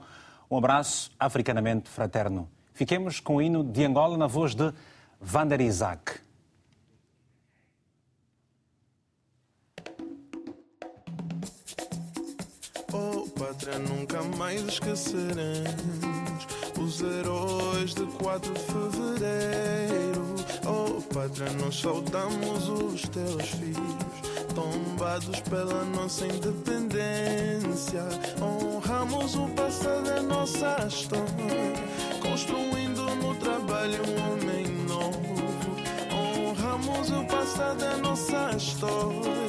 um 0.49 0.57
abraço 0.57 1.11
africanamente 1.19 1.87
fraterno. 1.87 2.49
Fiquemos 2.73 3.19
com 3.19 3.35
o 3.35 3.41
hino 3.43 3.63
de 3.63 3.85
Angola 3.85 4.17
na 4.17 4.25
voz 4.25 4.55
de 4.55 4.73
Vander 5.21 5.61
Isaac. 5.61 6.13
Oh, 12.91 13.29
pátria, 13.37 13.77
nunca 13.77 14.23
mais 14.35 14.63
esqueceremos 14.63 16.54
os 16.79 17.01
heróis 17.01 17.93
de 17.93 18.05
4 18.05 18.53
de 18.53 18.59
fevereiro. 18.59 20.35
Oh, 20.67 21.01
pátria, 21.13 21.51
nós 21.53 21.79
saudamos 21.79 22.67
os 22.69 23.01
teus 23.09 23.49
filhos, 23.49 23.95
tombados 24.53 25.39
pela 25.41 25.83
nossa 25.85 26.25
independência. 26.25 28.03
Honramos 28.41 29.35
o 29.35 29.47
passado 29.49 30.03
da 30.03 30.21
nossa 30.21 30.87
história, 30.87 31.73
construindo 32.21 33.03
no 33.15 33.35
trabalho 33.35 34.01
um 34.09 34.33
homem 34.33 34.65
novo. 34.87 35.35
Honramos 36.11 37.11
o 37.11 37.25
passado 37.25 37.79
da 37.79 37.97
nossa 37.97 38.55
história, 38.57 39.44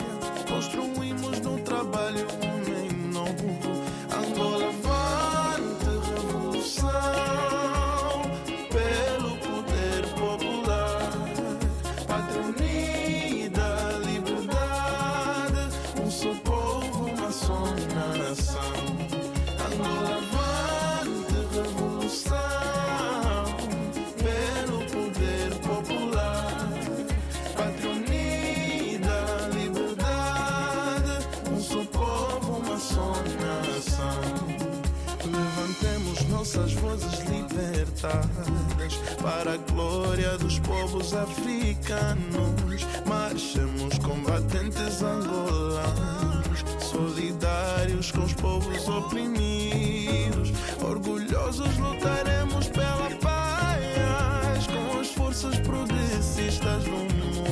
nossas 36.57 36.73
vozes 36.75 37.19
libertadas 37.29 38.99
para 39.23 39.53
a 39.53 39.57
glória 39.73 40.39
dos 40.39 40.59
povos 40.61 41.13
africanos. 41.15 42.87
Marchemos 43.07 43.99
combatentes 43.99 45.03
angolanos, 45.03 46.65
solidários 46.81 48.11
com 48.11 48.23
os 48.23 48.33
povos 48.35 48.89
oprimidos, 48.89 50.53
orgulhosos 50.83 51.77
lutaremos 51.77 52.69
pela 52.69 53.11
paz 53.21 54.67
com 54.67 55.01
as 55.01 55.09
forças 55.09 55.59
progressistas 55.59 56.85
do 56.85 56.91
mundo. 56.91 57.45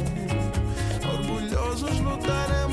Orgulhosos 1.12 2.00
lutaremos 2.00 2.63